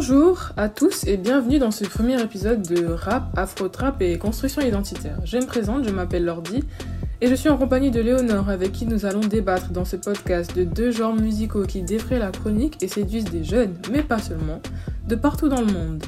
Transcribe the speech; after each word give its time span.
Bonjour 0.00 0.52
à 0.56 0.68
tous 0.68 1.02
et 1.08 1.16
bienvenue 1.16 1.58
dans 1.58 1.72
ce 1.72 1.84
premier 1.84 2.22
épisode 2.22 2.62
de 2.62 2.86
Rap, 2.86 3.36
Afro-Trap 3.36 4.00
et 4.00 4.16
Construction 4.16 4.62
identitaire. 4.62 5.18
Je 5.24 5.38
me 5.38 5.44
présente, 5.44 5.82
je 5.82 5.90
m'appelle 5.90 6.24
Lordi 6.24 6.62
et 7.20 7.26
je 7.26 7.34
suis 7.34 7.48
en 7.48 7.56
compagnie 7.58 7.90
de 7.90 8.00
Léonore 8.00 8.48
avec 8.48 8.70
qui 8.70 8.86
nous 8.86 9.06
allons 9.06 9.18
débattre 9.18 9.72
dans 9.72 9.84
ce 9.84 9.96
podcast 9.96 10.56
de 10.56 10.62
deux 10.62 10.92
genres 10.92 11.16
musicaux 11.16 11.64
qui 11.64 11.82
défraient 11.82 12.20
la 12.20 12.30
chronique 12.30 12.80
et 12.80 12.86
séduisent 12.86 13.24
des 13.24 13.42
jeunes, 13.42 13.74
mais 13.90 14.04
pas 14.04 14.20
seulement, 14.20 14.62
de 15.08 15.16
partout 15.16 15.48
dans 15.48 15.62
le 15.62 15.72
monde. 15.72 16.04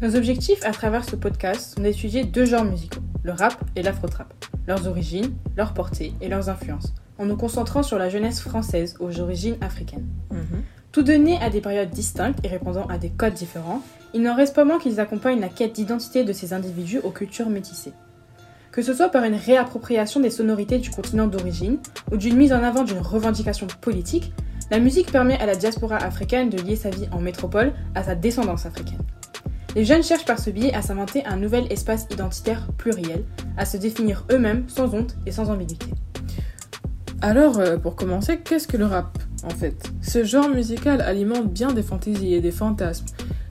Nos 0.00 0.14
objectifs 0.14 0.64
à 0.64 0.70
travers 0.70 1.04
ce 1.04 1.16
podcast 1.16 1.74
sont 1.74 1.82
d'étudier 1.82 2.22
deux 2.22 2.44
genres 2.44 2.64
musicaux, 2.64 3.02
le 3.24 3.32
rap 3.32 3.56
et 3.74 3.82
l'afro-trap, 3.82 4.32
leurs 4.68 4.86
origines, 4.86 5.34
leur 5.56 5.74
portée 5.74 6.12
et 6.20 6.28
leurs 6.28 6.50
influences, 6.50 6.94
en 7.18 7.26
nous 7.26 7.36
concentrant 7.36 7.82
sur 7.82 7.98
la 7.98 8.10
jeunesse 8.10 8.40
française 8.40 8.94
aux 9.00 9.18
origines 9.18 9.56
africaines. 9.60 10.06
Mhm. 10.30 10.62
Tous 10.98 11.04
deux 11.04 11.14
nés 11.14 11.38
à 11.40 11.48
des 11.48 11.60
périodes 11.60 11.90
distinctes 11.90 12.40
et 12.42 12.48
répondant 12.48 12.84
à 12.88 12.98
des 12.98 13.10
codes 13.10 13.34
différents, 13.34 13.82
il 14.14 14.22
n'en 14.22 14.34
reste 14.34 14.52
pas 14.52 14.64
moins 14.64 14.80
qu'ils 14.80 14.98
accompagnent 14.98 15.38
la 15.38 15.48
quête 15.48 15.74
d'identité 15.74 16.24
de 16.24 16.32
ces 16.32 16.52
individus 16.52 16.98
aux 17.04 17.12
cultures 17.12 17.50
métissées. 17.50 17.92
Que 18.72 18.82
ce 18.82 18.92
soit 18.92 19.08
par 19.08 19.22
une 19.22 19.36
réappropriation 19.36 20.18
des 20.18 20.30
sonorités 20.30 20.78
du 20.78 20.90
continent 20.90 21.28
d'origine 21.28 21.78
ou 22.10 22.16
d'une 22.16 22.36
mise 22.36 22.52
en 22.52 22.64
avant 22.64 22.82
d'une 22.82 22.98
revendication 22.98 23.68
politique, 23.80 24.32
la 24.72 24.80
musique 24.80 25.12
permet 25.12 25.38
à 25.38 25.46
la 25.46 25.54
diaspora 25.54 25.98
africaine 25.98 26.50
de 26.50 26.60
lier 26.60 26.74
sa 26.74 26.90
vie 26.90 27.06
en 27.12 27.20
métropole 27.20 27.74
à 27.94 28.02
sa 28.02 28.16
descendance 28.16 28.66
africaine. 28.66 28.98
Les 29.76 29.84
jeunes 29.84 30.02
cherchent 30.02 30.26
par 30.26 30.40
ce 30.40 30.50
biais 30.50 30.74
à 30.74 30.82
s'inventer 30.82 31.24
un 31.26 31.36
nouvel 31.36 31.72
espace 31.72 32.08
identitaire 32.10 32.66
pluriel, 32.76 33.22
à 33.56 33.66
se 33.66 33.76
définir 33.76 34.24
eux-mêmes 34.32 34.64
sans 34.66 34.92
honte 34.96 35.14
et 35.26 35.30
sans 35.30 35.48
ambiguïté. 35.48 35.86
Alors, 37.20 37.58
euh, 37.58 37.76
pour 37.76 37.96
commencer, 37.96 38.38
qu'est-ce 38.38 38.68
que 38.68 38.76
le 38.76 38.86
rap 38.86 39.18
en 39.42 39.50
fait? 39.50 39.90
Ce 40.02 40.22
genre 40.22 40.48
musical 40.48 41.00
alimente 41.00 41.52
bien 41.52 41.72
des 41.72 41.82
fantaisies 41.82 42.34
et 42.34 42.40
des 42.40 42.52
fantasmes 42.52 43.06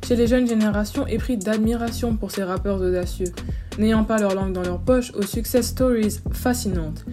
chez 0.07 0.15
les 0.15 0.27
jeunes 0.27 0.47
générations 0.47 1.05
épris 1.05 1.35
d'admiration 1.35 2.15
pour 2.15 2.31
ces 2.31 2.43
rappeurs 2.43 2.79
audacieux, 2.79 3.33
n'ayant 3.77 4.05
pas 4.05 4.19
leur 4.19 4.35
langue 4.35 4.53
dans 4.53 4.61
leur 4.61 4.79
poche 4.79 5.11
aux 5.15 5.23
success 5.23 5.67
stories 5.67 6.21
fascinantes. 6.31 7.03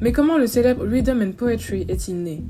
Mais 0.00 0.10
comment 0.10 0.36
le 0.36 0.48
célèbre 0.48 0.84
Rhythm 0.84 1.22
and 1.22 1.32
Poetry 1.32 1.84
est-il 1.88 2.24
né? 2.24 2.42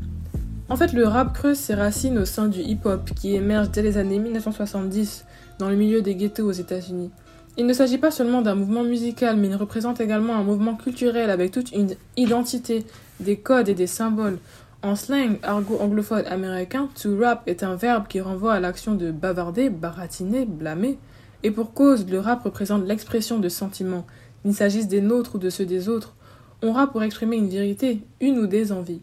En 0.70 0.76
fait, 0.76 0.94
le 0.94 1.04
rap 1.04 1.34
creuse 1.34 1.58
ses 1.58 1.74
racines 1.74 2.16
au 2.16 2.24
sein 2.24 2.48
du 2.48 2.60
hip-hop 2.60 3.10
qui 3.14 3.34
émerge 3.34 3.72
dès 3.72 3.82
les 3.82 3.98
années 3.98 4.20
1970 4.20 5.26
dans 5.58 5.68
le 5.68 5.76
milieu 5.76 6.00
des 6.00 6.14
ghettos 6.14 6.48
aux 6.48 6.52
États-Unis. 6.52 7.10
Il 7.56 7.66
ne 7.66 7.72
s'agit 7.72 7.98
pas 7.98 8.10
seulement 8.10 8.42
d'un 8.42 8.54
mouvement 8.54 8.84
musical, 8.84 9.36
mais 9.36 9.48
il 9.48 9.56
représente 9.56 10.00
également 10.00 10.36
un 10.36 10.44
mouvement 10.44 10.76
culturel 10.76 11.30
avec 11.30 11.50
toute 11.50 11.72
une 11.72 11.96
identité, 12.16 12.84
des 13.18 13.36
codes 13.36 13.68
et 13.68 13.74
des 13.74 13.86
symboles. 13.86 14.38
En 14.82 14.96
slang 14.96 15.38
argot 15.42 15.78
anglophone 15.78 16.24
américain, 16.26 16.88
to 17.00 17.18
rap 17.18 17.42
est 17.46 17.62
un 17.62 17.74
verbe 17.74 18.06
qui 18.08 18.20
renvoie 18.20 18.54
à 18.54 18.60
l'action 18.60 18.94
de 18.94 19.10
bavarder, 19.10 19.68
baratiner, 19.68 20.46
blâmer. 20.46 20.96
Et 21.42 21.50
pour 21.50 21.74
cause, 21.74 22.06
le 22.08 22.18
rap 22.18 22.44
représente 22.44 22.86
l'expression 22.86 23.38
de 23.38 23.48
sentiments, 23.48 24.06
qu'il 24.42 24.54
s'agisse 24.54 24.88
des 24.88 25.02
nôtres 25.02 25.34
ou 25.34 25.38
de 25.38 25.50
ceux 25.50 25.66
des 25.66 25.88
autres. 25.88 26.14
On 26.62 26.72
rappe 26.72 26.92
pour 26.92 27.02
exprimer 27.02 27.36
une 27.36 27.48
vérité, 27.48 28.00
une 28.20 28.38
ou 28.38 28.46
des 28.46 28.72
envies. 28.72 29.02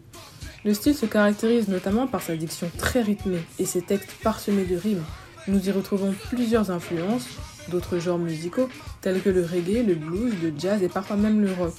Le 0.64 0.74
style 0.74 0.94
se 0.94 1.06
caractérise 1.06 1.68
notamment 1.68 2.06
par 2.06 2.22
sa 2.22 2.34
diction 2.34 2.68
très 2.76 3.02
rythmée 3.02 3.44
et 3.58 3.64
ses 3.64 3.82
textes 3.82 4.14
parsemés 4.22 4.64
de 4.64 4.76
rimes. 4.76 5.04
Nous 5.46 5.68
y 5.68 5.70
retrouvons 5.70 6.12
plusieurs 6.28 6.70
influences 6.70 7.28
d'autres 7.68 7.98
genres 7.98 8.18
musicaux, 8.18 8.68
tels 9.00 9.22
que 9.22 9.30
le 9.30 9.42
reggae, 9.42 9.86
le 9.86 9.94
blues, 9.94 10.34
le 10.42 10.52
jazz 10.58 10.82
et 10.82 10.88
parfois 10.88 11.16
même 11.16 11.42
le 11.42 11.52
rock. 11.52 11.74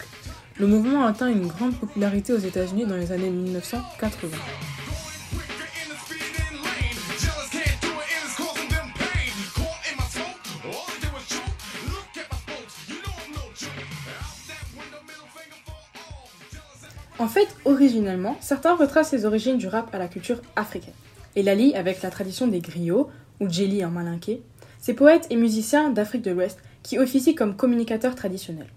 Le 0.59 0.67
mouvement 0.67 1.05
atteint 1.05 1.27
une 1.27 1.47
grande 1.47 1.75
popularité 1.75 2.33
aux 2.33 2.37
États-Unis 2.37 2.85
dans 2.85 2.97
les 2.97 3.11
années 3.11 3.29
1980. 3.29 4.37
En 17.19 17.27
fait, 17.27 17.49
originellement, 17.65 18.37
certains 18.39 18.75
retracent 18.75 19.11
les 19.11 19.25
origines 19.25 19.57
du 19.57 19.67
rap 19.67 19.93
à 19.93 19.97
la 19.97 20.07
culture 20.07 20.41
africaine 20.55 20.93
et 21.35 21.43
la 21.43 21.55
lient 21.55 21.75
avec 21.75 22.01
la 22.01 22.09
tradition 22.09 22.47
des 22.47 22.59
griots, 22.59 23.09
ou 23.39 23.49
jelly 23.49 23.83
en 23.85 23.91
malinqué, 23.91 24.41
ces 24.79 24.93
poètes 24.93 25.27
et 25.29 25.35
musiciens 25.35 25.89
d'Afrique 25.89 26.23
de 26.23 26.31
l'Ouest 26.31 26.59
qui 26.83 26.97
officient 26.97 27.35
comme 27.35 27.55
communicateurs 27.55 28.15
traditionnels. 28.15 28.69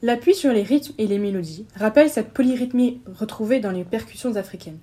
L'appui 0.00 0.34
sur 0.34 0.52
les 0.52 0.62
rythmes 0.62 0.94
et 0.98 1.06
les 1.06 1.18
mélodies 1.18 1.66
rappelle 1.74 2.08
cette 2.08 2.32
polyrythmie 2.32 3.00
retrouvée 3.18 3.60
dans 3.60 3.72
les 3.72 3.84
percussions 3.84 4.36
africaines. 4.36 4.78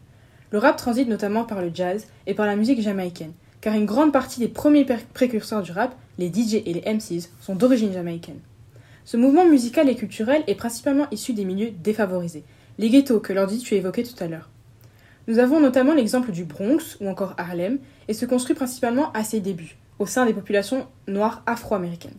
Le 0.51 0.59
rap 0.59 0.77
transite 0.77 1.07
notamment 1.07 1.45
par 1.45 1.61
le 1.61 1.71
jazz 1.73 2.07
et 2.27 2.33
par 2.33 2.45
la 2.45 2.55
musique 2.55 2.81
jamaïcaine, 2.81 3.33
car 3.61 3.73
une 3.75 3.85
grande 3.85 4.13
partie 4.13 4.39
des 4.39 4.47
premiers 4.47 4.85
précurseurs 5.13 5.63
du 5.63 5.71
rap, 5.71 5.95
les 6.17 6.27
DJ 6.27 6.55
et 6.65 6.73
les 6.73 6.93
MCs, 6.93 7.29
sont 7.41 7.55
d'origine 7.55 7.93
jamaïcaine. 7.93 8.39
Ce 9.05 9.17
mouvement 9.17 9.45
musical 9.45 9.89
et 9.89 9.95
culturel 9.95 10.43
est 10.47 10.55
principalement 10.55 11.07
issu 11.11 11.33
des 11.33 11.45
milieux 11.45 11.71
défavorisés, 11.71 12.43
les 12.77 12.89
ghettos 12.89 13.19
que 13.19 13.33
Lordi 13.33 13.59
tu 13.59 13.75
évoquais 13.75 14.03
tout 14.03 14.21
à 14.23 14.27
l'heure. 14.27 14.49
Nous 15.27 15.39
avons 15.39 15.59
notamment 15.59 15.93
l'exemple 15.93 16.31
du 16.31 16.43
Bronx 16.43 16.97
ou 16.99 17.07
encore 17.07 17.33
Harlem, 17.37 17.79
et 18.07 18.13
se 18.13 18.25
construit 18.25 18.55
principalement 18.55 19.11
à 19.13 19.23
ses 19.23 19.39
débuts, 19.39 19.77
au 19.99 20.05
sein 20.05 20.25
des 20.25 20.33
populations 20.33 20.87
noires 21.07 21.43
afro-américaines. 21.45 22.17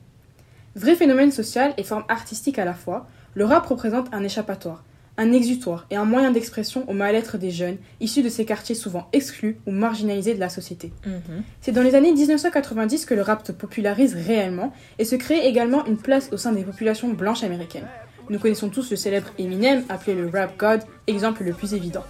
Vrai 0.74 0.94
phénomène 0.94 1.32
social 1.32 1.72
et 1.78 1.82
forme 1.82 2.04
artistique 2.08 2.58
à 2.58 2.64
la 2.64 2.74
fois, 2.74 3.06
le 3.34 3.44
rap 3.44 3.66
représente 3.66 4.08
un 4.12 4.22
échappatoire, 4.22 4.84
un 5.18 5.32
exutoire 5.32 5.86
et 5.90 5.96
un 5.96 6.04
moyen 6.04 6.30
d'expression 6.30 6.88
au 6.88 6.92
mal-être 6.92 7.38
des 7.38 7.50
jeunes 7.50 7.78
issus 8.00 8.22
de 8.22 8.28
ces 8.28 8.44
quartiers 8.44 8.74
souvent 8.74 9.08
exclus 9.12 9.58
ou 9.66 9.70
marginalisés 9.70 10.34
de 10.34 10.40
la 10.40 10.48
société. 10.48 10.92
Mhm. 11.06 11.42
C'est 11.60 11.72
dans 11.72 11.82
les 11.82 11.94
années 11.94 12.12
1990 12.12 13.06
que 13.06 13.14
le 13.14 13.22
rap 13.22 13.46
se 13.46 13.52
popularise 13.52 14.14
réellement 14.14 14.72
et 14.98 15.04
se 15.04 15.16
crée 15.16 15.46
également 15.46 15.84
une 15.86 15.96
place 15.96 16.28
au 16.32 16.36
sein 16.36 16.52
des 16.52 16.62
populations 16.62 17.08
blanches 17.08 17.44
américaines. 17.44 17.88
Nous 18.28 18.40
connaissons 18.40 18.68
tous 18.70 18.90
le 18.90 18.96
célèbre 18.96 19.28
Eminem, 19.38 19.84
appelé 19.88 20.14
le 20.14 20.28
Rap 20.28 20.56
God, 20.56 20.80
exemple 21.06 21.44
le 21.44 21.52
plus 21.52 21.74
évident. 21.74 22.02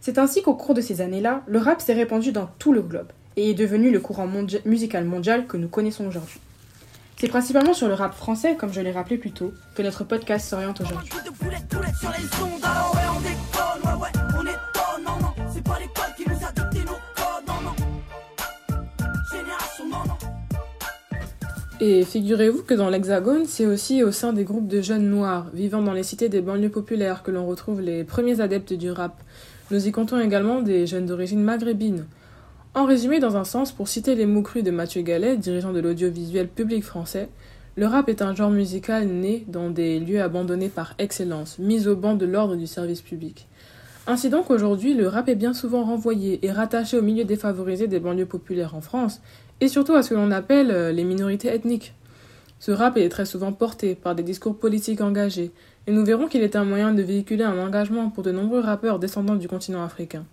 C'est 0.00 0.18
ainsi 0.18 0.42
qu'au 0.42 0.54
cours 0.54 0.74
de 0.74 0.80
ces 0.80 1.00
années-là, 1.00 1.42
le 1.46 1.58
rap 1.58 1.80
s'est 1.80 1.94
répandu 1.94 2.32
dans 2.32 2.46
tout 2.58 2.72
le 2.72 2.82
globe 2.82 3.08
et 3.36 3.50
est 3.50 3.54
devenu 3.54 3.90
le 3.90 4.00
courant 4.00 4.28
musical 4.64 5.04
mondial 5.04 5.46
que 5.46 5.56
nous 5.56 5.68
connaissons 5.68 6.06
aujourd'hui. 6.06 6.40
C'est 7.16 7.28
principalement 7.28 7.74
sur 7.74 7.88
le 7.88 7.94
rap 7.94 8.14
français, 8.14 8.56
comme 8.56 8.72
je 8.72 8.80
l'ai 8.80 8.92
rappelé 8.92 9.16
plus 9.16 9.32
tôt, 9.32 9.52
que 9.74 9.82
notre 9.82 10.04
podcast 10.04 10.48
s'oriente 10.48 10.80
aujourd'hui. 10.80 11.10
Et 21.80 22.04
figurez-vous 22.04 22.62
que 22.62 22.72
dans 22.72 22.88
l'Hexagone, 22.88 23.44
c'est 23.46 23.66
aussi 23.66 24.02
au 24.02 24.10
sein 24.10 24.32
des 24.32 24.44
groupes 24.44 24.68
de 24.68 24.80
jeunes 24.80 25.10
noirs 25.10 25.50
vivant 25.52 25.82
dans 25.82 25.92
les 25.92 26.02
cités 26.02 26.28
des 26.28 26.40
banlieues 26.40 26.70
populaires 26.70 27.22
que 27.22 27.30
l'on 27.30 27.46
retrouve 27.46 27.80
les 27.80 28.04
premiers 28.04 28.40
adeptes 28.40 28.72
du 28.72 28.90
rap. 28.90 29.20
Nous 29.70 29.86
y 29.86 29.92
comptons 29.92 30.18
également 30.20 30.62
des 30.62 30.86
jeunes 30.86 31.06
d'origine 31.06 31.42
maghrébine. 31.42 32.06
En 32.76 32.86
résumé, 32.86 33.20
dans 33.20 33.36
un 33.36 33.44
sens, 33.44 33.70
pour 33.70 33.86
citer 33.86 34.16
les 34.16 34.26
mots 34.26 34.42
crus 34.42 34.64
de 34.64 34.72
Mathieu 34.72 35.02
Gallet, 35.02 35.36
dirigeant 35.36 35.72
de 35.72 35.78
l'audiovisuel 35.78 36.48
public 36.48 36.82
français, 36.82 37.28
le 37.76 37.86
rap 37.86 38.08
est 38.08 38.20
un 38.20 38.34
genre 38.34 38.50
musical 38.50 39.06
né 39.06 39.44
dans 39.46 39.70
des 39.70 40.00
lieux 40.00 40.20
abandonnés 40.20 40.68
par 40.70 40.94
excellence, 40.98 41.60
mis 41.60 41.86
au 41.86 41.94
banc 41.94 42.16
de 42.16 42.26
l'ordre 42.26 42.56
du 42.56 42.66
service 42.66 43.00
public. 43.00 43.46
Ainsi 44.08 44.28
donc, 44.28 44.50
aujourd'hui, 44.50 44.94
le 44.94 45.06
rap 45.06 45.28
est 45.28 45.36
bien 45.36 45.54
souvent 45.54 45.84
renvoyé 45.84 46.44
et 46.44 46.50
rattaché 46.50 46.98
au 46.98 47.02
milieu 47.02 47.22
défavorisé 47.22 47.86
des 47.86 48.00
banlieues 48.00 48.26
populaires 48.26 48.74
en 48.74 48.80
France, 48.80 49.20
et 49.60 49.68
surtout 49.68 49.94
à 49.94 50.02
ce 50.02 50.10
que 50.10 50.14
l'on 50.16 50.32
appelle 50.32 50.72
euh, 50.72 50.90
les 50.90 51.04
minorités 51.04 51.54
ethniques. 51.54 51.94
Ce 52.58 52.72
rap 52.72 52.96
est 52.96 53.08
très 53.08 53.24
souvent 53.24 53.52
porté 53.52 53.94
par 53.94 54.16
des 54.16 54.24
discours 54.24 54.58
politiques 54.58 55.00
engagés, 55.00 55.52
et 55.86 55.92
nous 55.92 56.04
verrons 56.04 56.26
qu'il 56.26 56.42
est 56.42 56.56
un 56.56 56.64
moyen 56.64 56.92
de 56.92 57.02
véhiculer 57.02 57.44
un 57.44 57.58
engagement 57.64 58.10
pour 58.10 58.24
de 58.24 58.32
nombreux 58.32 58.60
rappeurs 58.60 58.98
descendants 58.98 59.36
du 59.36 59.46
continent 59.46 59.84
africain. 59.84 60.24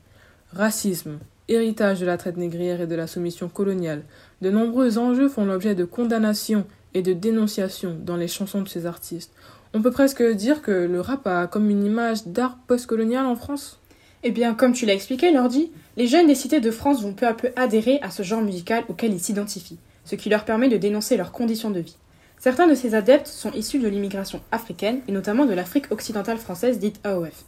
Racisme, 0.53 1.19
héritage 1.51 1.99
de 1.99 2.05
la 2.05 2.17
traite 2.17 2.37
négrière 2.37 2.81
et 2.81 2.87
de 2.87 2.95
la 2.95 3.07
soumission 3.07 3.49
coloniale, 3.49 4.03
de 4.41 4.49
nombreux 4.49 4.97
enjeux 4.97 5.29
font 5.29 5.45
l'objet 5.45 5.75
de 5.75 5.85
condamnations 5.85 6.65
et 6.93 7.01
de 7.01 7.13
dénonciations 7.13 7.97
dans 8.03 8.17
les 8.17 8.27
chansons 8.27 8.61
de 8.61 8.67
ces 8.67 8.85
artistes. 8.85 9.31
On 9.73 9.81
peut 9.81 9.91
presque 9.91 10.23
dire 10.23 10.61
que 10.61 10.71
le 10.71 10.99
rap 10.99 11.25
a 11.27 11.47
comme 11.47 11.69
une 11.69 11.85
image 11.85 12.27
d'art 12.27 12.57
postcolonial 12.67 13.25
en 13.25 13.35
France. 13.35 13.79
Eh 14.23 14.31
bien, 14.31 14.53
comme 14.53 14.73
tu 14.73 14.85
l'as 14.85 14.93
expliqué, 14.93 15.31
Lordi, 15.31 15.71
les 15.97 16.07
jeunes 16.07 16.27
des 16.27 16.35
cités 16.35 16.59
de 16.59 16.71
France 16.71 17.01
vont 17.01 17.13
peu 17.13 17.25
à 17.25 17.33
peu 17.33 17.49
adhérer 17.55 17.99
à 18.01 18.11
ce 18.11 18.23
genre 18.23 18.41
musical 18.41 18.83
auquel 18.89 19.13
ils 19.13 19.19
s'identifient, 19.19 19.79
ce 20.05 20.15
qui 20.15 20.29
leur 20.29 20.45
permet 20.45 20.69
de 20.69 20.77
dénoncer 20.77 21.17
leurs 21.17 21.31
conditions 21.31 21.71
de 21.71 21.79
vie. 21.79 21.97
Certains 22.37 22.67
de 22.67 22.75
ces 22.75 22.95
adeptes 22.95 23.27
sont 23.27 23.51
issus 23.51 23.79
de 23.79 23.87
l'immigration 23.87 24.41
africaine 24.51 25.01
et 25.07 25.11
notamment 25.11 25.45
de 25.45 25.53
l'Afrique 25.53 25.91
occidentale 25.91 26.37
française 26.37 26.79
dite 26.79 26.99
AOF. 27.03 27.45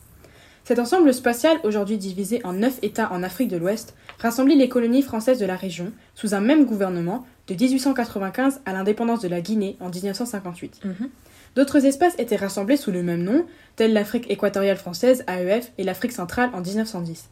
Cet 0.65 0.79
ensemble 0.79 1.13
spatial, 1.13 1.57
aujourd'hui 1.63 1.97
divisé 1.97 2.39
en 2.45 2.53
neuf 2.53 2.79
États 2.81 3.11
en 3.11 3.21
Afrique 3.21 3.49
de 3.49 3.57
l'Ouest, 3.57 3.95
rassemblait 4.19 4.55
les 4.55 4.69
colonies 4.69 5.01
françaises 5.01 5.37
de 5.37 5.45
la 5.45 5.57
région 5.57 5.91
sous 6.15 6.33
un 6.33 6.39
même 6.39 6.63
gouvernement 6.63 7.25
de 7.47 7.53
1895 7.53 8.61
à 8.65 8.71
l'indépendance 8.71 9.19
de 9.19 9.27
la 9.27 9.41
Guinée 9.41 9.75
en 9.81 9.89
1958. 9.89 10.79
Mhm. 10.85 11.09
D'autres 11.57 11.85
espaces 11.85 12.15
étaient 12.17 12.37
rassemblés 12.37 12.77
sous 12.77 12.91
le 12.91 13.03
même 13.03 13.23
nom, 13.23 13.45
tels 13.75 13.91
l'Afrique 13.91 14.31
équatoriale 14.31 14.77
française, 14.77 15.25
AEF, 15.27 15.73
et 15.77 15.83
l'Afrique 15.83 16.13
centrale 16.13 16.49
en 16.53 16.61
1910. 16.61 17.29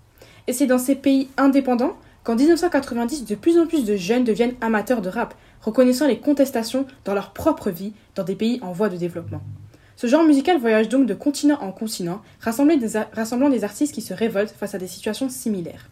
Et 0.48 0.54
c'est 0.54 0.68
dans 0.68 0.78
ces 0.78 0.96
pays 0.96 1.30
indépendants 1.38 1.96
qu'en 2.26 2.36
1990, 2.36 3.24
de 3.24 3.36
plus 3.36 3.58
en 3.58 3.66
plus 3.66 3.86
de 3.86 3.96
jeunes 3.96 4.26
deviennent 4.26 4.56
amateurs 4.60 5.02
de 5.02 5.10
rap, 5.10 5.36
reconnaissant 5.62 6.06
les 6.06 6.20
contestations 6.20 6.86
dans 7.06 7.14
leur 7.14 7.32
propre 7.32 7.70
vie 7.70 7.94
dans 8.16 8.24
des 8.24 8.36
pays 8.36 8.60
en 8.62 8.74
voie 8.74 8.90
de 8.90 8.98
développement. 8.98 9.42
Ce 10.02 10.08
genre 10.08 10.24
musical 10.24 10.58
voyage 10.58 10.90
donc 10.90 11.06
de 11.06 11.14
continent 11.14 11.60
en 11.62 11.72
continent, 11.72 12.24
rassemblant 12.40 12.76
des, 12.76 12.98
a- 12.98 13.08
rassemblant 13.14 13.50
des 13.50 13.64
artistes 13.64 13.94
qui 13.94 14.02
se 14.02 14.16
révoltent 14.16 14.50
face 14.50 14.74
à 14.74 14.80
des 14.80 14.88
situations 14.88 15.30
similaires. 15.30 15.90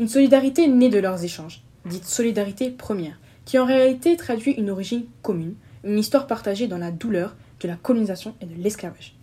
Une 0.00 0.08
solidarité 0.08 0.66
née 0.66 0.88
de 0.88 0.98
leurs 0.98 1.22
échanges, 1.22 1.62
dite 1.88 2.04
solidarité 2.04 2.68
première, 2.70 3.20
qui 3.44 3.56
en 3.60 3.64
réalité 3.64 4.16
traduit 4.16 4.54
une 4.54 4.70
origine 4.70 5.04
commune, 5.22 5.54
une 5.84 6.00
histoire 6.00 6.26
partagée 6.26 6.66
dans 6.66 6.78
la 6.78 6.90
douleur 6.90 7.36
de 7.60 7.68
la 7.68 7.76
colonisation 7.76 8.34
et 8.40 8.46
de 8.46 8.60
l'esclavage. 8.60 9.14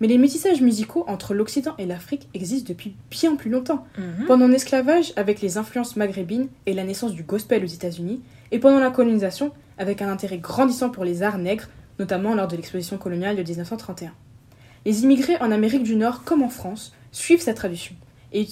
Mais 0.00 0.06
les 0.06 0.16
métissages 0.16 0.60
musicaux 0.62 1.02
entre 1.08 1.34
l'Occident 1.34 1.74
et 1.76 1.86
l'Afrique 1.86 2.28
existent 2.34 2.68
depuis 2.68 2.94
bien 3.10 3.34
plus 3.34 3.50
longtemps. 3.50 3.84
Mhm. 3.98 4.26
Pendant 4.28 4.46
l'esclavage, 4.46 5.12
avec 5.16 5.40
les 5.40 5.58
influences 5.58 5.96
maghrébines 5.96 6.46
et 6.66 6.72
la 6.72 6.84
naissance 6.84 7.14
du 7.14 7.24
gospel 7.24 7.64
aux 7.64 7.66
États-Unis, 7.66 8.20
et 8.52 8.60
pendant 8.60 8.78
la 8.78 8.90
colonisation, 8.90 9.50
avec 9.76 10.02
un 10.02 10.08
intérêt 10.08 10.38
grandissant 10.38 10.90
pour 10.90 11.04
les 11.04 11.24
arts 11.24 11.38
nègres, 11.38 11.66
notamment 12.00 12.34
lors 12.34 12.48
de 12.48 12.56
l'exposition 12.56 12.98
coloniale 12.98 13.36
de 13.36 13.42
1931. 13.42 14.12
Les 14.84 15.04
immigrés 15.04 15.36
en 15.40 15.52
Amérique 15.52 15.84
du 15.84 15.94
Nord 15.94 16.24
comme 16.24 16.42
en 16.42 16.48
France 16.48 16.92
suivent 17.12 17.42
cette 17.42 17.58
tradition 17.58 17.94
et, 18.32 18.48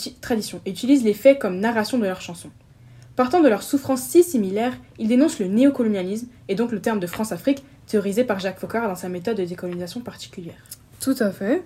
utilisent 0.66 1.04
les 1.04 1.14
faits 1.14 1.38
comme 1.38 1.58
narration 1.58 1.98
de 1.98 2.04
leurs 2.04 2.20
chansons. 2.20 2.50
Partant 3.16 3.40
de 3.40 3.48
leurs 3.48 3.62
souffrances 3.62 4.02
si 4.02 4.22
similaires, 4.22 4.76
ils 4.98 5.08
dénoncent 5.08 5.40
le 5.40 5.46
néocolonialisme 5.46 6.28
et 6.48 6.54
donc 6.54 6.70
le 6.70 6.80
terme 6.80 7.00
de 7.00 7.06
France-Afrique 7.06 7.64
théorisé 7.86 8.22
par 8.22 8.38
Jacques 8.38 8.60
Foccart 8.60 8.86
dans 8.86 8.94
sa 8.94 9.08
méthode 9.08 9.38
de 9.38 9.44
décolonisation 9.44 10.00
particulière. 10.00 10.62
Tout 11.00 11.16
à 11.18 11.30
fait. 11.30 11.64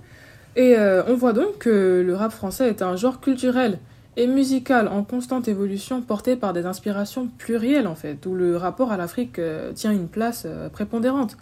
Et 0.55 0.77
euh, 0.79 1.03
on 1.09 1.17
voit 1.17 1.33
donc 1.33 1.59
que 1.59 2.03
le 2.07 2.15
rap 2.15 2.33
français 2.33 2.69
est 2.69 2.81
un 2.81 2.97
genre 2.97 3.21
culturel 3.21 3.79
et 4.17 4.27
musical 4.27 4.89
en 4.89 5.03
constante 5.03 5.49
évolution 5.49 6.03
porté 6.03 6.37
par 6.37 6.53
des 6.53 6.67
inspirations 6.67 7.29
plurielles 7.39 7.87
en 7.87 7.95
fait, 7.95 8.25
où 8.27 8.35
le 8.35 8.57
rapport 8.57 8.93
à 8.93 8.97
l'Afrique 8.97 9.39
euh, 9.39 9.73
tient 9.73 9.93
une 9.93 10.09
place 10.09 10.45
euh, 10.47 10.69
prépondérante. 10.69 11.37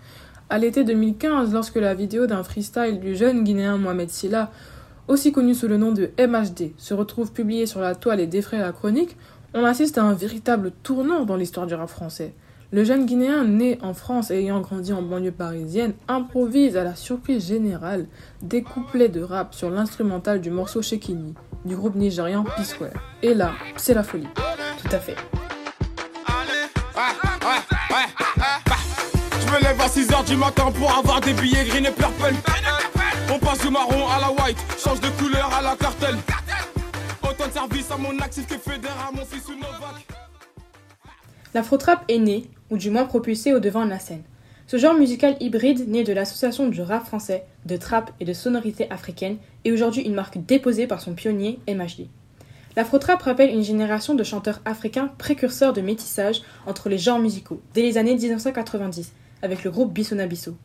À 0.52 0.58
l'été 0.58 0.82
2015, 0.82 1.52
lorsque 1.52 1.76
la 1.76 1.94
vidéo 1.94 2.26
d'un 2.26 2.42
freestyle 2.42 2.98
du 2.98 3.14
jeune 3.14 3.44
Guinéen 3.44 3.76
Mohamed 3.78 4.10
Silla, 4.10 4.50
aussi 5.06 5.30
connu 5.30 5.54
sous 5.54 5.68
le 5.68 5.76
nom 5.76 5.92
de 5.92 6.10
MHD, 6.18 6.72
se 6.76 6.92
retrouve 6.92 7.30
publiée 7.30 7.66
sur 7.66 7.78
la 7.78 7.94
toile 7.94 8.18
et 8.18 8.26
défraie 8.26 8.58
la 8.58 8.72
chronique, 8.72 9.16
on 9.54 9.64
assiste 9.64 9.96
à 9.96 10.02
un 10.02 10.12
véritable 10.12 10.72
tournant 10.82 11.24
dans 11.24 11.36
l'histoire 11.36 11.68
du 11.68 11.74
rap 11.74 11.88
français. 11.88 12.34
Le 12.72 12.82
jeune 12.82 13.06
Guinéen 13.06 13.44
né 13.44 13.78
en 13.80 13.94
France 13.94 14.32
et 14.32 14.40
ayant 14.40 14.60
grandi 14.60 14.92
en 14.92 15.02
banlieue 15.02 15.30
parisienne 15.30 15.92
improvise 16.08 16.76
à 16.76 16.82
la 16.82 16.96
surprise 16.96 17.46
générale 17.46 18.06
des 18.42 18.62
couplets 18.62 19.08
de 19.08 19.22
rap 19.22 19.54
sur 19.54 19.70
l'instrumental 19.70 20.40
du 20.40 20.50
morceau 20.50 20.82
Shekini 20.82 21.34
du 21.64 21.76
groupe 21.76 21.94
nigérian 21.94 22.42
P-Square. 22.56 22.90
Et 23.22 23.34
là, 23.34 23.52
c'est 23.76 23.94
la 23.94 24.02
folie. 24.02 24.26
Tout 24.82 24.96
à 24.96 24.98
fait. 24.98 25.16
Lève 29.60 29.80
à 29.80 29.86
6h 29.86 30.26
du 30.26 30.36
matin 30.36 30.70
pour 30.72 30.90
avoir 30.92 31.20
des 31.20 31.32
billets 31.32 31.64
green 31.64 31.86
et 31.86 31.90
purple. 31.90 32.34
On 33.32 33.38
passe 33.38 33.60
du 33.60 33.70
marron 33.70 34.08
à 34.08 34.20
la 34.20 34.30
white, 34.30 34.58
change 34.78 35.00
de 35.00 35.08
couleur 35.10 35.52
à 35.54 35.62
la 35.62 35.76
cartel. 35.76 36.16
Autant 37.22 37.46
de 37.46 37.52
service 37.52 37.90
à 37.90 37.96
mon 37.96 38.18
actif 38.18 38.46
que 38.46 38.54
mon 38.54 39.24
fils 39.24 39.48
ou 39.48 39.54
Novak. 39.54 40.06
L'afro-trap 41.54 42.04
est 42.08 42.18
né, 42.18 42.44
ou 42.70 42.76
du 42.76 42.90
moins 42.90 43.04
propulsé 43.04 43.52
au 43.52 43.60
devant 43.60 43.84
de 43.84 43.90
la 43.90 43.98
scène. 43.98 44.22
Ce 44.66 44.76
genre 44.76 44.94
musical 44.94 45.36
hybride, 45.40 45.88
né 45.88 46.04
de 46.04 46.12
l'association 46.12 46.68
du 46.68 46.80
rap 46.80 47.04
français, 47.04 47.44
de 47.66 47.76
trap 47.76 48.12
et 48.20 48.24
de 48.24 48.32
sonorités 48.32 48.90
africaines, 48.90 49.38
est 49.64 49.72
aujourd'hui 49.72 50.02
une 50.02 50.14
marque 50.14 50.38
déposée 50.46 50.86
par 50.86 51.00
son 51.00 51.14
pionnier 51.14 51.58
MHD. 51.68 52.06
L'afro-trap 52.76 53.20
rappelle 53.22 53.50
une 53.50 53.64
génération 53.64 54.14
de 54.14 54.22
chanteurs 54.22 54.60
africains 54.64 55.10
précurseurs 55.18 55.72
de 55.72 55.80
métissage 55.80 56.42
entre 56.66 56.88
les 56.88 56.98
genres 56.98 57.18
musicaux, 57.18 57.60
dès 57.74 57.82
les 57.82 57.98
années 57.98 58.14
1990, 58.14 59.12
avec 59.42 59.64
le 59.64 59.70
groupe 59.70 59.92
Bissona 59.92 60.26
Bisso. 60.26 60.56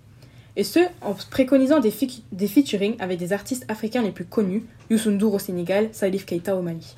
Et 0.56 0.64
ce, 0.64 0.80
en 1.02 1.14
préconisant 1.30 1.80
des, 1.80 1.92
featuring 1.92 2.96
avec 3.00 3.20
des 3.20 3.34
artistes 3.34 3.66
africains 3.68 4.02
les 4.02 4.12
plus 4.12 4.26
connus, 4.26 4.64
Youssou 4.90 5.12
au 5.22 5.40
Sénégal, 5.40 5.90
Salif 5.92 6.26
Keita 6.26 6.56
au 6.56 6.62
Mali. 6.62 6.96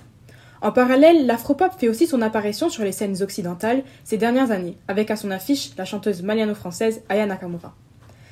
En 0.62 0.72
parallèle, 0.72 1.26
l'afropop 1.26 1.72
fait 1.78 1.90
aussi 1.90 2.08
son 2.08 2.22
apparition 2.22 2.70
sur 2.70 2.84
les 2.84 2.92
scènes 2.92 3.22
occidentales 3.22 3.84
ces 4.04 4.18
dernières 4.18 4.52
années, 4.52 4.78
avec 4.88 5.12
à 5.12 5.16
son 5.16 5.32
affiche 5.32 5.72
la 5.78 5.86
chanteuse 5.86 6.24
maliano-française 6.24 7.02
Aya 7.10 7.26
Nakamura. 7.26 7.76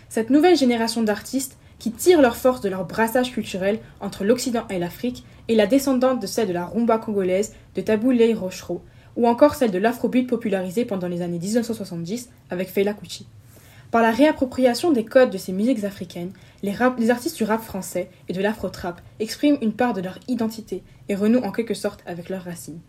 Cette 0.10 0.30
nouvelle 0.30 0.58
génération 0.58 1.04
d'artistes 1.04 1.58
qui 1.78 1.92
tirent 1.92 2.22
leur 2.22 2.36
force 2.36 2.62
de 2.62 2.70
leur 2.70 2.86
brassage 2.86 3.32
culturel 3.32 3.80
entre 4.00 4.24
l'Occident 4.24 4.66
et 4.70 4.80
l'Afrique 4.80 5.24
est 5.50 5.56
la 5.56 5.68
descendante 5.68 6.22
de 6.22 6.28
celle 6.28 6.48
de 6.48 6.54
la 6.54 6.66
rumba 6.66 6.98
congolaise 6.98 7.54
de 7.76 7.82
Tabou 7.82 8.12
Lei 8.12 8.34
Rochereau, 8.34 8.82
ou 9.16 9.28
encore 9.28 9.56
celle 9.56 9.72
de 9.72 9.78
l'afrobeat 9.78 10.28
popularisée 10.28 10.86
pendant 10.86 11.08
les 11.08 11.22
années 11.22 11.40
1970 11.40 12.30
avec 12.50 12.70
Fela 12.70 12.94
Kuti. 12.94 13.28
Par 13.92 14.02
la 14.02 14.12
réappropriation 14.12 14.92
des 14.92 15.06
codes 15.06 15.30
de 15.30 15.38
ces 15.38 15.54
musiques 15.54 15.84
africaines, 15.86 16.32
les, 16.64 16.72
rap- 16.74 17.00
les 17.00 17.12
artistes 17.12 17.38
du 17.38 17.44
rap 17.44 17.62
français 17.62 18.10
et 18.28 18.34
de 18.34 18.42
l'afro-trap 18.42 19.00
expriment 19.20 19.58
une 19.62 19.74
part 19.74 19.94
de 19.94 20.02
leur 20.02 20.20
identité 20.28 20.84
et 21.08 21.16
renouent 21.16 21.44
en 21.44 21.52
quelque 21.52 21.74
sorte 21.76 22.02
avec 22.06 22.30
leurs 22.30 22.44
racines. 22.44 22.80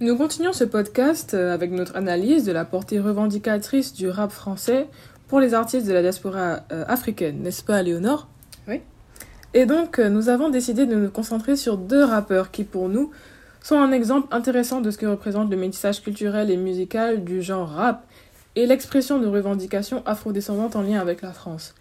Nous 0.00 0.16
continuons 0.16 0.52
ce 0.52 0.64
podcast 0.64 1.34
euh, 1.34 1.54
avec 1.54 1.70
notre 1.70 1.96
analyse 1.96 2.44
de 2.44 2.52
la 2.52 2.64
portée 2.64 2.98
revendicatrice 3.00 3.94
du 3.94 4.08
rap 4.10 4.32
français 4.32 4.88
pour 5.28 5.40
les 5.40 5.54
artistes 5.54 5.86
de 5.86 5.92
la 5.92 6.02
diaspora 6.02 6.60
euh, 6.72 6.84
africaine, 6.88 7.40
n'est-ce 7.42 7.62
pas, 7.62 7.80
Léonore? 7.82 8.28
Oui. 8.68 8.80
Et 9.54 9.66
donc, 9.66 10.00
euh, 10.00 10.10
nous 10.10 10.28
avons 10.28 10.50
décidé 10.50 10.84
de 10.84 10.96
nous 10.96 11.10
concentrer 11.10 11.56
sur 11.56 11.78
deux 11.78 12.02
rappeurs 12.04 12.50
qui, 12.50 12.64
pour 12.64 12.88
nous, 12.88 13.12
sont 13.64 13.78
un 13.78 13.92
exemple 13.92 14.28
intéressant 14.30 14.82
de 14.82 14.90
ce 14.90 14.98
que 14.98 15.06
représente 15.06 15.50
le 15.50 15.56
métissage 15.56 16.02
culturel 16.02 16.50
et 16.50 16.56
musical 16.58 17.24
du 17.24 17.40
genre 17.40 17.68
rap 17.68 18.04
et 18.56 18.66
l'expression 18.66 19.18
de 19.18 19.26
revendications 19.26 20.02
afrodescendantes 20.04 20.76
en 20.76 20.82
lien 20.82 21.00
avec 21.00 21.22
la 21.22 21.32
France. 21.32 21.74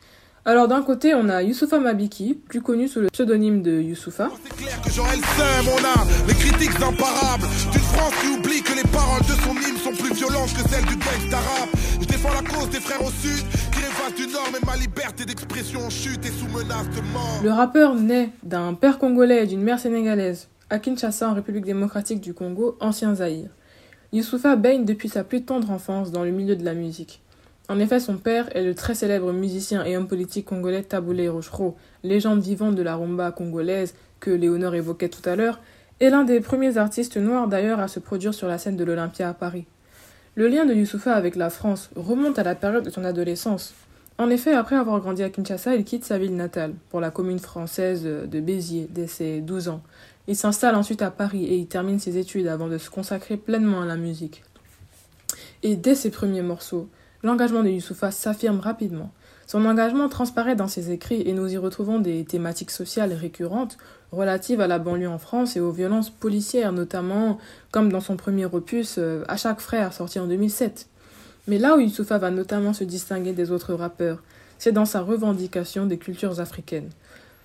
Alors 0.45 0.69
d'un 0.69 0.81
côté, 0.81 1.13
on 1.13 1.27
a 1.27 1.43
Youssoufa 1.43 1.79
Mabiki, 1.79 2.35
plus 2.35 2.61
connu 2.61 2.87
sous 2.87 3.01
le 3.01 3.07
pseudonyme 3.07 3.61
de 3.61 3.81
Youssoufa. 3.81 4.29
C'est 4.43 4.55
clair 4.55 4.81
que 4.81 4.89
j'aurai 4.91 5.17
le 5.17 5.23
seum, 5.23 5.73
on 5.73 5.83
a 5.83 6.27
les 6.27 6.33
critiques 6.33 6.75
imparables 6.75 7.47
d'une 7.71 7.81
France 7.81 8.13
qui 8.21 8.27
oublie 8.29 8.61
que 8.61 8.75
les 8.75 8.89
paroles 8.89 9.21
de 9.21 9.33
son 9.43 9.51
hymne 9.51 9.77
sont 9.77 10.03
plus 10.03 10.13
violentes 10.13 10.53
que 10.53 10.69
celles 10.69 10.85
du 10.85 10.95
gangsta 10.95 11.37
rap. 11.37 11.69
Je 11.99 12.07
défends 12.07 12.33
la 12.33 12.49
cause 12.49 12.69
des 12.69 12.79
frères 12.79 13.01
au 13.01 13.11
sud 13.11 13.43
qui 13.73 13.79
rêvent 13.79 14.15
du 14.15 14.27
nord, 14.31 14.49
mais 14.53 14.59
ma 14.65 14.77
liberté 14.77 15.25
d'expression 15.25 15.81
en 15.85 15.89
chute 15.89 16.25
et 16.25 16.31
sous 16.31 16.47
menace 16.47 16.89
de 16.95 17.01
mort. 17.11 17.41
Le 17.43 17.51
rappeur 17.51 17.95
naît 17.95 18.29
d'un 18.41 18.73
père 18.73 18.99
congolais 18.99 19.43
et 19.43 19.47
d'une 19.47 19.61
mère 19.61 19.79
sénégalaise, 19.79 20.47
à 20.73 20.79
Kinshasa 20.79 21.29
en 21.29 21.35
République 21.35 21.65
démocratique 21.65 22.19
du 22.19 22.33
Congo, 22.33 22.77
ancien 22.79 23.13
Zaïre. 23.13 23.51
Youssoufa 24.11 24.55
baigne 24.55 24.85
depuis 24.85 25.07
sa 25.07 25.23
plus 25.23 25.43
tendre 25.43 25.69
enfance 25.69 26.09
dans 26.09 26.23
le 26.23 26.31
milieu 26.31 26.55
de 26.55 26.65
la 26.65 26.73
musique. 26.73 27.21
En 27.69 27.77
effet, 27.77 27.99
son 27.99 28.17
père 28.17 28.49
est 28.55 28.63
le 28.63 28.73
très 28.73 28.95
célèbre 28.95 29.31
musicien 29.33 29.85
et 29.85 29.95
homme 29.95 30.07
politique 30.07 30.47
congolais 30.47 30.81
Taboulé 30.81 31.29
Rochereau, 31.29 31.77
légende 32.01 32.41
vivante 32.41 32.73
de 32.73 32.81
la 32.81 32.95
rumba 32.95 33.31
congolaise 33.31 33.93
que 34.19 34.31
Léonore 34.31 34.73
évoquait 34.73 35.09
tout 35.09 35.21
à 35.29 35.35
l'heure, 35.35 35.61
et 35.99 36.09
l'un 36.09 36.23
des 36.23 36.39
premiers 36.39 36.77
artistes 36.77 37.17
noirs 37.17 37.47
d'ailleurs 37.47 37.79
à 37.79 37.87
se 37.87 37.99
produire 37.99 38.33
sur 38.33 38.47
la 38.47 38.57
scène 38.57 38.75
de 38.75 38.83
l'Olympia 38.83 39.29
à 39.29 39.35
Paris. 39.35 39.67
Le 40.33 40.47
lien 40.47 40.65
de 40.65 40.73
Youssoufa 40.73 41.13
avec 41.13 41.35
la 41.35 41.51
France 41.51 41.91
remonte 41.95 42.39
à 42.39 42.43
la 42.43 42.55
période 42.55 42.83
de 42.83 42.89
son 42.89 43.05
adolescence. 43.05 43.75
En 44.17 44.31
effet, 44.31 44.53
après 44.53 44.75
avoir 44.75 44.99
grandi 45.01 45.21
à 45.21 45.29
Kinshasa, 45.29 45.75
il 45.75 45.83
quitte 45.83 46.03
sa 46.03 46.17
ville 46.17 46.35
natale 46.35 46.73
pour 46.89 46.99
la 46.99 47.11
commune 47.11 47.37
française 47.37 48.03
de 48.03 48.39
Béziers 48.39 48.87
dès 48.89 49.05
ses 49.05 49.39
12 49.41 49.69
ans. 49.69 49.83
Il 50.27 50.37
s'installe 50.37 50.75
ensuite 50.75 51.01
à 51.01 51.11
Paris 51.11 51.45
et 51.45 51.57
y 51.57 51.65
termine 51.65 51.99
ses 51.99 52.17
études 52.17 52.47
avant 52.47 52.69
de 52.69 52.77
se 52.77 52.89
consacrer 52.89 53.35
pleinement 53.35 53.81
à 53.81 53.85
la 53.85 53.97
musique. 53.97 54.43
Et 55.63 55.75
dès 55.75 55.95
ses 55.95 56.11
premiers 56.11 56.41
morceaux, 56.41 56.87
l'engagement 57.23 57.61
de 57.61 57.69
Youssoufa 57.69 58.11
s'affirme 58.11 58.59
rapidement. 58.59 59.11
Son 59.47 59.65
engagement 59.65 60.07
transparaît 60.07 60.55
dans 60.55 60.69
ses 60.69 60.91
écrits 60.91 61.23
et 61.25 61.33
nous 61.33 61.51
y 61.51 61.57
retrouvons 61.57 61.99
des 61.99 62.23
thématiques 62.23 62.71
sociales 62.71 63.11
récurrentes 63.11 63.77
relatives 64.13 64.61
à 64.61 64.67
la 64.67 64.79
banlieue 64.79 65.09
en 65.09 65.17
France 65.17 65.57
et 65.57 65.59
aux 65.59 65.71
violences 65.71 66.09
policières, 66.09 66.71
notamment 66.71 67.37
comme 67.71 67.91
dans 67.91 67.99
son 67.99 68.15
premier 68.15 68.45
opus 68.45 68.95
euh, 68.97 69.23
À 69.27 69.35
chaque 69.35 69.59
frère, 69.59 69.91
sorti 69.91 70.19
en 70.19 70.27
2007. 70.27 70.87
Mais 71.47 71.57
là 71.57 71.75
où 71.75 71.81
Youssoufa 71.81 72.17
va 72.17 72.31
notamment 72.31 72.71
se 72.71 72.85
distinguer 72.85 73.33
des 73.33 73.51
autres 73.51 73.73
rappeurs, 73.73 74.23
c'est 74.57 74.71
dans 74.71 74.85
sa 74.85 75.01
revendication 75.01 75.85
des 75.85 75.97
cultures 75.97 76.39
africaines. 76.39 76.89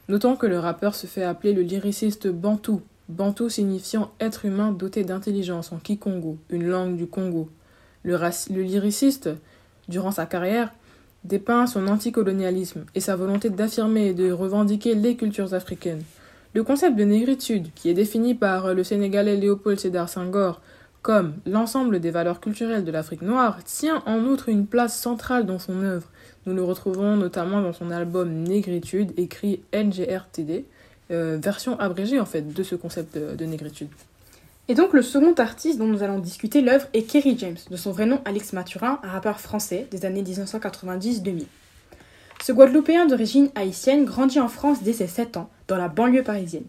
Notons 0.08 0.36
que 0.36 0.46
le 0.46 0.58
rappeur 0.58 0.94
se 0.94 1.06
fait 1.06 1.22
appeler 1.22 1.52
le 1.52 1.60
lyriciste 1.60 2.28
bantou, 2.28 2.80
bantou 3.10 3.50
signifiant 3.50 4.10
être 4.20 4.46
humain 4.46 4.72
doté 4.72 5.04
d'intelligence 5.04 5.70
en 5.70 5.76
kikongo, 5.76 6.38
une 6.48 6.66
langue 6.66 6.96
du 6.96 7.06
Congo. 7.06 7.50
Le, 8.04 8.16
lyriciste, 8.62 9.28
durant 9.86 10.10
sa 10.10 10.24
carrière, 10.24 10.72
dépeint 11.24 11.66
son 11.66 11.88
anticolonialisme 11.88 12.86
et 12.94 13.00
sa 13.00 13.16
volonté 13.16 13.50
d'affirmer 13.50 14.06
et 14.06 14.14
de 14.14 14.32
revendiquer 14.32 14.94
les 14.94 15.14
cultures 15.14 15.52
africaines. 15.52 16.02
Le 16.54 16.62
concept 16.62 16.96
de 16.96 17.04
négritude, 17.04 17.68
qui 17.74 17.90
est 17.90 17.94
défini 17.94 18.34
par 18.34 18.72
le 18.72 18.84
Sénégalais 18.84 19.36
Léopold 19.36 19.78
Sédar 19.78 20.08
Senghor 20.08 20.62
comme 21.02 21.34
l'ensemble 21.46 22.00
des 22.00 22.10
valeurs 22.10 22.40
culturelles 22.40 22.84
de 22.84 22.90
l'Afrique 22.90 23.22
noire, 23.22 23.62
tient 23.64 24.02
en 24.06 24.24
outre 24.24 24.48
une 24.48 24.66
place 24.66 24.98
centrale 24.98 25.46
dans 25.46 25.58
son 25.58 25.82
œuvre. 25.82 26.08
Nous 26.46 26.54
le 26.54 26.62
retrouvons 26.62 27.16
notamment 27.16 27.60
dans 27.60 27.72
son 27.72 27.90
album 27.90 28.30
Négritude, 28.30 29.12
écrit 29.16 29.60
NGRTD, 29.72 30.64
euh, 31.10 31.38
version 31.40 31.78
abrégée 31.78 32.20
en 32.20 32.26
fait 32.26 32.52
de 32.52 32.62
ce 32.62 32.74
concept 32.74 33.16
de, 33.16 33.34
de 33.36 33.44
négritude. 33.44 33.88
Et 34.68 34.74
donc 34.74 34.92
le 34.92 35.00
second 35.00 35.32
artiste 35.34 35.78
dont 35.78 35.86
nous 35.86 36.02
allons 36.02 36.18
discuter 36.18 36.60
l'œuvre 36.60 36.86
est 36.92 37.02
Kerry 37.02 37.36
James, 37.38 37.56
de 37.70 37.76
son 37.76 37.90
vrai 37.90 38.04
nom 38.04 38.20
Alex 38.26 38.52
Mathurin, 38.52 39.00
un 39.02 39.08
rappeur 39.08 39.40
français 39.40 39.86
des 39.90 40.04
années 40.04 40.22
1990-2000. 40.22 41.44
Ce 42.44 42.52
Guadeloupéen 42.52 43.06
d'origine 43.06 43.50
haïtienne 43.54 44.04
grandit 44.04 44.40
en 44.40 44.48
France 44.48 44.82
dès 44.82 44.92
ses 44.92 45.06
7 45.06 45.38
ans, 45.38 45.48
dans 45.68 45.76
la 45.76 45.88
banlieue 45.88 46.22
parisienne. 46.22 46.66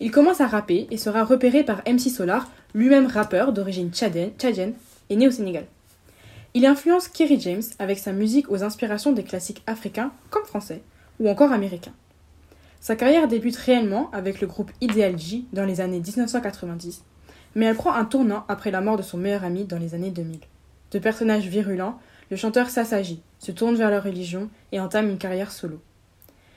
Il 0.00 0.10
commence 0.10 0.40
à 0.40 0.46
rapper 0.46 0.88
et 0.90 0.96
sera 0.96 1.24
repéré 1.24 1.62
par 1.62 1.82
MC 1.86 2.10
Solar, 2.10 2.50
lui-même 2.74 3.06
rappeur 3.06 3.52
d'origine 3.52 3.92
tchadienne 3.92 4.32
et 5.10 5.16
né 5.16 5.28
au 5.28 5.30
Sénégal. 5.30 5.64
Il 6.54 6.66
influence 6.66 7.08
Kerry 7.08 7.40
James 7.40 7.62
avec 7.78 7.98
sa 7.98 8.12
musique 8.12 8.50
aux 8.50 8.62
inspirations 8.62 9.12
des 9.12 9.24
classiques 9.24 9.62
africains 9.66 10.12
comme 10.28 10.44
français 10.44 10.82
ou 11.18 11.30
encore 11.30 11.50
américains. 11.50 11.94
Sa 12.78 12.94
carrière 12.94 13.26
débute 13.26 13.56
réellement 13.56 14.10
avec 14.12 14.40
le 14.40 14.46
groupe 14.46 14.70
Ideal 14.82 15.18
J 15.18 15.46
dans 15.54 15.64
les 15.64 15.80
années 15.80 16.00
1990, 16.00 17.04
mais 17.54 17.66
elle 17.66 17.76
prend 17.76 17.94
un 17.94 18.04
tournant 18.04 18.44
après 18.48 18.70
la 18.70 18.82
mort 18.82 18.98
de 18.98 19.02
son 19.02 19.16
meilleur 19.16 19.44
ami 19.44 19.64
dans 19.64 19.78
les 19.78 19.94
années 19.94 20.10
2000. 20.10 20.40
De 20.90 20.98
personnage 20.98 21.46
virulent, 21.46 21.98
le 22.30 22.36
chanteur 22.36 22.68
s'assagit, 22.68 23.22
se 23.38 23.50
tourne 23.50 23.76
vers 23.76 23.90
la 23.90 24.00
religion 24.00 24.50
et 24.72 24.80
entame 24.80 25.08
une 25.08 25.18
carrière 25.18 25.52
solo. 25.52 25.80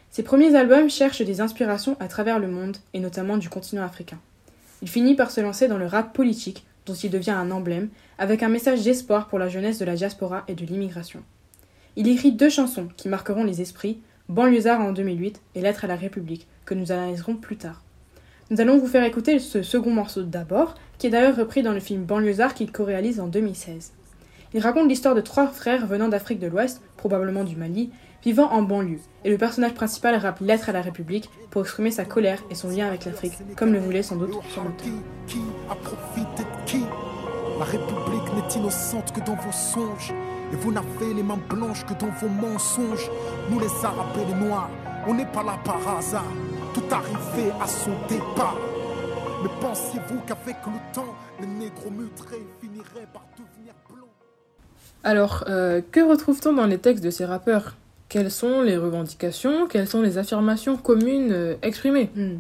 Ses 0.10 0.24
premiers 0.24 0.56
albums 0.56 0.90
cherchent 0.90 1.22
des 1.22 1.40
inspirations 1.40 1.96
à 2.02 2.08
travers 2.10 2.40
le 2.40 2.48
monde 2.48 2.78
et 2.94 3.00
notamment 3.00 3.38
du 3.38 3.50
continent 3.50 3.84
africain. 3.84 4.20
Il 4.82 4.90
finit 4.90 5.16
par 5.16 5.32
se 5.32 5.42
lancer 5.42 5.70
dans 5.70 5.78
le 5.78 5.88
rap 5.88 6.14
politique, 6.14 6.66
dont 6.86 6.94
il 6.94 7.10
devient 7.10 7.32
un 7.32 7.52
emblème, 7.52 7.90
avec 8.18 8.44
un 8.44 8.50
message 8.50 8.84
d'espoir 8.84 9.28
pour 9.28 9.40
la 9.40 9.50
jeunesse 9.50 9.80
de 9.80 9.86
la 9.86 9.96
diaspora 9.96 10.44
et 10.48 10.54
de 10.54 10.66
l'immigration. 10.66 11.24
Il 11.96 12.08
écrit 12.08 12.32
deux 12.32 12.50
chansons 12.50 12.90
qui 12.98 13.10
marqueront 13.10 13.44
les 13.44 13.62
esprits, 13.62 14.00
Banlieusard 14.28 14.82
en 14.82 14.92
2008 14.92 15.42
et 15.56 15.62
Lettre 15.62 15.86
à 15.86 15.88
la 15.88 15.96
République, 15.96 16.48
que 16.66 16.74
nous 16.74 16.92
analyserons 16.92 17.36
plus 17.36 17.58
tard. 17.58 17.84
Nous 18.50 18.62
allons 18.62 18.78
vous 18.78 18.88
faire 18.88 19.04
écouter 19.04 19.40
ce 19.40 19.64
second 19.64 19.92
morceau 19.92 20.24
d'abord, 20.24 20.76
qui 20.98 21.08
est 21.08 21.10
d'ailleurs 21.10 21.38
repris 21.38 21.64
dans 21.64 21.74
le 21.74 21.80
film 21.80 22.04
Banlieusard 22.04 22.54
qu'il 22.54 22.72
co-réalise 22.72 23.20
en 23.20 23.28
2016. 23.28 23.94
Il 24.54 24.62
raconte 24.62 24.88
l'histoire 24.88 25.16
de 25.16 25.22
trois 25.22 25.48
frères 25.48 25.88
venant 25.88 26.08
d'Afrique 26.08 26.40
de 26.40 26.48
l'Ouest, 26.48 26.82
probablement 26.96 27.44
du 27.44 27.56
Mali, 27.56 27.90
vivant 28.24 28.52
en 28.52 28.64
banlieue, 28.64 29.00
et 29.24 29.30
le 29.30 29.38
personnage 29.38 29.74
principal 29.74 30.16
rappe 30.16 30.40
Lettre 30.40 30.70
à 30.70 30.72
la 30.72 30.82
République 30.82 31.30
pour 31.52 31.62
exprimer 31.62 31.92
sa 31.92 32.06
colère 32.06 32.42
et 32.50 32.56
son 32.56 32.70
lien 32.70 32.88
avec 32.88 33.06
l'Afrique, 33.06 33.34
comme 33.56 33.72
le 33.72 33.80
voulait 33.80 34.04
sans 34.04 34.16
doute 34.16 34.32
son 34.54 34.62
auteur. 34.62 34.88
La 37.66 37.72
République 37.72 38.34
n'est 38.36 38.60
innocente 38.60 39.12
que 39.12 39.26
dans 39.26 39.36
vos 39.36 39.52
songes. 39.52 40.14
Et 40.54 40.56
vous 40.56 40.72
n'avez 40.72 41.16
les 41.16 41.24
mains 41.24 41.40
blanches 41.50 41.84
que 41.86 41.94
dans 41.96 42.12
vos 42.12 42.28
mensonges. 42.28 43.10
Nous 43.50 43.60
les 43.60 43.72
Arabes 43.84 44.16
et 44.22 44.26
les 44.26 44.46
Noirs, 44.48 44.70
on 45.08 45.16
n'est 45.16 45.26
pas 45.26 45.42
là 45.42 45.58
par 45.64 45.98
hasard. 45.98 46.32
Tout 46.76 46.84
arrivé 46.92 47.52
à 47.60 47.66
son 47.66 47.92
départ. 48.08 48.58
Mais 49.42 49.50
pensiez-vous 49.62 50.20
qu'avec 50.28 50.58
le 50.68 50.94
temps, 50.94 51.16
les 51.42 51.48
négros 51.48 51.90
mutrés 51.90 52.46
finiraient 52.62 53.08
par 53.12 53.26
devenir 53.34 53.74
blancs? 53.90 54.10
Alors, 55.04 55.46
euh, 55.48 55.82
que 55.92 56.02
retrouve-t-on 56.02 56.54
dans 56.54 56.68
les 56.68 56.78
textes 56.78 57.04
de 57.04 57.10
ces 57.10 57.26
rappeurs? 57.26 57.76
Quelles 58.10 58.32
sont 58.32 58.62
les 58.62 58.78
revendications? 58.78 59.68
Quelles 59.68 59.88
sont 59.88 60.04
les 60.04 60.20
affirmations 60.20 60.78
communes 60.78 61.32
euh, 61.32 61.56
exprimées? 61.64 62.12
Hmm. 62.16 62.38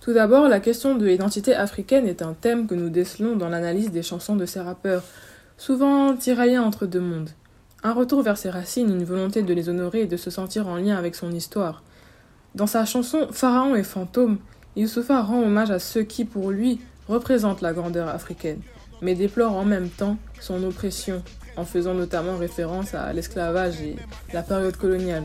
Tout 0.00 0.14
d'abord, 0.14 0.48
la 0.48 0.60
question 0.60 0.94
de 0.94 1.04
l'identité 1.04 1.54
africaine 1.54 2.06
est 2.06 2.22
un 2.22 2.32
thème 2.32 2.66
que 2.66 2.74
nous 2.74 2.88
décelons 2.88 3.36
dans 3.36 3.50
l'analyse 3.50 3.90
des 3.90 4.02
chansons 4.02 4.34
de 4.34 4.46
ces 4.46 4.60
rappeurs, 4.60 5.04
souvent 5.58 6.16
tiraillés 6.16 6.58
entre 6.58 6.86
deux 6.86 7.00
mondes. 7.00 7.28
Un 7.82 7.92
retour 7.92 8.22
vers 8.22 8.38
ses 8.38 8.48
racines, 8.48 8.88
une 8.88 9.04
volonté 9.04 9.42
de 9.42 9.52
les 9.52 9.68
honorer 9.68 10.02
et 10.02 10.06
de 10.06 10.16
se 10.16 10.30
sentir 10.30 10.68
en 10.68 10.76
lien 10.76 10.96
avec 10.96 11.14
son 11.14 11.30
histoire. 11.32 11.82
Dans 12.54 12.66
sa 12.66 12.86
chanson 12.86 13.28
Pharaon 13.30 13.74
et 13.74 13.82
fantôme, 13.82 14.38
Youssoufa 14.74 15.20
rend 15.20 15.42
hommage 15.42 15.70
à 15.70 15.78
ceux 15.78 16.02
qui, 16.02 16.24
pour 16.24 16.50
lui, 16.50 16.80
représentent 17.06 17.60
la 17.60 17.74
grandeur 17.74 18.08
africaine, 18.08 18.62
mais 19.02 19.14
déplore 19.14 19.54
en 19.54 19.66
même 19.66 19.90
temps 19.90 20.16
son 20.40 20.62
oppression, 20.62 21.22
en 21.58 21.66
faisant 21.66 21.92
notamment 21.92 22.38
référence 22.38 22.94
à 22.94 23.12
l'esclavage 23.12 23.82
et 23.82 23.96
la 24.32 24.42
période 24.42 24.76
coloniale. 24.78 25.24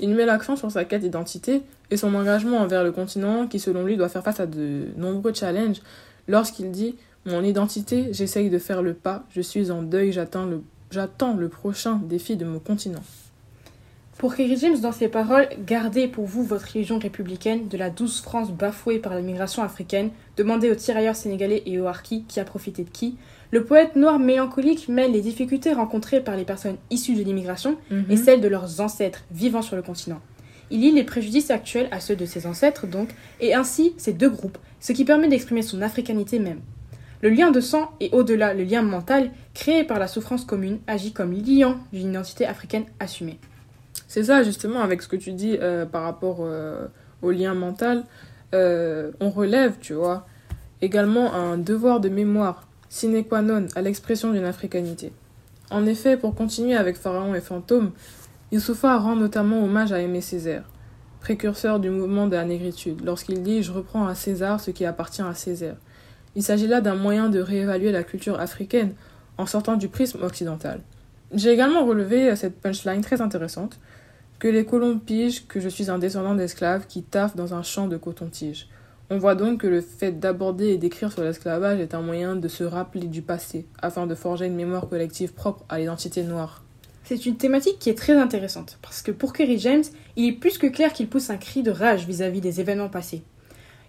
Il 0.00 0.14
met 0.14 0.26
l'accent 0.26 0.56
sur 0.56 0.70
sa 0.70 0.84
quête 0.84 1.02
d'identité 1.02 1.62
et 1.90 1.96
son 1.96 2.14
engagement 2.14 2.58
envers 2.58 2.84
le 2.84 2.92
continent 2.92 3.46
qui, 3.46 3.58
selon 3.58 3.84
lui, 3.84 3.96
doit 3.96 4.08
faire 4.08 4.22
face 4.22 4.40
à 4.40 4.46
de 4.46 4.88
nombreux 4.96 5.34
challenges 5.34 5.80
lorsqu'il 6.28 6.70
dit 6.70 6.94
Mon 7.26 7.42
identité, 7.42 8.08
j'essaye 8.12 8.50
de 8.50 8.58
faire 8.58 8.82
le 8.82 8.94
pas, 8.94 9.24
je 9.30 9.40
suis 9.40 9.70
en 9.70 9.82
deuil, 9.82 10.12
j'attends 10.12 10.46
le, 11.34 11.48
prochain 11.48 12.00
défi 12.04 12.36
de 12.36 12.44
mon 12.44 12.60
continent. 12.60 13.02
Pour 14.18 14.34
Kerry 14.34 14.56
James, 14.56 14.80
dans 14.80 14.90
ses 14.90 15.06
paroles, 15.06 15.48
gardez 15.64 16.08
pour 16.08 16.26
vous 16.26 16.42
votre 16.42 16.72
religion 16.72 16.98
républicaine 16.98 17.68
de 17.68 17.76
la 17.76 17.88
douce 17.88 18.20
France 18.20 18.50
bafouée 18.50 18.98
par 18.98 19.14
l'immigration 19.14 19.62
africaine, 19.62 20.10
demandez 20.36 20.70
aux 20.72 20.74
tirailleurs 20.74 21.14
sénégalais 21.14 21.62
et 21.66 21.78
aux 21.78 21.86
harkis 21.86 22.24
qui 22.26 22.40
a 22.40 22.44
profité 22.44 22.82
de 22.82 22.90
qui. 22.90 23.16
Le 23.50 23.64
poète 23.64 23.96
noir 23.96 24.18
mélancolique 24.18 24.88
mêle 24.88 25.12
les 25.12 25.22
difficultés 25.22 25.72
rencontrées 25.72 26.20
par 26.20 26.36
les 26.36 26.44
personnes 26.44 26.76
issues 26.90 27.14
de 27.14 27.22
l'immigration 27.22 27.78
et 28.10 28.16
celles 28.16 28.42
de 28.42 28.48
leurs 28.48 28.80
ancêtres 28.80 29.24
vivant 29.30 29.62
sur 29.62 29.76
le 29.76 29.82
continent. 29.82 30.20
Il 30.70 30.80
lie 30.80 30.92
les 30.92 31.04
préjudices 31.04 31.50
actuels 31.50 31.88
à 31.90 32.00
ceux 32.00 32.14
de 32.14 32.26
ses 32.26 32.46
ancêtres, 32.46 32.86
donc, 32.86 33.14
et 33.40 33.54
ainsi 33.54 33.94
ces 33.96 34.12
deux 34.12 34.28
groupes, 34.28 34.58
ce 34.80 34.92
qui 34.92 35.06
permet 35.06 35.28
d'exprimer 35.28 35.62
son 35.62 35.80
africanité 35.80 36.38
même. 36.38 36.60
Le 37.22 37.30
lien 37.30 37.50
de 37.50 37.60
sang 37.60 37.90
et 38.00 38.10
au-delà 38.12 38.52
le 38.52 38.64
lien 38.64 38.82
mental, 38.82 39.30
créé 39.54 39.82
par 39.82 39.98
la 39.98 40.08
souffrance 40.08 40.44
commune, 40.44 40.78
agit 40.86 41.12
comme 41.12 41.32
liant 41.32 41.78
d'une 41.92 42.10
identité 42.10 42.44
africaine 42.46 42.84
assumée. 43.00 43.38
C'est 44.06 44.24
ça, 44.24 44.42
justement, 44.42 44.80
avec 44.80 45.02
ce 45.02 45.08
que 45.08 45.16
tu 45.16 45.32
dis 45.32 45.56
euh, 45.60 45.84
par 45.84 46.02
rapport 46.02 46.38
euh, 46.40 46.86
au 47.22 47.30
lien 47.30 47.54
mental, 47.54 48.04
euh, 48.54 49.10
on 49.20 49.30
relève, 49.30 49.78
tu 49.80 49.94
vois, 49.94 50.26
également 50.80 51.34
un 51.34 51.58
devoir 51.58 52.00
de 52.00 52.08
mémoire 52.08 52.67
sine 52.88 53.24
qua 53.24 53.42
non 53.42 53.66
à 53.74 53.82
l'expression 53.82 54.32
d'une 54.32 54.44
africanité. 54.44 55.12
En 55.70 55.84
effet, 55.86 56.16
pour 56.16 56.34
continuer 56.34 56.74
avec 56.74 56.96
Pharaon 56.96 57.34
et 57.34 57.40
Fantôme, 57.40 57.92
Youssoufa 58.52 58.96
rend 58.98 59.16
notamment 59.16 59.62
hommage 59.62 59.92
à 59.92 60.00
Aimé 60.00 60.20
Césaire, 60.22 60.64
précurseur 61.20 61.80
du 61.80 61.90
mouvement 61.90 62.26
de 62.26 62.36
la 62.36 62.44
négritude, 62.44 63.04
lorsqu'il 63.04 63.42
dit 63.42 63.62
Je 63.62 63.72
reprends 63.72 64.06
à 64.06 64.14
César 64.14 64.60
ce 64.60 64.70
qui 64.70 64.86
appartient 64.86 65.22
à 65.22 65.34
Césaire. 65.34 65.76
Il 66.34 66.42
s'agit 66.42 66.66
là 66.66 66.80
d'un 66.80 66.94
moyen 66.94 67.28
de 67.28 67.40
réévaluer 67.40 67.92
la 67.92 68.04
culture 68.04 68.40
africaine 68.40 68.94
en 69.36 69.46
sortant 69.46 69.76
du 69.76 69.88
prisme 69.88 70.22
occidental. 70.22 70.80
J'ai 71.34 71.50
également 71.50 71.84
relevé 71.84 72.34
cette 72.36 72.60
punchline 72.60 73.02
très 73.02 73.20
intéressante 73.20 73.78
que 74.38 74.48
les 74.48 74.64
colons 74.64 74.98
pigent 74.98 75.46
que 75.46 75.60
je 75.60 75.68
suis 75.68 75.90
un 75.90 75.98
descendant 75.98 76.34
d'esclaves 76.34 76.86
qui 76.86 77.02
taffent 77.02 77.36
dans 77.36 77.54
un 77.54 77.62
champ 77.62 77.88
de 77.88 77.96
coton-tige. 77.96 78.68
On 79.10 79.16
voit 79.16 79.34
donc 79.34 79.62
que 79.62 79.66
le 79.66 79.80
fait 79.80 80.12
d'aborder 80.12 80.68
et 80.68 80.76
d'écrire 80.76 81.10
sur 81.10 81.22
l'esclavage 81.22 81.80
est 81.80 81.94
un 81.94 82.02
moyen 82.02 82.36
de 82.36 82.46
se 82.46 82.62
rappeler 82.62 83.06
du 83.06 83.22
passé, 83.22 83.66
afin 83.80 84.06
de 84.06 84.14
forger 84.14 84.44
une 84.44 84.54
mémoire 84.54 84.86
collective 84.86 85.32
propre 85.32 85.64
à 85.70 85.78
l'identité 85.78 86.22
noire. 86.24 86.62
C'est 87.04 87.24
une 87.24 87.38
thématique 87.38 87.78
qui 87.78 87.88
est 87.88 87.96
très 87.96 88.12
intéressante, 88.12 88.78
parce 88.82 89.00
que 89.00 89.10
pour 89.10 89.32
Kerry 89.32 89.58
James, 89.58 89.84
il 90.16 90.28
est 90.28 90.32
plus 90.32 90.58
que 90.58 90.66
clair 90.66 90.92
qu'il 90.92 91.08
pousse 91.08 91.30
un 91.30 91.38
cri 91.38 91.62
de 91.62 91.70
rage 91.70 92.06
vis-à-vis 92.06 92.42
des 92.42 92.60
événements 92.60 92.90
passés. 92.90 93.22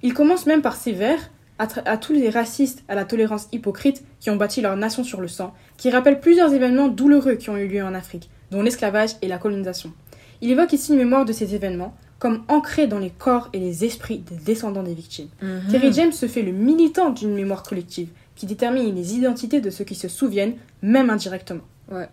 Il 0.04 0.14
commence 0.14 0.46
même 0.46 0.62
par 0.62 0.78
ces 0.78 0.94
vers 0.94 1.20
à 1.58 1.98
tous 1.98 2.14
les 2.14 2.30
racistes, 2.30 2.86
à 2.88 2.96
la 2.96 3.04
tolérance 3.04 3.50
hypocrite 3.52 4.06
qui 4.22 4.30
ont 4.30 4.38
bâti 4.38 4.62
leur 4.62 4.78
nation 4.78 5.04
sur 5.04 5.20
le 5.20 5.28
sang, 5.28 5.54
qui 5.76 5.90
rappellent 5.90 6.22
plusieurs 6.22 6.54
événements 6.54 6.88
douloureux 6.88 7.36
qui 7.36 7.50
ont 7.50 7.58
eu 7.58 7.68
lieu 7.68 7.84
en 7.84 7.94
Afrique, 7.94 8.30
dont 8.52 8.62
l'esclavage 8.62 9.18
et 9.22 9.28
la 9.28 9.38
colonisation. 9.38 9.92
Il 10.40 10.50
évoque 10.50 10.72
ici 10.72 10.94
une 10.94 11.00
mémoire 11.00 11.26
de 11.26 11.34
ces 11.34 11.56
événements, 11.56 11.94
comme 12.20 12.44
ancrés 12.50 12.86
dans 12.88 13.00
les 13.00 13.10
corps 13.10 13.50
et 13.54 13.60
les 13.60 13.86
esprits 13.86 14.18
des 14.20 14.36
descendants 14.36 14.84
des 14.84 14.94
victimes. 14.94 15.30
Kerry 15.72 15.94
James 15.94 16.12
se 16.12 16.28
fait 16.28 16.42
le 16.42 16.52
militant 16.52 17.10
d'une 17.12 17.34
mémoire 17.34 17.64
collective, 17.64 18.10
qui 18.36 18.46
détermine 18.46 18.94
les 18.94 19.16
identités 19.16 19.62
de 19.62 19.70
ceux 19.70 19.86
qui 19.86 19.96
se 19.96 20.08
souviennent, 20.10 20.54
même 20.82 21.10
indirectement. 21.10 21.62
Ouais. 21.92 22.08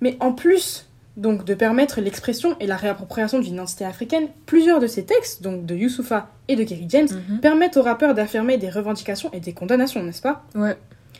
Mais 0.00 0.16
en 0.20 0.32
plus 0.32 0.86
donc 1.18 1.44
de 1.44 1.52
permettre 1.54 2.00
l'expression 2.00 2.56
et 2.58 2.66
la 2.66 2.76
réappropriation 2.76 3.38
d'une 3.38 3.52
identité 3.54 3.84
africaine, 3.84 4.28
plusieurs 4.46 4.80
de 4.80 4.86
ces 4.86 5.04
textes, 5.04 5.42
donc 5.42 5.66
de 5.66 5.74
Youssoufa 5.74 6.30
et 6.48 6.56
de 6.56 6.64
Kerry 6.64 6.86
James, 6.88 7.08
Mhm. 7.28 7.40
permettent 7.40 7.76
aux 7.76 7.82
rappeurs 7.82 8.14
d'affirmer 8.14 8.56
des 8.56 8.70
revendications 8.70 9.30
et 9.34 9.40
des 9.40 9.52
condamnations, 9.52 10.02
n'est-ce 10.02 10.22
pas? 10.22 10.42
Ouais, 10.54 10.74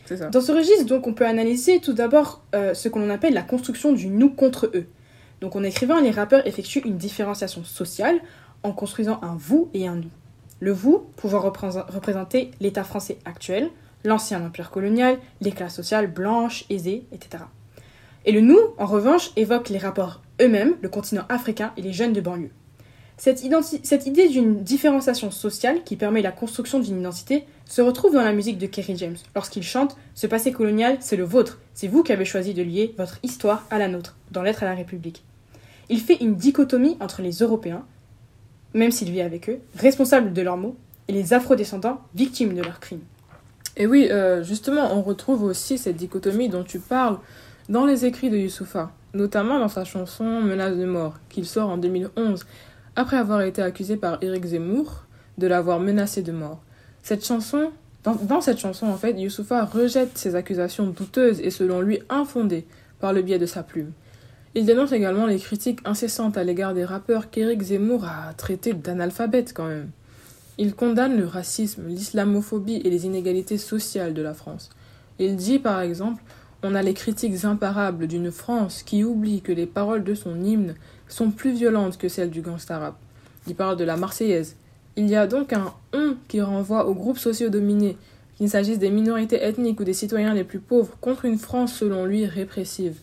c'est 0.05 0.17
ça. 0.17 0.29
Dans 0.29 0.41
ce 0.41 0.51
registre, 0.51 0.85
donc, 0.85 1.05
on 1.05 1.13
peut 1.13 1.27
analyser 1.27 1.79
tout 1.79 1.93
d'abord 1.93 2.41
euh, 2.55 2.73
ce 2.73 2.89
que 2.89 2.97
l'on 2.97 3.11
appelle 3.11 3.35
la 3.35 3.43
construction 3.43 3.93
du 3.93 4.07
nous 4.07 4.31
contre 4.31 4.71
eux. 4.73 4.87
Donc, 5.43 5.57
en 5.57 5.63
écrivant, 5.63 5.99
les 5.99 6.09
rappeurs 6.11 6.47
effectuent 6.47 6.79
une 6.85 6.95
différenciation 6.95 7.65
sociale 7.65 8.21
en 8.63 8.71
construisant 8.71 9.19
un 9.21 9.35
vous 9.37 9.69
et 9.73 9.89
un 9.89 9.95
nous. 9.97 10.09
Le 10.61 10.71
vous 10.71 10.99
pouvant 11.17 11.41
représent- 11.41 11.83
représenter 11.89 12.51
l'État 12.61 12.85
français 12.85 13.17
actuel, 13.25 13.69
l'ancien 14.05 14.41
empire 14.41 14.71
colonial, 14.71 15.17
les 15.41 15.51
classes 15.51 15.75
sociales 15.75 16.07
blanches, 16.07 16.63
aisées, 16.69 17.03
etc. 17.11 17.43
Et 18.23 18.31
le 18.31 18.39
nous, 18.39 18.57
en 18.77 18.85
revanche, 18.85 19.31
évoque 19.35 19.67
les 19.67 19.79
rapports 19.79 20.21
eux-mêmes, 20.41 20.75
le 20.81 20.87
continent 20.87 21.25
africain 21.27 21.73
et 21.75 21.81
les 21.81 21.91
jeunes 21.91 22.13
de 22.13 22.21
banlieue. 22.21 22.51
Cette, 23.17 23.43
cette 23.83 24.07
idée 24.07 24.29
d'une 24.29 24.63
différenciation 24.63 25.29
sociale 25.29 25.83
qui 25.83 25.97
permet 25.97 26.21
la 26.21 26.31
construction 26.31 26.79
d'une 26.79 27.01
identité 27.01 27.43
se 27.65 27.81
retrouve 27.81 28.13
dans 28.13 28.23
la 28.23 28.31
musique 28.31 28.59
de 28.59 28.65
Kerry 28.67 28.95
James 28.95 29.17
lorsqu'il 29.35 29.63
chante 29.63 29.97
Ce 30.13 30.25
passé 30.25 30.53
colonial, 30.53 30.95
c'est 31.01 31.17
le 31.17 31.25
vôtre, 31.25 31.59
c'est 31.73 31.89
vous 31.89 32.01
qui 32.01 32.13
avez 32.13 32.23
choisi 32.23 32.53
de 32.53 32.63
lier 32.63 32.95
votre 32.97 33.19
histoire 33.23 33.65
à 33.69 33.77
la 33.77 33.89
nôtre, 33.89 34.15
dans 34.31 34.41
Lettre 34.41 34.63
à 34.63 34.67
la 34.67 34.75
République. 34.75 35.25
Il 35.93 35.99
fait 35.99 36.23
une 36.23 36.33
dichotomie 36.33 36.97
entre 36.99 37.21
les 37.21 37.43
Européens, 37.43 37.85
même 38.73 38.89
s'il 38.89 39.11
vit 39.11 39.21
avec 39.21 39.47
eux, 39.47 39.59
responsables 39.75 40.33
de 40.33 40.41
leurs 40.41 40.57
maux, 40.57 40.75
et 41.07 41.13
les 41.13 41.35
afrodescendants, 41.35 42.01
victimes 42.15 42.55
de 42.55 42.63
leurs 42.63 42.79
crimes. 42.79 43.03
Et 43.77 43.85
oui, 43.85 44.07
euh, 44.09 44.41
justement, 44.41 44.91
on 44.97 45.03
retrouve 45.03 45.43
aussi 45.43 45.77
cette 45.77 45.95
dichotomie 45.95 46.49
dont 46.49 46.63
tu 46.63 46.79
parles 46.79 47.19
dans 47.69 47.85
les 47.85 48.05
écrits 48.05 48.31
de 48.31 48.37
Youssoufa, 48.37 48.91
notamment 49.13 49.59
dans 49.59 49.67
sa 49.67 49.85
chanson 49.85 50.41
Menace 50.41 50.77
de 50.77 50.85
mort, 50.85 51.19
qu'il 51.29 51.45
sort 51.45 51.69
en 51.69 51.77
2011, 51.77 52.43
après 52.95 53.17
avoir 53.17 53.43
été 53.43 53.61
accusé 53.61 53.95
par 53.95 54.17
Éric 54.23 54.45
Zemmour 54.45 55.03
de 55.37 55.45
l'avoir 55.45 55.79
menacé 55.79 56.23
de 56.23 56.31
mort. 56.31 56.63
Cette 57.03 57.23
chanson, 57.23 57.69
dans, 58.03 58.15
dans 58.15 58.41
cette 58.41 58.57
chanson, 58.57 58.87
en 58.87 58.97
fait, 58.97 59.11
Youssoufa 59.11 59.63
rejette 59.63 60.17
ces 60.17 60.33
accusations 60.33 60.87
douteuses 60.87 61.39
et 61.39 61.51
selon 61.51 61.81
lui 61.81 61.99
infondées 62.09 62.65
par 62.99 63.13
le 63.13 63.21
biais 63.21 63.37
de 63.37 63.45
sa 63.45 63.61
plume. 63.61 63.91
Il 64.55 64.65
dénonce 64.65 64.91
également 64.91 65.25
les 65.25 65.39
critiques 65.39 65.79
incessantes 65.83 66.37
à 66.37 66.43
l'égard 66.43 66.75
des 66.75 66.85
rappeurs 66.85 67.31
qu'Éric 67.31 67.63
Zemmour 67.63 68.05
a 68.05 68.33
traités 68.33 68.73
d'analphabètes 68.73 69.51
quand 69.51 69.67
même. 69.67 69.89
Il 70.59 70.75
condamne 70.75 71.17
le 71.17 71.25
racisme, 71.25 71.87
l'islamophobie 71.87 72.81
et 72.85 72.89
les 72.91 73.07
inégalités 73.07 73.57
sociales 73.57 74.13
de 74.13 74.21
la 74.21 74.35
France. 74.35 74.69
Il 75.17 75.35
dit 75.35 75.57
par 75.57 75.81
exemple 75.81 76.21
On 76.61 76.75
a 76.75 76.83
les 76.83 76.93
critiques 76.93 77.45
imparables 77.45 78.05
d'une 78.05 78.31
France 78.31 78.83
qui 78.83 79.03
oublie 79.03 79.41
que 79.41 79.51
les 79.51 79.65
paroles 79.65 80.03
de 80.03 80.13
son 80.13 80.39
hymne 80.43 80.75
sont 81.07 81.31
plus 81.31 81.53
violentes 81.53 81.97
que 81.97 82.07
celles 82.07 82.29
du 82.29 82.41
gangsta 82.41 82.77
rap. 82.77 82.95
Il 83.47 83.55
parle 83.55 83.77
de 83.77 83.83
la 83.83 83.97
Marseillaise. 83.97 84.55
Il 84.95 85.09
y 85.09 85.15
a 85.15 85.25
donc 85.25 85.53
un 85.53 85.73
on 85.93 86.15
qui 86.27 86.41
renvoie 86.41 86.85
aux 86.85 86.93
groupes 86.93 87.17
sociaux 87.17 87.49
dominés, 87.49 87.97
qu'il 88.37 88.49
s'agisse 88.49 88.77
des 88.77 88.91
minorités 88.91 89.43
ethniques 89.43 89.79
ou 89.79 89.83
des 89.83 89.93
citoyens 89.93 90.35
les 90.35 90.43
plus 90.43 90.59
pauvres, 90.59 90.95
contre 91.01 91.25
une 91.25 91.39
France 91.39 91.73
selon 91.73 92.05
lui 92.05 92.27
répressive. 92.27 92.97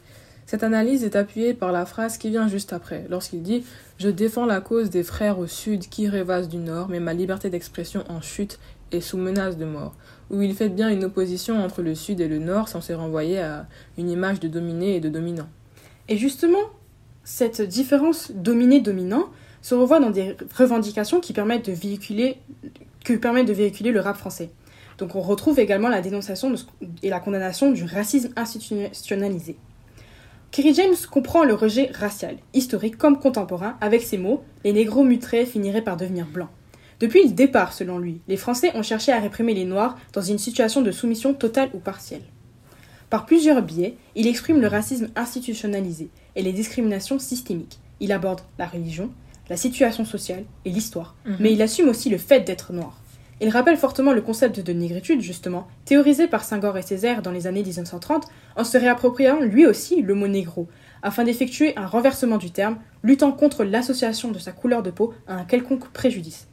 Cette 0.50 0.64
analyse 0.64 1.04
est 1.04 1.14
appuyée 1.14 1.54
par 1.54 1.70
la 1.70 1.86
phrase 1.86 2.18
qui 2.18 2.28
vient 2.28 2.48
juste 2.48 2.72
après, 2.72 3.06
lorsqu'il 3.08 3.40
dit 3.40 3.64
Je 3.98 4.08
défends 4.08 4.46
la 4.46 4.60
cause 4.60 4.90
des 4.90 5.04
frères 5.04 5.38
au 5.38 5.46
sud 5.46 5.88
qui 5.88 6.08
rêvassent 6.08 6.48
du 6.48 6.56
nord, 6.56 6.88
mais 6.88 6.98
ma 6.98 7.14
liberté 7.14 7.50
d'expression 7.50 8.02
en 8.08 8.20
chute 8.20 8.58
est 8.90 9.00
sous 9.00 9.16
menace 9.16 9.56
de 9.58 9.64
mort. 9.64 9.94
Où 10.28 10.42
il 10.42 10.56
fait 10.56 10.68
bien 10.68 10.88
une 10.88 11.04
opposition 11.04 11.62
entre 11.62 11.82
le 11.82 11.94
sud 11.94 12.20
et 12.20 12.26
le 12.26 12.40
nord, 12.40 12.66
censé 12.66 12.94
renvoyer 12.94 13.38
à 13.38 13.68
une 13.96 14.10
image 14.10 14.40
de 14.40 14.48
dominé 14.48 14.96
et 14.96 15.00
de 15.00 15.08
dominant. 15.08 15.46
Et 16.08 16.16
justement, 16.16 16.58
cette 17.22 17.62
différence 17.62 18.32
dominé-dominant 18.32 19.26
se 19.62 19.76
revoit 19.76 20.00
dans 20.00 20.10
des 20.10 20.36
revendications 20.58 21.20
qui 21.20 21.32
permettent 21.32 21.66
de 21.66 21.72
véhiculer, 21.74 22.38
que 23.04 23.12
permettent 23.12 23.46
de 23.46 23.52
véhiculer 23.52 23.92
le 23.92 24.00
rap 24.00 24.16
français. 24.16 24.50
Donc 24.98 25.14
on 25.14 25.20
retrouve 25.20 25.60
également 25.60 25.88
la 25.88 26.00
dénonciation 26.00 26.52
et 27.04 27.08
la 27.08 27.20
condamnation 27.20 27.70
du 27.70 27.84
racisme 27.84 28.32
institutionnalisé. 28.34 29.56
Kerry 30.50 30.74
James 30.74 30.96
comprend 31.08 31.44
le 31.44 31.54
rejet 31.54 31.92
racial, 31.94 32.36
historique 32.54 32.98
comme 32.98 33.20
contemporain, 33.20 33.76
avec 33.80 34.02
ces 34.02 34.18
mots 34.18 34.42
les 34.64 34.72
négros 34.72 35.04
mutrés 35.04 35.46
finiraient 35.46 35.80
par 35.80 35.96
devenir 35.96 36.26
blancs. 36.26 36.48
Depuis 36.98 37.22
le 37.22 37.30
départ, 37.30 37.72
selon 37.72 37.98
lui, 37.98 38.20
les 38.26 38.36
Français 38.36 38.72
ont 38.74 38.82
cherché 38.82 39.12
à 39.12 39.20
réprimer 39.20 39.54
les 39.54 39.64
Noirs 39.64 39.96
dans 40.12 40.20
une 40.20 40.38
situation 40.38 40.82
de 40.82 40.90
soumission 40.90 41.34
totale 41.34 41.70
ou 41.72 41.78
partielle. 41.78 42.24
Par 43.10 43.26
plusieurs 43.26 43.62
biais, 43.62 43.94
il 44.16 44.26
exprime 44.26 44.60
le 44.60 44.66
racisme 44.66 45.08
institutionnalisé 45.14 46.10
et 46.34 46.42
les 46.42 46.52
discriminations 46.52 47.20
systémiques. 47.20 47.78
Il 48.00 48.10
aborde 48.10 48.40
la 48.58 48.66
religion, 48.66 49.10
la 49.48 49.56
situation 49.56 50.04
sociale 50.04 50.44
et 50.64 50.70
l'histoire, 50.70 51.14
mais 51.38 51.52
il 51.52 51.62
assume 51.62 51.88
aussi 51.88 52.10
le 52.10 52.18
fait 52.18 52.40
d'être 52.40 52.72
noir. 52.72 53.00
Il 53.42 53.48
rappelle 53.48 53.78
fortement 53.78 54.12
le 54.12 54.20
concept 54.20 54.60
de 54.60 54.72
négritude, 54.72 55.22
justement, 55.22 55.66
théorisé 55.86 56.28
par 56.28 56.44
Senghor 56.44 56.76
et 56.76 56.82
Césaire 56.82 57.22
dans 57.22 57.30
les 57.30 57.46
années 57.46 57.62
1930, 57.62 58.26
en 58.56 58.64
se 58.64 58.76
réappropriant 58.76 59.40
lui 59.40 59.66
aussi 59.66 60.02
le 60.02 60.14
mot 60.14 60.28
négro, 60.28 60.68
afin 61.02 61.24
d'effectuer 61.24 61.74
un 61.78 61.86
renversement 61.86 62.36
du 62.36 62.50
terme, 62.50 62.76
luttant 63.02 63.32
contre 63.32 63.64
l'association 63.64 64.30
de 64.30 64.38
sa 64.38 64.52
couleur 64.52 64.82
de 64.82 64.90
peau 64.90 65.14
à 65.26 65.36
un 65.36 65.44
quelconque 65.44 65.88
préjudice. 65.88 66.48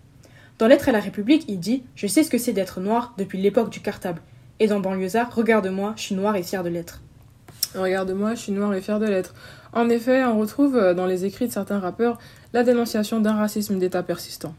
Dans 0.60 0.68
Lettre 0.68 0.88
à 0.88 0.94
la 0.94 1.02
République, 1.02 1.44
il 1.50 1.60
dit 1.60 1.84
Je 1.94 2.08
sais 2.08 2.24
ce 2.24 2.30
que 2.30 2.38
c'est 2.38 2.54
d'être 2.54 2.80
noir 2.80 3.14
depuis 3.18 3.38
l'époque 3.38 3.70
du 3.70 3.82
cartable. 3.82 4.22
Et 4.60 4.68
dans 4.68 4.80
Banlieusard, 4.80 5.36
regarde-moi, 5.36 5.94
je 5.98 6.04
suis 6.04 6.16
noir 6.16 6.38
et 6.38 6.44
fier 6.44 6.64
de 6.64 6.70
l'être. 6.70 7.02
Regarde-moi, 7.76 8.34
je 8.34 8.40
suis 8.40 8.52
noir 8.54 8.74
et 8.74 8.82
fier 8.82 9.00
de 9.00 9.06
l'être. 9.06 9.36
En 9.74 9.90
effet, 9.90 10.24
on 10.24 10.40
retrouve 10.40 10.78
euh, 10.78 10.94
dans 10.94 11.06
les 11.06 11.26
écrits 11.26 11.48
de 11.48 11.52
certains 11.52 11.80
rappeurs 11.80 12.18
la 12.54 12.64
dénonciation 12.64 13.20
d'un 13.20 13.36
racisme 13.36 13.78
d'État 13.78 14.04
persistant. 14.04 14.56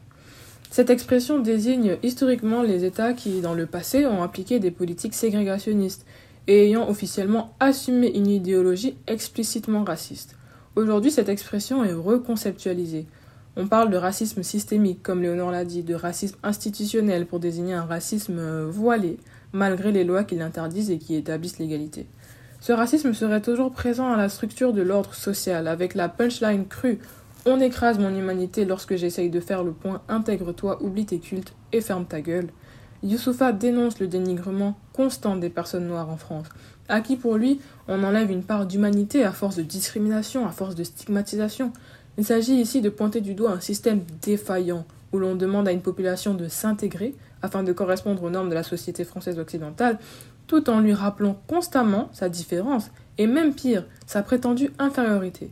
Cette 0.69 0.91
expression 0.91 1.39
désigne 1.39 1.97
historiquement 2.03 2.61
les 2.61 2.85
États 2.85 3.13
qui, 3.13 3.41
dans 3.41 3.55
le 3.55 3.65
passé, 3.65 4.05
ont 4.05 4.21
appliqué 4.21 4.59
des 4.59 4.69
politiques 4.69 5.15
ségrégationnistes 5.15 6.05
et 6.47 6.65
ayant 6.65 6.87
officiellement 6.87 7.55
assumé 7.59 8.15
une 8.15 8.27
idéologie 8.27 8.95
explicitement 9.07 9.83
raciste. 9.83 10.35
Aujourd'hui, 10.75 11.09
cette 11.09 11.27
expression 11.27 11.83
est 11.83 11.93
reconceptualisée. 11.93 13.07
On 13.55 13.67
parle 13.67 13.89
de 13.89 13.97
racisme 13.97 14.43
systémique, 14.43 15.01
comme 15.01 15.23
Léonore 15.23 15.51
l'a 15.51 15.65
dit, 15.65 15.81
de 15.81 15.95
racisme 15.95 16.37
institutionnel 16.43 17.25
pour 17.25 17.39
désigner 17.39 17.73
un 17.73 17.85
racisme 17.85 18.37
euh, 18.37 18.67
voilé, 18.69 19.17
malgré 19.53 19.91
les 19.91 20.03
lois 20.03 20.23
qui 20.23 20.35
l'interdisent 20.35 20.91
et 20.91 20.99
qui 20.99 21.15
établissent 21.15 21.57
l'égalité. 21.57 22.05
Ce 22.61 22.71
racisme 22.71 23.13
serait 23.13 23.41
toujours 23.41 23.71
présent 23.71 24.11
à 24.11 24.17
la 24.17 24.29
structure 24.29 24.73
de 24.73 24.83
l'ordre 24.83 25.15
social, 25.15 25.67
avec 25.67 25.95
la 25.95 26.09
punchline 26.09 26.67
crue 26.67 26.99
On 27.45 27.61
écrase 27.61 27.99
mon 27.99 28.13
humanité 28.13 28.65
lorsque 28.65 28.97
j'essaye 28.97 29.29
de 29.29 29.39
faire 29.39 29.63
le 29.63 29.71
point, 29.71 30.01
intègre-toi, 30.09 30.83
oublie 30.83 31.05
tes 31.05 31.19
cultes 31.19 31.53
et 31.71 31.79
ferme 31.79 32.05
ta 32.05 32.19
gueule. 32.19 32.49
Youssoufa 33.01 33.53
dénonce 33.53 33.99
le 33.99 34.07
dénigrement 34.07 34.77
constant 34.91 35.37
des 35.37 35.49
personnes 35.49 35.87
noires 35.87 36.09
en 36.09 36.17
France, 36.17 36.47
à 36.89 36.99
qui 36.99 37.15
pour 37.15 37.37
lui 37.37 37.61
on 37.87 38.03
enlève 38.03 38.29
une 38.29 38.43
part 38.43 38.65
d'humanité 38.65 39.23
à 39.23 39.31
force 39.31 39.55
de 39.55 39.61
discrimination, 39.61 40.45
à 40.45 40.51
force 40.51 40.75
de 40.75 40.83
stigmatisation. 40.83 41.71
Il 42.17 42.25
s'agit 42.25 42.55
ici 42.55 42.81
de 42.81 42.89
pointer 42.89 43.21
du 43.21 43.35
doigt 43.35 43.51
un 43.51 43.61
système 43.61 44.01
défaillant, 44.21 44.85
où 45.13 45.17
l'on 45.17 45.35
demande 45.35 45.69
à 45.69 45.71
une 45.71 45.81
population 45.81 46.33
de 46.33 46.49
s'intégrer 46.49 47.15
afin 47.41 47.63
de 47.63 47.71
correspondre 47.71 48.23
aux 48.23 48.29
normes 48.29 48.49
de 48.49 48.53
la 48.53 48.63
société 48.63 49.05
française 49.05 49.39
occidentale, 49.39 49.97
tout 50.45 50.69
en 50.69 50.81
lui 50.81 50.93
rappelant 50.93 51.41
constamment 51.47 52.09
sa 52.11 52.27
différence, 52.27 52.91
et 53.17 53.27
même 53.27 53.53
pire, 53.53 53.85
sa 54.07 54.23
prétendue 54.23 54.71
infériorité. 54.77 55.51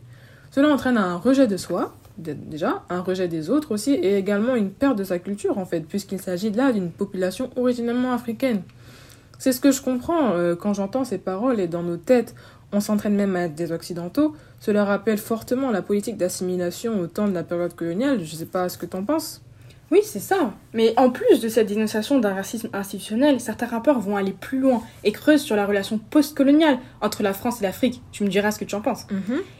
Cela 0.58 0.70
entraîne 0.70 0.98
un 0.98 1.14
rejet 1.14 1.46
de 1.46 1.56
soi, 1.56 1.94
déjà, 2.18 2.82
un 2.90 3.00
rejet 3.00 3.28
des 3.28 3.48
autres 3.48 3.70
aussi, 3.70 3.92
et 3.92 4.16
également 4.16 4.56
une 4.56 4.70
perte 4.70 4.98
de 4.98 5.04
sa 5.04 5.20
culture 5.20 5.56
en 5.56 5.64
fait, 5.64 5.82
puisqu'il 5.82 6.20
s'agit 6.20 6.50
là 6.50 6.72
d'une 6.72 6.90
population 6.90 7.50
originellement 7.54 8.12
africaine. 8.12 8.62
C'est 9.38 9.52
ce 9.52 9.60
que 9.60 9.70
je 9.70 9.80
comprends 9.80 10.32
euh, 10.32 10.56
quand 10.56 10.74
j'entends 10.74 11.04
ces 11.04 11.18
paroles 11.18 11.60
et 11.60 11.68
dans 11.68 11.84
nos 11.84 11.96
têtes, 11.96 12.34
on 12.72 12.80
s'entraîne 12.80 13.14
même 13.14 13.36
à 13.36 13.42
être 13.42 13.54
des 13.54 13.70
occidentaux. 13.70 14.34
Cela 14.58 14.84
rappelle 14.84 15.18
fortement 15.18 15.70
la 15.70 15.80
politique 15.80 16.16
d'assimilation 16.16 16.98
au 16.98 17.06
temps 17.06 17.28
de 17.28 17.34
la 17.34 17.44
période 17.44 17.76
coloniale. 17.76 18.24
Je 18.24 18.34
sais 18.34 18.44
pas 18.44 18.68
ce 18.68 18.78
que 18.78 18.86
t'en 18.86 19.04
penses. 19.04 19.40
Oui, 19.90 20.00
c'est 20.02 20.20
ça. 20.20 20.52
Mais 20.74 20.92
en 20.98 21.08
plus 21.08 21.40
de 21.40 21.48
cette 21.48 21.68
dénonciation 21.68 22.18
d'un 22.18 22.34
racisme 22.34 22.68
institutionnel, 22.74 23.40
certains 23.40 23.66
rappeurs 23.66 24.00
vont 24.00 24.16
aller 24.16 24.32
plus 24.32 24.58
loin 24.58 24.82
et 25.02 25.12
creusent 25.12 25.40
sur 25.40 25.56
la 25.56 25.64
relation 25.64 25.98
postcoloniale 25.98 26.78
entre 27.00 27.22
la 27.22 27.32
France 27.32 27.60
et 27.60 27.64
l'Afrique. 27.64 28.02
Tu 28.12 28.22
me 28.22 28.28
diras 28.28 28.50
ce 28.50 28.58
que 28.58 28.66
tu 28.66 28.74
en 28.74 28.82
penses. 28.82 29.06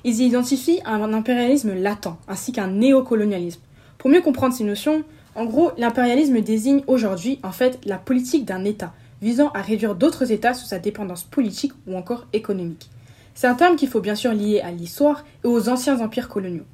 Ils 0.05 0.21
y 0.21 0.27
identifient 0.27 0.81
un 0.85 1.15
impérialisme 1.15 1.73
latent, 1.75 2.19
ainsi 2.29 2.53
qu'un 2.53 2.69
néocolonialisme. 2.69 3.63
Pour 3.97 4.11
mieux 4.11 4.21
comprendre 4.21 4.55
ces 4.55 4.65
notions, 4.65 5.03
en 5.35 5.47
gros, 5.47 5.71
l'impérialisme 5.79 6.41
désigne 6.43 6.83
aujourd'hui, 6.87 7.39
en 7.43 7.53
fait, 7.53 7.79
la 7.87 7.97
politique 7.97 8.45
d'un 8.45 8.65
État, 8.65 8.93
visant 9.23 9.51
à 9.55 9.63
réduire 9.63 9.95
d'autres 9.95 10.31
États 10.31 10.53
sous 10.53 10.67
sa 10.67 10.79
dépendance 10.79 11.25
politique 11.25 11.73
ou 11.87 11.97
encore 11.97 12.27
économique. 12.35 12.91
C'est 13.35 13.47
un 13.47 13.55
terme 13.55 13.77
qu'il 13.77 13.89
faut 13.89 14.01
bien 14.01 14.15
sûr 14.15 14.33
lier 14.35 14.61
à 14.61 14.73
l'histoire 14.73 15.25
et 15.43 15.47
aux 15.47 15.69
anciens 15.69 16.01
empires 16.01 16.29
coloniaux. 16.29 16.65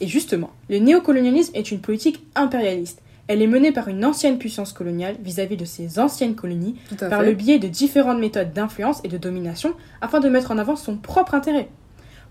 Et 0.00 0.06
justement, 0.06 0.50
le 0.68 0.78
néocolonialisme 0.78 1.52
est 1.54 1.70
une 1.70 1.80
politique 1.80 2.24
impérialiste. 2.34 3.02
Elle 3.28 3.42
est 3.42 3.46
menée 3.46 3.70
par 3.70 3.88
une 3.88 4.04
ancienne 4.04 4.38
puissance 4.38 4.72
coloniale 4.72 5.16
vis-à-vis 5.22 5.56
de 5.56 5.64
ses 5.64 5.98
anciennes 6.00 6.34
colonies 6.34 6.76
par 6.98 7.20
fait. 7.20 7.26
le 7.26 7.34
biais 7.34 7.58
de 7.58 7.68
différentes 7.68 8.18
méthodes 8.18 8.52
d'influence 8.52 9.00
et 9.04 9.08
de 9.08 9.18
domination 9.18 9.74
afin 10.00 10.18
de 10.18 10.28
mettre 10.28 10.50
en 10.50 10.58
avant 10.58 10.74
son 10.74 10.96
propre 10.96 11.34
intérêt. 11.34 11.68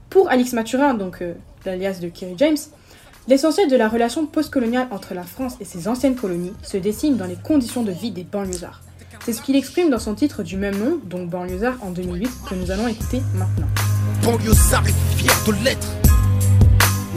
Pour 0.09 0.29
Alix 0.29 0.53
Mathurin, 0.53 0.95
donc 0.95 1.21
euh, 1.21 1.35
l'alias 1.65 1.99
de 2.01 2.09
Kerry 2.09 2.33
James, 2.37 2.57
l'essentiel 3.27 3.69
de 3.69 3.77
la 3.77 3.87
relation 3.87 4.25
postcoloniale 4.25 4.87
entre 4.91 5.13
la 5.13 5.23
France 5.23 5.55
et 5.61 5.65
ses 5.65 5.87
anciennes 5.87 6.15
colonies 6.15 6.53
se 6.63 6.77
dessine 6.77 7.15
dans 7.15 7.27
les 7.27 7.37
conditions 7.37 7.83
de 7.83 7.91
vie 7.91 8.11
des 8.11 8.23
banlieusards. 8.23 8.81
C'est 9.25 9.33
ce 9.33 9.41
qu'il 9.41 9.55
exprime 9.55 9.89
dans 9.89 9.99
son 9.99 10.15
titre 10.15 10.43
du 10.43 10.57
même 10.57 10.77
nom, 10.77 10.99
donc 11.03 11.29
Banlieusard 11.29 11.75
en 11.81 11.91
2008, 11.91 12.29
que 12.49 12.55
nous 12.55 12.71
allons 12.71 12.87
écouter 12.87 13.21
maintenant. 13.35 13.67
Banlieusard 14.23 14.87
est 14.87 15.17
fier 15.17 15.33
de 15.45 15.63
l'être. 15.63 16.08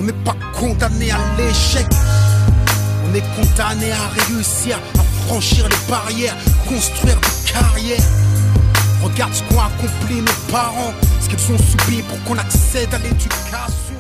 On 0.00 0.05
n'est 0.05 0.12
pas 0.24 0.37
condamné 0.59 1.11
à 1.11 1.18
l'échec. 1.37 1.87
On 3.05 3.14
est 3.14 3.24
condamné 3.37 3.92
à 3.92 4.09
réussir, 4.09 4.78
à 4.98 5.02
franchir 5.26 5.68
les 5.68 5.90
barrières, 5.90 6.37
construire 6.66 7.16
des 7.16 7.52
carrières. 7.52 8.09
Regarde 9.02 9.35
ce 9.35 9.42
qu'ont 9.42 9.61
accompli 9.61 10.22
nos 10.22 10.50
parents, 10.50 10.92
ce 11.20 11.28
qu'ils 11.28 11.52
ont 11.52 11.59
subi 11.59 12.02
pour 12.02 12.22
qu'on 12.24 12.38
accède 12.38 12.94
à 12.94 12.98
l'éducation. 12.98 13.94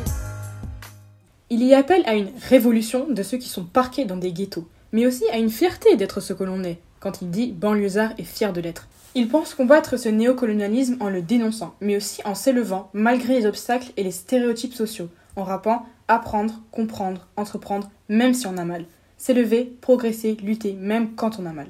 Il 1.50 1.62
y 1.62 1.74
appelle 1.74 2.04
à 2.06 2.14
une 2.14 2.30
révolution 2.48 3.08
de 3.10 3.22
ceux 3.22 3.36
qui 3.36 3.48
sont 3.48 3.64
parqués 3.64 4.06
dans 4.06 4.16
des 4.16 4.32
ghettos, 4.32 4.68
mais 4.92 5.06
aussi 5.06 5.24
à 5.30 5.36
une 5.36 5.50
fierté 5.50 5.96
d'être 5.96 6.20
ce 6.20 6.32
que 6.32 6.44
l'on 6.44 6.64
est, 6.64 6.78
quand 7.00 7.20
il 7.20 7.30
dit 7.30 7.52
banlieusard 7.52 8.12
est 8.16 8.24
fier 8.24 8.54
de 8.54 8.62
l'être. 8.62 8.88
Il 9.14 9.28
pense 9.28 9.52
combattre 9.52 9.98
ce 9.98 10.08
néocolonialisme 10.08 10.96
en 11.00 11.10
le 11.10 11.20
dénonçant, 11.20 11.74
mais 11.82 11.96
aussi 11.96 12.22
en 12.24 12.34
s'élevant 12.34 12.88
malgré 12.94 13.38
les 13.38 13.46
obstacles 13.46 13.92
et 13.98 14.02
les 14.02 14.10
stéréotypes 14.10 14.72
sociaux, 14.72 15.10
en 15.36 15.44
rappant 15.44 15.86
apprendre, 16.08 16.60
comprendre, 16.70 17.26
entreprendre, 17.36 17.90
même 18.08 18.34
si 18.34 18.46
on 18.46 18.56
a 18.58 18.64
mal. 18.64 18.84
S'élever, 19.16 19.76
progresser, 19.80 20.36
lutter, 20.42 20.74
même 20.74 21.14
quand 21.14 21.38
on 21.38 21.46
a 21.46 21.52
mal. 21.52 21.68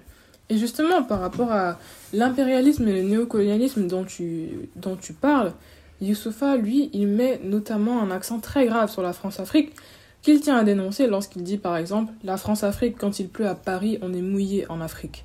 Et 0.48 0.59
justement, 0.59 1.03
par 1.03 1.20
rapport 1.20 1.53
à 1.53 1.79
l'impérialisme 2.12 2.87
et 2.88 2.92
le 2.92 3.09
néocolonialisme 3.09 3.87
dont 3.87 4.05
tu, 4.05 4.68
dont 4.77 4.96
tu 4.96 5.12
parles, 5.12 5.53
Youssoufa, 6.01 6.57
lui, 6.57 6.90
il 6.92 7.07
met 7.07 7.40
notamment 7.44 8.03
un 8.03 8.11
accent 8.11 8.40
très 8.40 8.66
grave 8.66 8.90
sur 8.90 9.03
la 9.03 9.12
France-Afrique, 9.12 9.72
qu'il 10.20 10.40
tient 10.40 10.57
à 10.57 10.64
dénoncer 10.64 11.07
lorsqu'il 11.07 11.42
dit 11.42 11.59
par 11.59 11.77
exemple 11.77 12.12
La 12.25 12.37
France-Afrique, 12.37 12.96
quand 12.98 13.18
il 13.18 13.29
pleut 13.29 13.48
à 13.48 13.55
Paris, 13.55 13.98
on 14.03 14.12
est 14.12 14.22
mouillé 14.22 14.66
en 14.68 14.81
Afrique. 14.81 15.25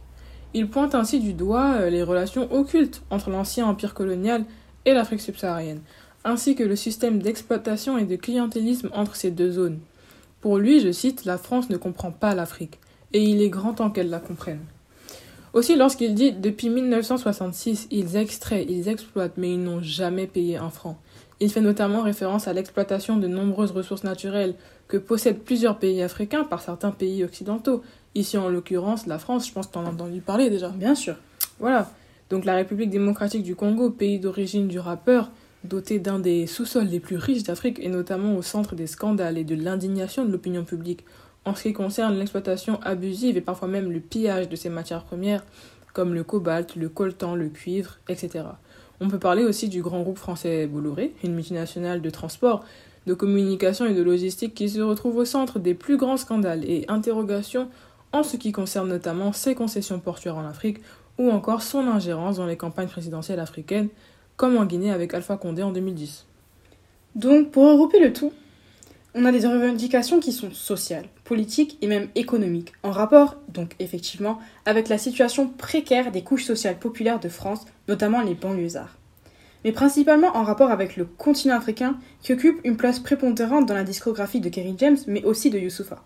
Il 0.54 0.70
pointe 0.70 0.96
ainsi 0.96 1.20
du 1.20 1.34
doigt 1.34 1.74
euh, 1.74 1.90
les 1.90 2.04
relations 2.04 2.52
occultes 2.52 3.02
entre 3.10 3.30
l'ancien 3.30 3.66
empire 3.66 3.94
colonial 3.94 4.46
et 4.86 4.94
l'Afrique 4.94 5.22
subsaharienne, 5.22 5.82
ainsi 6.28 6.56
que 6.56 6.64
le 6.64 6.76
système 6.76 7.20
d'exploitation 7.20 7.98
et 7.98 8.04
de 8.04 8.18
clientélisme 8.18 8.90
entre 8.94 9.16
ces 9.16 9.32
deux 9.32 9.52
zones. 9.52 9.80
Pour 10.42 10.58
lui, 10.58 10.82
je 10.82 10.92
cite, 10.92 11.26
La 11.26 11.38
France 11.38 11.70
ne 11.70 11.78
comprend 11.78 12.12
pas 12.12 12.36
l'Afrique, 12.36 12.80
et 13.14 13.24
il 13.24 13.42
est 13.42 13.50
grand 13.50 13.74
temps 13.74 13.90
qu'elle 13.90 14.10
la 14.10 14.20
comprenne. 14.20 14.60
Aussi, 15.54 15.78
lorsqu'il 15.78 16.14
dit 16.14 16.34
Depuis 16.34 16.70
1966, 16.70 17.88
ils 17.92 18.18
extraient, 18.18 18.66
ils 18.68 18.90
exploitent, 18.90 19.38
mais 19.38 19.54
ils 19.54 19.64
n'ont 19.64 19.82
jamais 19.82 20.28
payé 20.28 20.58
un 20.58 20.70
franc. 20.70 21.00
Il 21.40 21.50
fait 21.50 21.62
notamment 21.62 22.02
référence 22.02 22.48
à 22.48 22.54
l'exploitation 22.54 23.16
de 23.16 23.28
nombreuses 23.28 23.72
ressources 23.72 24.04
naturelles 24.04 24.56
que 24.88 24.98
possèdent 24.98 25.40
plusieurs 25.40 25.78
pays 25.78 26.02
africains 26.02 26.44
par 26.44 26.62
certains 26.62 26.92
pays 26.92 27.24
occidentaux. 27.24 27.84
Ici, 28.16 28.38
en 28.38 28.50
l'occurrence, 28.50 29.08
la 29.08 29.20
France, 29.20 29.48
je 29.48 29.54
pense 29.54 29.68
que 29.68 29.74
tu 29.74 29.78
en 29.78 29.86
as 29.86 29.90
entendu 29.90 30.20
parler 30.20 30.50
déjà. 30.50 30.70
Bien 30.70 30.96
sûr. 30.96 31.16
Voilà. 31.60 31.90
Donc 32.30 32.44
la 32.44 32.56
République 32.56 32.90
démocratique 32.90 33.44
du 33.44 33.56
Congo, 33.56 33.90
pays 33.90 34.20
d'origine 34.20 34.68
du 34.68 34.80
rappeur, 34.80 35.32
doté 35.68 36.00
d'un 36.00 36.20
des 36.20 36.48
sous-sols 36.48 36.88
les 36.88 37.00
plus 37.00 37.18
riches 37.18 37.44
d'Afrique 37.44 37.80
et 37.80 37.90
notamment 37.90 38.36
au 38.36 38.42
centre 38.42 38.76
des 38.76 38.88
scandales 38.88 39.38
et 39.38 39.44
de 39.44 39.56
l'indignation 39.56 40.26
de 40.26 40.32
l'opinion 40.32 40.64
publique 40.64 41.06
en 41.46 41.56
ce 41.56 41.64
qui 41.64 41.74
concerne 41.74 42.18
l'exploitation 42.18 42.80
abusive 42.82 43.38
et 43.38 43.42
parfois 43.42 43.68
même 43.68 43.92
le 43.92 44.00
pillage 44.00 44.50
de 44.50 44.56
ces 44.56 44.70
matières 44.70 45.04
premières 45.04 45.44
comme 45.94 46.14
le 46.14 46.24
cobalt, 46.24 46.76
le 46.76 46.90
coltan, 46.90 47.36
le 47.36 47.50
cuivre, 47.50 47.98
etc. 48.08 48.46
On 49.00 49.08
peut 49.08 49.20
parler 49.20 49.44
aussi 49.44 49.68
du 49.68 49.82
grand 49.82 50.02
groupe 50.02 50.18
français 50.18 50.68
Bolloré, 50.68 51.14
une 51.24 51.34
multinationale 51.34 52.02
de 52.02 52.10
transport, 52.10 52.64
de 53.08 53.14
communication 53.14 53.86
et 53.86 53.94
de 53.94 54.04
logistique 54.04 54.54
qui 54.54 54.70
se 54.70 54.82
retrouve 54.82 55.18
au 55.18 55.26
centre 55.26 55.60
des 55.60 55.74
plus 55.74 55.98
grands 55.98 56.18
scandales 56.18 56.64
et 56.66 56.86
interrogations 56.88 57.70
en 58.12 58.24
ce 58.24 58.38
qui 58.38 58.52
concerne 58.52 58.90
notamment 58.90 59.34
ses 59.34 59.56
concessions 59.56 60.00
portuaires 60.00 60.38
en 60.38 60.46
Afrique 60.46 60.80
ou 61.18 61.32
encore 61.32 61.62
son 61.62 61.88
ingérence 61.88 62.38
dans 62.38 62.46
les 62.46 62.58
campagnes 62.58 62.88
présidentielles 62.88 63.40
africaines, 63.40 63.90
comme 64.38 64.56
en 64.56 64.66
Guinée 64.66 64.92
avec 64.92 65.14
Alpha 65.14 65.36
Condé 65.36 65.64
en 65.64 65.72
2010. 65.72 66.26
Donc, 67.16 67.52
pour 67.52 67.70
regrouper 67.70 68.00
le 68.00 68.14
tout, 68.14 68.32
on 69.16 69.26
a 69.26 69.32
des 69.32 69.48
revendications 69.48 70.20
qui 70.20 70.32
sont 70.32 70.52
sociales, 70.52 71.08
politiques 71.24 71.80
et 71.82 71.88
même 71.88 72.10
économiques, 72.14 72.74
en 72.84 72.92
rapport, 72.92 73.38
donc 73.50 73.76
effectivement, 73.80 74.38
avec 74.66 74.90
la 74.90 75.00
situation 75.00 75.48
précaire 75.48 76.12
des 76.12 76.22
couches 76.22 76.46
sociales 76.46 76.78
populaires 76.78 77.20
de 77.20 77.30
France, 77.30 77.66
notamment 77.88 78.22
les 78.22 78.36
banlieusards. 78.36 78.96
Mais 79.66 79.72
principalement 79.72 80.38
en 80.38 80.44
rapport 80.44 80.70
avec 80.70 80.98
le 80.98 81.06
continent 81.06 81.58
africain 81.58 81.98
qui 82.22 82.32
occupe 82.32 82.60
une 82.64 82.78
place 82.78 83.00
prépondérante 83.00 83.66
dans 83.66 83.74
la 83.74 83.84
discographie 83.84 84.40
de 84.40 84.50
Kerry 84.50 84.76
James, 84.78 84.98
mais 85.08 85.24
aussi 85.24 85.50
de 85.50 85.58
Youssoufa. 85.58 86.04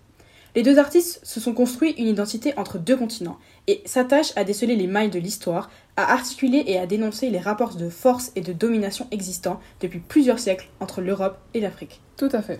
Les 0.54 0.64
deux 0.64 0.80
artistes 0.80 1.22
se 1.24 1.40
sont 1.40 1.54
construits 1.54 1.96
une 1.98 2.08
identité 2.08 2.54
entre 2.58 2.78
deux 2.78 2.98
continents 2.98 3.40
et 3.68 3.82
s'attachent 3.86 4.34
à 4.36 4.44
déceler 4.44 4.76
les 4.76 4.88
mailles 4.88 5.10
de 5.10 5.20
l'histoire, 5.20 5.70
à 5.96 6.12
articuler 6.12 6.64
et 6.68 6.78
à 6.78 6.86
dénoncer 6.86 7.30
les 7.30 7.40
rapports 7.40 7.76
de 7.76 7.90
force 7.90 8.32
et 8.36 8.42
de 8.42 8.52
domination 8.52 9.08
existants 9.12 9.62
depuis 9.80 10.00
plusieurs 10.00 10.40
siècles 10.40 10.68
entre 10.82 11.02
l'Europe 11.02 11.38
et 11.54 11.62
l'Afrique. 11.62 12.02
Tout 12.18 12.30
à 12.34 12.42
fait. 12.42 12.60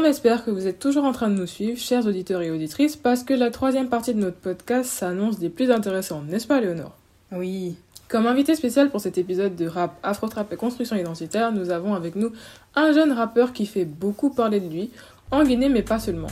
On 0.00 0.04
espère 0.04 0.44
que 0.44 0.52
vous 0.52 0.68
êtes 0.68 0.78
toujours 0.78 1.04
en 1.04 1.10
train 1.10 1.28
de 1.28 1.34
nous 1.34 1.48
suivre, 1.48 1.76
chers 1.76 2.06
auditeurs 2.06 2.40
et 2.40 2.52
auditrices, 2.52 2.94
parce 2.94 3.24
que 3.24 3.34
la 3.34 3.50
troisième 3.50 3.88
partie 3.88 4.14
de 4.14 4.20
notre 4.20 4.36
podcast 4.36 4.88
s'annonce 4.88 5.40
des 5.40 5.48
plus 5.48 5.72
intéressantes, 5.72 6.28
n'est-ce 6.28 6.46
pas, 6.46 6.60
Léonore? 6.60 6.94
Oui. 7.32 7.74
Comme 8.06 8.28
invité 8.28 8.54
spécial 8.54 8.90
pour 8.90 9.00
cet 9.00 9.18
épisode 9.18 9.56
de 9.56 9.66
rap, 9.66 9.98
afro-trap 10.04 10.52
et 10.52 10.56
construction 10.56 10.94
identitaire, 10.94 11.50
nous 11.50 11.70
avons 11.70 11.94
avec 11.94 12.14
nous 12.14 12.30
un 12.76 12.92
jeune 12.92 13.10
rappeur 13.10 13.52
qui 13.52 13.66
fait 13.66 13.84
beaucoup 13.84 14.30
parler 14.30 14.60
de 14.60 14.68
lui, 14.68 14.90
en 15.32 15.42
Guinée 15.42 15.68
mais 15.68 15.82
pas 15.82 15.98
seulement. 15.98 16.30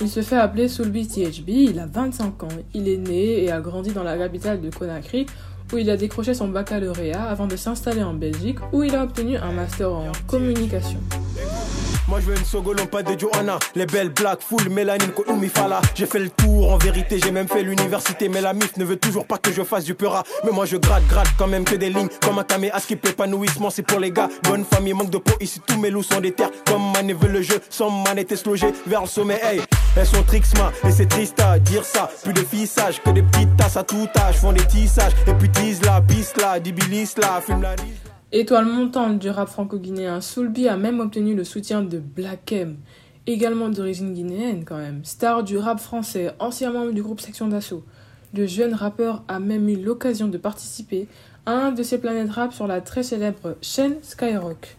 Il 0.00 0.08
se 0.08 0.22
fait 0.22 0.36
appeler 0.36 0.66
Soulby 0.66 1.06
THB, 1.06 1.48
il 1.50 1.78
a 1.78 1.86
25 1.86 2.42
ans, 2.42 2.48
il 2.74 2.88
est 2.88 2.98
né 2.98 3.44
et 3.44 3.52
a 3.52 3.60
grandi 3.60 3.92
dans 3.92 4.02
la 4.02 4.18
capitale 4.18 4.60
de 4.60 4.70
Conakry, 4.70 5.26
où 5.72 5.78
il 5.78 5.88
a 5.88 5.96
décroché 5.96 6.34
son 6.34 6.48
baccalauréat 6.48 7.22
avant 7.22 7.46
de 7.46 7.54
s'installer 7.54 8.02
en 8.02 8.14
Belgique, 8.14 8.58
où 8.72 8.82
il 8.82 8.92
a 8.96 9.04
obtenu 9.04 9.36
un 9.36 9.52
master 9.52 9.92
en 9.92 10.10
communication. 10.26 10.98
Moi 12.06 12.20
je 12.20 12.26
veux 12.26 12.36
une 12.36 12.44
sogolon, 12.44 12.86
pas 12.86 13.02
de 13.02 13.18
Johanna. 13.18 13.58
Les 13.74 13.86
belles 13.86 14.10
black, 14.10 14.40
full 14.42 14.68
mélanine, 14.68 15.10
Koumi 15.12 15.48
Fala. 15.48 15.80
J'ai 15.94 16.06
fait 16.06 16.18
le 16.18 16.28
tour 16.28 16.72
en 16.72 16.76
vérité, 16.76 17.18
j'ai 17.22 17.30
même 17.30 17.48
fait 17.48 17.62
l'université. 17.62 18.28
Mais 18.28 18.42
la 18.42 18.52
MIF 18.52 18.76
ne 18.76 18.84
veut 18.84 18.96
toujours 18.96 19.26
pas 19.26 19.38
que 19.38 19.50
je 19.50 19.62
fasse 19.62 19.84
du 19.84 19.94
peura. 19.94 20.22
Mais 20.44 20.50
moi 20.50 20.66
je 20.66 20.76
gratte, 20.76 21.06
gratte 21.08 21.28
quand 21.38 21.46
même 21.46 21.64
que 21.64 21.76
des 21.76 21.88
lignes. 21.88 22.08
Comme 22.22 22.38
un 22.38 22.44
camé, 22.44 22.70
à 22.70 22.80
qui 22.80 22.92
épanouissement, 22.92 23.70
c'est 23.70 23.82
pour 23.82 24.00
les 24.00 24.10
gars. 24.10 24.28
Bonne 24.42 24.64
famille, 24.64 24.92
manque 24.92 25.10
de 25.10 25.18
peau. 25.18 25.32
Ici 25.40 25.60
tous 25.66 25.78
mes 25.80 25.90
loups 25.90 26.02
sont 26.02 26.20
des 26.20 26.32
terres. 26.32 26.50
Comme 26.66 26.92
man 26.92 27.10
veut 27.12 27.28
le 27.28 27.40
jeu, 27.40 27.60
sans 27.70 27.90
manette 27.90 28.36
se 28.36 28.46
loger 28.46 28.72
vers 28.86 29.02
le 29.02 29.08
sommet. 29.08 29.40
Hey, 29.42 29.62
elles 29.96 30.06
sont 30.06 30.22
trixma 30.24 30.72
et 30.86 30.90
c'est 30.90 31.06
triste 31.06 31.40
à 31.40 31.58
dire 31.58 31.84
ça. 31.84 32.10
Plus 32.22 32.34
de 32.34 32.40
fissage 32.40 33.02
que 33.02 33.10
des 33.10 33.22
petites 33.22 33.56
tasses 33.56 33.78
à 33.78 33.82
tout 33.82 34.08
âge. 34.16 34.36
Font 34.36 34.52
des 34.52 34.66
tissages 34.66 35.12
et 35.26 35.32
puis 35.32 35.48
disent 35.48 35.82
la, 35.84 36.02
pisse 36.02 36.36
là, 36.36 36.60
dibilis 36.60 37.14
là, 37.16 37.40
fume 37.40 37.62
la. 37.62 37.74
Étoile 38.36 38.64
montante 38.64 39.20
du 39.20 39.30
rap 39.30 39.48
franco-guinéen, 39.48 40.20
Soulby 40.20 40.66
a 40.66 40.76
même 40.76 40.98
obtenu 40.98 41.36
le 41.36 41.44
soutien 41.44 41.82
de 41.82 42.00
Black 42.00 42.50
M, 42.50 42.78
également 43.28 43.68
d'origine 43.68 44.12
guinéenne 44.12 44.64
quand 44.64 44.76
même, 44.76 45.04
star 45.04 45.44
du 45.44 45.56
rap 45.56 45.78
français, 45.78 46.32
ancien 46.40 46.72
membre 46.72 46.90
du 46.90 47.00
groupe 47.00 47.20
Section 47.20 47.46
d'Assaut. 47.46 47.84
Le 48.36 48.44
jeune 48.48 48.74
rappeur 48.74 49.22
a 49.28 49.38
même 49.38 49.68
eu 49.68 49.76
l'occasion 49.76 50.26
de 50.26 50.36
participer 50.36 51.06
à 51.46 51.52
un 51.52 51.70
de 51.70 51.84
ses 51.84 51.98
planètes 51.98 52.32
rap 52.32 52.52
sur 52.52 52.66
la 52.66 52.80
très 52.80 53.04
célèbre 53.04 53.54
chaîne 53.62 53.98
Skyrock. 54.02 54.78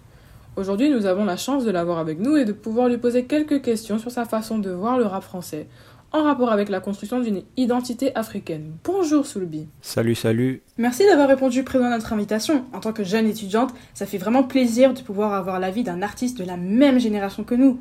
Aujourd'hui, 0.57 0.89
nous 0.89 1.05
avons 1.05 1.23
la 1.23 1.37
chance 1.37 1.63
de 1.63 1.71
l'avoir 1.71 1.99
avec 1.99 2.19
nous 2.19 2.35
et 2.35 2.43
de 2.43 2.51
pouvoir 2.51 2.89
lui 2.89 2.97
poser 2.97 3.23
quelques 3.23 3.61
questions 3.61 3.99
sur 3.99 4.11
sa 4.11 4.25
façon 4.25 4.59
de 4.59 4.71
voir 4.71 4.97
le 4.97 5.05
rap 5.05 5.23
français, 5.23 5.67
en 6.15 6.23
rapport 6.23 6.49
avec 6.49 6.69
la 6.69 6.80
construction 6.80 7.19
d'une 7.19 7.43
identité 7.58 8.15
africaine. 8.15 8.78
Bonjour 8.86 9.25
Soulby. 9.25 9.67
Salut, 9.82 10.15
salut. 10.15 10.62
Merci 10.78 11.06
d'avoir 11.06 11.28
répondu 11.28 11.63
présent 11.63 11.86
à 11.86 11.89
notre 11.89 12.13
invitation. 12.13 12.63
En 12.71 12.80
tant 12.80 12.93
que 12.93 13.04
jeune 13.04 13.28
étudiante, 13.28 13.73
ça 13.93 14.06
fait 14.06 14.17
vraiment 14.17 14.43
plaisir 14.43 14.93
de 14.93 15.01
pouvoir 15.01 15.34
avoir 15.34 15.60
l'avis 15.60 15.84
d'un 15.84 16.01
artiste 16.01 16.38
de 16.38 16.45
la 16.45 16.56
même 16.56 16.99
génération 16.99 17.43
que 17.43 17.54
nous. 17.54 17.80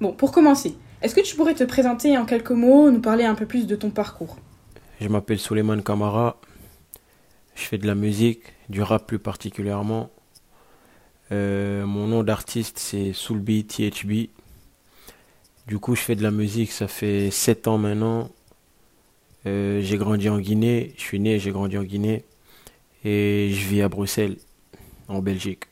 Bon, 0.00 0.12
pour 0.12 0.30
commencer, 0.30 0.76
est-ce 1.02 1.16
que 1.16 1.20
tu 1.22 1.34
pourrais 1.34 1.54
te 1.54 1.64
présenter 1.64 2.16
en 2.16 2.24
quelques 2.24 2.52
mots, 2.52 2.88
nous 2.92 3.00
parler 3.00 3.24
un 3.24 3.34
peu 3.34 3.46
plus 3.46 3.66
de 3.66 3.74
ton 3.74 3.90
parcours? 3.90 4.36
Je 5.00 5.08
m'appelle 5.08 5.40
Suleiman 5.40 5.82
Kamara. 5.82 6.36
Je 7.56 7.62
fais 7.62 7.78
de 7.78 7.86
la 7.88 7.96
musique, 7.96 8.44
du 8.68 8.80
rap 8.80 9.08
plus 9.08 9.18
particulièrement. 9.18 10.10
Euh, 11.32 11.84
mon 11.84 12.06
nom 12.06 12.22
d'artiste 12.22 12.78
c'est 12.78 13.12
Soulby 13.12 13.64
THB. 13.64 14.28
Du 15.66 15.78
coup, 15.78 15.94
je 15.94 16.00
fais 16.00 16.16
de 16.16 16.22
la 16.22 16.30
musique, 16.30 16.72
ça 16.72 16.88
fait 16.88 17.30
7 17.30 17.68
ans 17.68 17.78
maintenant. 17.78 18.30
Euh, 19.46 19.80
j'ai 19.80 19.96
grandi 19.96 20.28
en 20.28 20.38
Guinée, 20.38 20.92
je 20.96 21.02
suis 21.02 21.20
né, 21.20 21.38
j'ai 21.38 21.50
grandi 21.50 21.78
en 21.78 21.82
Guinée. 21.82 22.24
Et 23.04 23.50
je 23.52 23.68
vis 23.68 23.82
à 23.82 23.88
Bruxelles, 23.88 24.36
en 25.08 25.20
Belgique. 25.20 25.64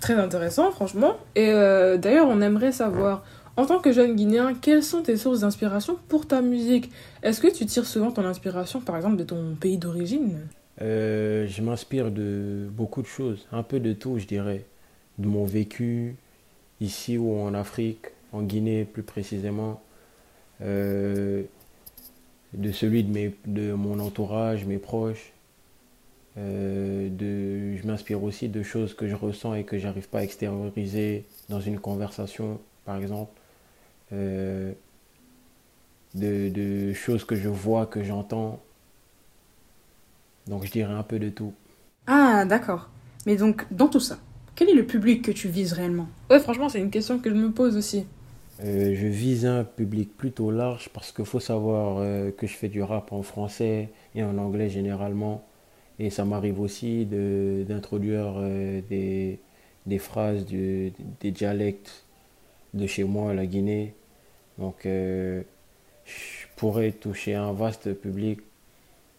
Très 0.00 0.14
intéressant, 0.14 0.70
franchement. 0.70 1.16
Et 1.34 1.50
euh, 1.50 1.96
d'ailleurs, 1.96 2.28
on 2.28 2.40
aimerait 2.40 2.72
savoir, 2.72 3.24
en 3.56 3.66
tant 3.66 3.80
que 3.80 3.92
jeune 3.92 4.14
Guinéen, 4.14 4.54
quelles 4.54 4.82
sont 4.82 5.02
tes 5.02 5.16
sources 5.16 5.40
d'inspiration 5.40 5.96
pour 6.08 6.26
ta 6.26 6.40
musique? 6.40 6.90
Est-ce 7.22 7.40
que 7.40 7.52
tu 7.52 7.66
tires 7.66 7.86
souvent 7.86 8.10
ton 8.10 8.24
inspiration, 8.24 8.80
par 8.80 8.96
exemple, 8.96 9.16
de 9.16 9.24
ton 9.24 9.54
pays 9.54 9.78
d'origine? 9.78 10.46
Euh, 10.80 11.46
je 11.48 11.62
m'inspire 11.62 12.10
de 12.10 12.68
beaucoup 12.70 13.02
de 13.02 13.08
choses, 13.08 13.46
un 13.50 13.64
peu 13.64 13.80
de 13.80 13.92
tout, 13.92 14.18
je 14.18 14.26
dirais. 14.26 14.64
De 15.18 15.26
mon 15.26 15.44
vécu 15.44 16.14
ici 16.80 17.18
ou 17.18 17.40
en 17.40 17.54
Afrique, 17.54 18.06
en 18.32 18.42
Guinée 18.42 18.84
plus 18.84 19.02
précisément. 19.02 19.82
Euh, 20.60 21.44
de 22.54 22.72
celui 22.72 23.04
de, 23.04 23.12
mes, 23.12 23.34
de 23.46 23.72
mon 23.72 23.98
entourage, 23.98 24.64
mes 24.64 24.78
proches. 24.78 25.32
Euh, 26.36 27.08
de, 27.10 27.76
je 27.76 27.86
m'inspire 27.86 28.22
aussi 28.22 28.48
de 28.48 28.62
choses 28.62 28.94
que 28.94 29.08
je 29.08 29.14
ressens 29.14 29.54
et 29.54 29.64
que 29.64 29.78
j'arrive 29.78 30.08
pas 30.08 30.20
à 30.20 30.22
extérioriser 30.22 31.24
dans 31.48 31.60
une 31.60 31.78
conversation, 31.78 32.60
par 32.84 32.96
exemple. 32.96 33.32
Euh, 34.12 34.72
de, 36.14 36.48
de 36.48 36.92
choses 36.92 37.24
que 37.24 37.34
je 37.34 37.48
vois, 37.48 37.86
que 37.86 38.02
j'entends. 38.02 38.60
Donc 40.46 40.64
je 40.64 40.70
dirais 40.70 40.92
un 40.92 41.02
peu 41.02 41.18
de 41.18 41.28
tout. 41.28 41.52
Ah, 42.06 42.44
d'accord. 42.46 42.88
Mais 43.26 43.36
donc, 43.36 43.66
dans 43.70 43.88
tout 43.88 44.00
ça, 44.00 44.18
quel 44.54 44.70
est 44.70 44.74
le 44.74 44.86
public 44.86 45.22
que 45.22 45.32
tu 45.32 45.48
vises 45.48 45.72
réellement? 45.74 46.08
Ouais, 46.30 46.40
franchement, 46.40 46.68
c'est 46.68 46.80
une 46.80 46.90
question 46.90 47.18
que 47.18 47.28
je 47.28 47.34
me 47.34 47.50
pose 47.50 47.76
aussi. 47.76 48.06
Euh, 48.64 48.94
je 48.96 49.06
vise 49.06 49.46
un 49.46 49.62
public 49.64 50.16
plutôt 50.16 50.50
large 50.50 50.88
parce 50.92 51.12
qu'il 51.12 51.24
faut 51.24 51.38
savoir 51.40 51.98
euh, 51.98 52.30
que 52.32 52.46
je 52.48 52.54
fais 52.54 52.68
du 52.68 52.82
rap 52.82 53.12
en 53.12 53.22
français 53.22 53.88
et 54.14 54.22
en 54.24 54.36
anglais 54.38 54.68
généralement. 54.68 55.44
Et 56.00 56.10
ça 56.10 56.24
m'arrive 56.24 56.60
aussi 56.60 57.06
d'introduire 57.06 58.34
euh, 58.38 58.80
des, 59.86 59.98
phrases, 59.98 60.44
du- 60.46 60.92
des 61.20 61.30
dialectes 61.32 62.04
de 62.74 62.86
chez 62.86 63.04
moi, 63.04 63.34
la 63.34 63.46
Guinée. 63.46 63.94
Donc 64.58 64.84
je 64.84 65.42
pourrais 66.56 66.92
toucher 66.92 67.34
un 67.34 67.52
vaste 67.52 67.92
public. 67.94 68.40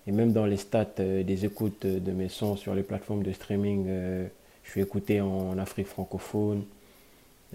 Et 0.08 0.12
même 0.12 0.34
dans 0.34 0.45
les 0.45 0.58
stats 0.58 0.86
des 0.97 1.45
écoutes 1.45 1.86
de 1.86 2.12
mes 2.12 2.30
sons 2.30 2.56
sur 2.56 2.75
les 2.75 2.84
plateformes 2.84 3.23
de 3.23 3.32
streaming, 3.32 3.86
je 4.63 4.71
suis 4.71 4.82
écouté 4.82 5.21
en 5.21 5.58
Afrique 5.58 5.88
francophone, 5.88 6.63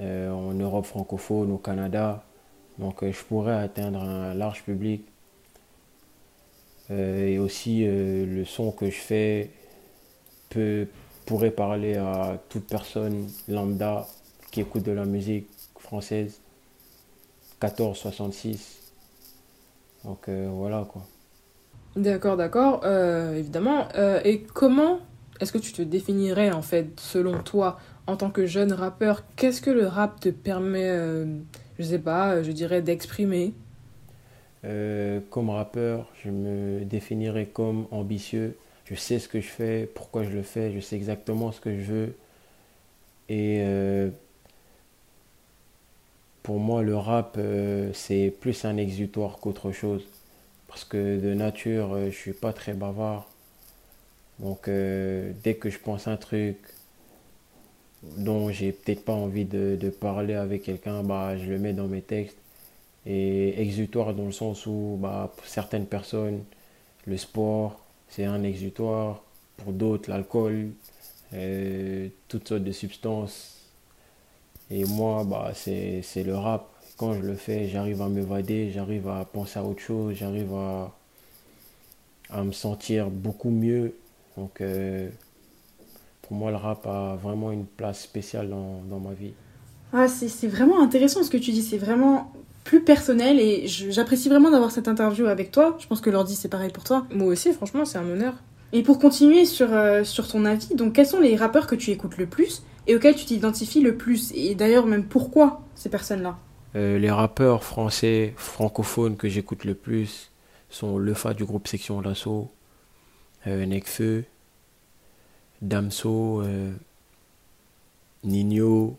euh, 0.00 0.30
en 0.30 0.52
Europe 0.54 0.86
francophone, 0.86 1.52
au 1.52 1.58
Canada. 1.58 2.24
Donc 2.78 3.02
euh, 3.02 3.12
je 3.12 3.22
pourrais 3.22 3.54
atteindre 3.54 4.02
un 4.02 4.34
large 4.34 4.64
public. 4.64 5.06
Euh, 6.90 7.28
et 7.28 7.38
aussi 7.38 7.86
le 7.86 8.44
son 8.44 8.70
que 8.70 8.86
je 8.86 8.98
fais 8.98 9.50
peut, 10.50 10.86
pourrait 11.26 11.50
parler 11.50 11.96
à 11.96 12.38
toute 12.48 12.66
personne 12.66 13.26
lambda 13.48 14.06
qui 14.50 14.60
écoute 14.60 14.82
de 14.82 14.92
la 14.92 15.04
musique 15.04 15.48
française. 15.78 16.40
1466. 17.62 18.92
Donc 20.04 20.28
voilà 20.28 20.86
quoi. 20.86 21.02
D'accord, 21.96 22.36
d'accord, 22.36 22.84
évidemment. 22.86 23.88
Et 24.24 24.42
comment 24.42 24.98
est-ce 25.40 25.52
que 25.52 25.58
tu 25.58 25.72
te 25.72 25.82
définirais, 25.82 26.52
en 26.52 26.62
fait, 26.62 26.98
selon 27.00 27.42
toi, 27.42 27.78
en 28.06 28.16
tant 28.16 28.30
que 28.30 28.46
jeune 28.46 28.72
rappeur 28.72 29.24
Qu'est-ce 29.36 29.60
que 29.60 29.70
le 29.70 29.86
rap 29.86 30.20
te 30.20 30.28
permet, 30.28 30.88
euh, 30.88 31.26
je 31.78 31.84
sais 31.84 31.98
pas, 31.98 32.42
je 32.42 32.52
dirais, 32.52 32.82
d'exprimer? 32.82 33.54
Euh, 34.64 35.20
comme 35.30 35.50
rappeur, 35.50 36.10
je 36.24 36.30
me 36.30 36.84
définirais 36.84 37.46
comme 37.46 37.86
ambitieux. 37.90 38.56
Je 38.86 38.94
sais 38.94 39.18
ce 39.18 39.28
que 39.28 39.40
je 39.40 39.48
fais, 39.48 39.88
pourquoi 39.94 40.24
je 40.24 40.30
le 40.30 40.42
fais, 40.42 40.72
je 40.72 40.80
sais 40.80 40.96
exactement 40.96 41.52
ce 41.52 41.60
que 41.60 41.78
je 41.78 41.82
veux. 41.82 42.14
Et 43.28 43.60
euh, 43.62 44.10
pour 46.42 46.60
moi, 46.60 46.82
le 46.82 46.96
rap, 46.96 47.36
euh, 47.38 47.90
c'est 47.94 48.30
plus 48.40 48.64
un 48.66 48.76
exutoire 48.76 49.38
qu'autre 49.38 49.72
chose. 49.72 50.04
Parce 50.68 50.84
que 50.84 51.18
de 51.18 51.32
nature, 51.34 51.94
euh, 51.94 52.10
je 52.10 52.16
suis 52.16 52.32
pas 52.34 52.52
très 52.52 52.74
bavard. 52.74 53.28
Donc, 54.40 54.68
euh, 54.68 55.32
dès 55.42 55.54
que 55.54 55.70
je 55.70 55.78
pense 55.78 56.06
un 56.06 56.16
truc 56.16 56.58
dont 58.16 58.50
j'ai 58.50 58.72
peut-être 58.72 59.04
pas 59.04 59.12
envie 59.12 59.44
de, 59.44 59.90
parler 60.00 60.34
avec 60.34 60.62
quelqu'un, 60.62 61.02
bah, 61.02 61.36
je 61.36 61.44
le 61.50 61.58
mets 61.58 61.72
dans 61.72 61.86
mes 61.88 62.02
textes 62.02 62.38
et 63.06 63.60
exutoire 63.60 64.14
dans 64.14 64.26
le 64.26 64.32
sens 64.32 64.66
où 64.66 64.98
bah, 65.00 65.32
pour 65.36 65.46
certaines 65.46 65.86
personnes, 65.86 66.44
le 67.06 67.16
sport, 67.16 67.80
c'est 68.08 68.24
un 68.24 68.42
exutoire. 68.42 69.22
Pour 69.58 69.72
d'autres, 69.72 70.10
l'alcool, 70.10 70.70
euh, 71.34 72.08
toutes 72.28 72.48
sortes 72.48 72.64
de 72.64 72.72
substances. 72.72 73.60
Et 74.70 74.84
moi, 74.84 75.24
bah, 75.24 75.52
c'est, 75.54 76.02
le 76.24 76.34
rap. 76.34 76.70
Quand 76.96 77.14
je 77.14 77.20
le 77.20 77.34
fais, 77.34 77.68
j'arrive 77.68 78.02
à 78.02 78.08
m'évader, 78.08 78.70
j'arrive 78.72 79.08
à 79.08 79.24
penser 79.24 79.58
à 79.58 79.64
autre 79.64 79.80
chose, 79.80 80.14
j'arrive 80.14 80.54
à, 80.54 80.92
à 82.30 82.42
me 82.44 82.52
sentir 82.52 83.10
beaucoup 83.10 83.50
mieux. 83.50 83.96
Donc, 84.36 84.60
euh, 84.60 85.08
pour 86.26 86.36
moi, 86.36 86.50
le 86.50 86.56
rap 86.56 86.86
a 86.86 87.16
vraiment 87.16 87.52
une 87.52 87.66
place 87.66 88.02
spéciale 88.02 88.48
dans, 88.48 88.82
dans 88.88 88.98
ma 88.98 89.12
vie. 89.12 89.32
Ah, 89.92 90.08
c'est 90.08 90.28
c'est 90.28 90.48
vraiment 90.48 90.82
intéressant 90.82 91.22
ce 91.22 91.30
que 91.30 91.36
tu 91.36 91.52
dis. 91.52 91.62
C'est 91.62 91.78
vraiment 91.78 92.32
plus 92.64 92.82
personnel 92.82 93.38
et 93.38 93.66
j'apprécie 93.66 94.28
vraiment 94.28 94.50
d'avoir 94.50 94.70
cette 94.70 94.88
interview 94.88 95.26
avec 95.26 95.50
toi. 95.50 95.76
Je 95.78 95.86
pense 95.86 96.00
que 96.00 96.10
l'ordi, 96.10 96.34
c'est 96.34 96.48
pareil 96.48 96.70
pour 96.70 96.84
toi. 96.84 97.06
Moi 97.14 97.28
aussi, 97.28 97.52
franchement, 97.52 97.84
c'est 97.84 97.98
un 97.98 98.08
honneur. 98.08 98.34
Et 98.72 98.82
pour 98.82 98.98
continuer 98.98 99.44
sur, 99.44 99.72
euh, 99.72 100.02
sur 100.02 100.26
ton 100.26 100.44
avis, 100.44 100.74
donc 100.74 100.94
quels 100.94 101.06
sont 101.06 101.20
les 101.20 101.36
rappeurs 101.36 101.66
que 101.66 101.76
tu 101.76 101.90
écoutes 101.90 102.16
le 102.16 102.26
plus 102.26 102.64
et 102.86 102.96
auxquels 102.96 103.14
tu 103.14 103.24
t'identifies 103.24 103.80
le 103.80 103.96
plus? 103.96 104.32
Et 104.34 104.54
d'ailleurs, 104.54 104.86
même 104.86 105.04
pourquoi 105.04 105.60
ces 105.74 105.90
personnes-là? 105.90 106.38
Euh, 106.74 106.98
les 106.98 107.10
rappeurs 107.10 107.62
français 107.62 108.34
francophones 108.36 109.16
que 109.16 109.28
j'écoute 109.28 109.64
le 109.64 109.74
plus 109.74 110.32
sont 110.70 110.98
Lefa 110.98 111.34
du 111.34 111.44
groupe 111.44 111.68
Section 111.68 112.02
d'Assaut, 112.02 112.50
euh, 113.46 113.64
Nekfeu, 113.64 114.24
Damso, 115.64 116.42
euh, 116.42 116.72
Nino 118.22 118.96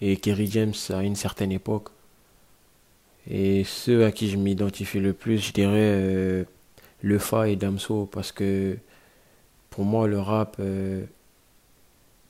et 0.00 0.16
Kerry 0.16 0.48
James 0.50 0.74
à 0.90 1.02
une 1.02 1.16
certaine 1.16 1.52
époque. 1.52 1.88
Et 3.30 3.64
ceux 3.64 4.04
à 4.04 4.12
qui 4.12 4.30
je 4.30 4.36
m'identifie 4.36 5.00
le 5.00 5.12
plus, 5.12 5.38
je 5.38 5.52
dirais 5.52 5.74
euh, 5.76 6.44
Lefa 7.02 7.48
et 7.48 7.56
Damso 7.56 8.06
parce 8.06 8.32
que 8.32 8.78
pour 9.70 9.84
moi 9.84 10.06
le 10.08 10.18
rap 10.18 10.56
euh, 10.60 11.04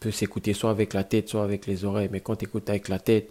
peut 0.01 0.11
s'écouter 0.11 0.55
soit 0.55 0.71
avec 0.71 0.95
la 0.95 1.05
tête, 1.05 1.29
soit 1.29 1.45
avec 1.45 1.67
les 1.67 1.85
oreilles. 1.85 2.09
Mais 2.11 2.21
quand 2.21 2.37
tu 2.37 2.47
écoutes 2.47 2.69
avec 2.69 2.89
la 2.89 2.99
tête, 2.99 3.31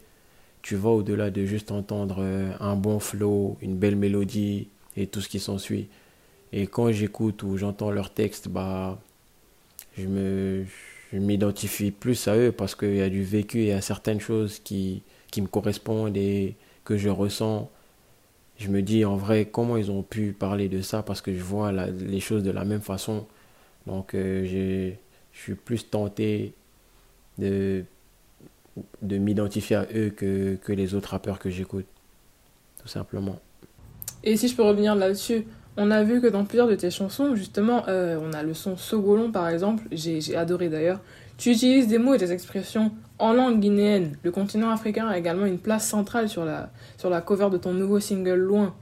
tu 0.62 0.76
vas 0.76 0.89
au-delà 0.89 1.30
de 1.30 1.45
juste 1.45 1.71
entendre 1.71 2.17
euh, 2.19 2.52
un 2.60 2.76
bon 2.76 3.00
flow, 3.00 3.58
une 3.62 3.76
belle 3.76 3.95
mélodie 3.95 4.67
et 4.95 5.08
tout 5.08 5.21
ce 5.21 5.30
qui 5.30 5.39
s'ensuit. 5.39 5.88
Et 6.54 6.67
quand 6.67 6.91
j'écoute 6.91 7.43
ou 7.43 7.58
j'entends 7.58 7.91
leurs 7.91 8.13
textes, 8.13 8.47
bah, 8.47 9.00
je 9.98 10.08
me, 10.08 10.66
je 11.14 11.18
m'identifie 11.18 11.92
plus 11.92 12.28
à 12.28 12.36
eux 12.36 12.52
parce 12.52 12.76
qu'il 12.76 12.96
y 12.96 13.02
a 13.02 13.10
du 13.10 13.24
vécu 13.24 13.64
et 13.64 13.74
a 13.74 13.82
certaines 13.82 14.20
choses 14.20 14.60
qui, 14.60 15.04
qui 15.32 15.42
me 15.42 15.48
correspondent 15.48 16.18
et 16.18 16.56
que 16.84 16.98
je 16.98 17.10
ressens. 17.10 17.70
Je 18.58 18.70
me 18.70 18.82
dis 18.82 19.06
en 19.06 19.16
vrai 19.16 19.46
comment 19.46 19.78
ils 19.78 19.92
ont 19.92 20.04
pu 20.04 20.34
parler 20.34 20.70
de 20.70 20.82
ça 20.82 21.04
parce 21.04 21.22
que 21.22 21.34
je 21.34 21.44
vois 21.44 21.72
les 21.72 22.20
choses 22.20 22.44
de 22.44 22.52
la 22.52 22.66
même 22.66 22.82
façon. 22.82 23.28
Donc 23.86 24.14
euh, 24.14 24.46
je 24.46 25.40
suis 25.40 25.56
plus 25.56 25.90
tenté 25.90 26.54
de, 27.38 27.86
de 29.02 29.18
m'identifier 29.18 29.76
à 29.78 29.88
eux 29.96 30.10
que, 30.10 30.56
que 30.56 30.74
les 30.74 30.94
autres 30.96 31.10
rappeurs 31.10 31.40
que 31.40 31.50
j'écoute. 31.50 31.86
Tout 32.82 32.88
simplement. 32.88 33.40
Et 34.24 34.38
si 34.38 34.48
je 34.48 34.56
peux 34.56 34.64
revenir 34.64 34.96
là-dessus, 34.96 35.46
on 35.78 35.92
a 35.92 36.04
vu 36.04 36.20
que 36.22 36.28
dans 36.28 36.44
plusieurs 36.44 36.68
de 36.68 36.76
tes 36.76 36.90
chansons, 36.92 37.36
justement, 37.36 37.84
euh, 37.88 38.18
on 38.22 38.34
a 38.34 38.44
le 38.44 38.54
son 38.54 38.76
Sogolon 38.78 39.32
par 39.32 39.48
exemple, 39.48 39.84
j'ai 39.92 40.36
adoré 40.36 40.70
d'ailleurs. 40.70 41.00
Tu 41.38 41.52
utilises 41.52 41.88
des 41.88 42.00
mots 42.00 42.16
et 42.16 42.18
des 42.18 42.32
expressions 42.32 42.92
en 43.20 43.34
langue 43.34 43.60
guinéenne. 43.60 44.18
Le 44.24 44.32
continent 44.32 44.72
africain 44.72 45.08
a 45.08 45.18
également 45.18 45.46
une 45.46 45.60
place 45.60 45.88
centrale 45.88 46.30
sur 46.30 46.46
la, 46.46 46.72
sur 46.98 47.10
la 47.10 47.22
cover 47.22 47.50
de 47.52 47.58
ton 47.58 47.74
nouveau 47.74 48.00
single 48.00 48.36
Loin. 48.40 48.74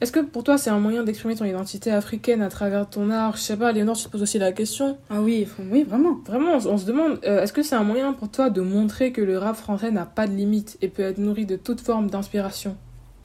Est-ce 0.00 0.10
que 0.10 0.18
pour 0.20 0.42
toi 0.42 0.58
c'est 0.58 0.70
un 0.70 0.80
moyen 0.80 1.04
d'exprimer 1.04 1.36
ton 1.36 1.44
identité 1.44 1.92
africaine 1.92 2.42
à 2.42 2.48
travers 2.48 2.90
ton 2.90 3.10
art? 3.10 3.36
Je 3.36 3.42
sais 3.42 3.56
pas, 3.56 3.70
Léonore, 3.70 3.96
tu 3.96 4.04
te 4.04 4.08
poses 4.10 4.22
aussi 4.22 4.38
la 4.40 4.50
question. 4.50 4.98
Ah 5.08 5.20
oui, 5.22 5.46
oui, 5.70 5.84
vraiment. 5.84 6.18
Vraiment, 6.26 6.56
on, 6.56 6.60
se- 6.60 6.68
on 6.68 6.76
se 6.78 6.84
demande, 6.84 7.20
euh, 7.24 7.42
est-ce 7.42 7.52
que 7.52 7.62
c'est 7.62 7.76
un 7.76 7.84
moyen 7.84 8.12
pour 8.12 8.28
toi 8.28 8.50
de 8.50 8.60
montrer 8.60 9.12
que 9.12 9.22
le 9.22 9.38
rap 9.38 9.54
français 9.54 9.92
n'a 9.92 10.04
pas 10.04 10.26
de 10.26 10.32
limite 10.34 10.76
et 10.82 10.88
peut 10.88 11.02
être 11.02 11.18
nourri 11.18 11.46
de 11.46 11.54
toute 11.56 11.80
forme 11.80 12.10
d'inspiration? 12.10 12.76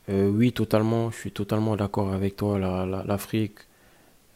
Euh, 0.10 0.30
oui, 0.30 0.52
totalement. 0.52 1.12
Je 1.12 1.18
suis 1.18 1.32
totalement 1.32 1.76
d'accord 1.76 2.12
avec 2.14 2.36
toi. 2.36 2.60
La- 2.60 2.86
la- 2.86 3.04
L'Afrique, 3.04 3.60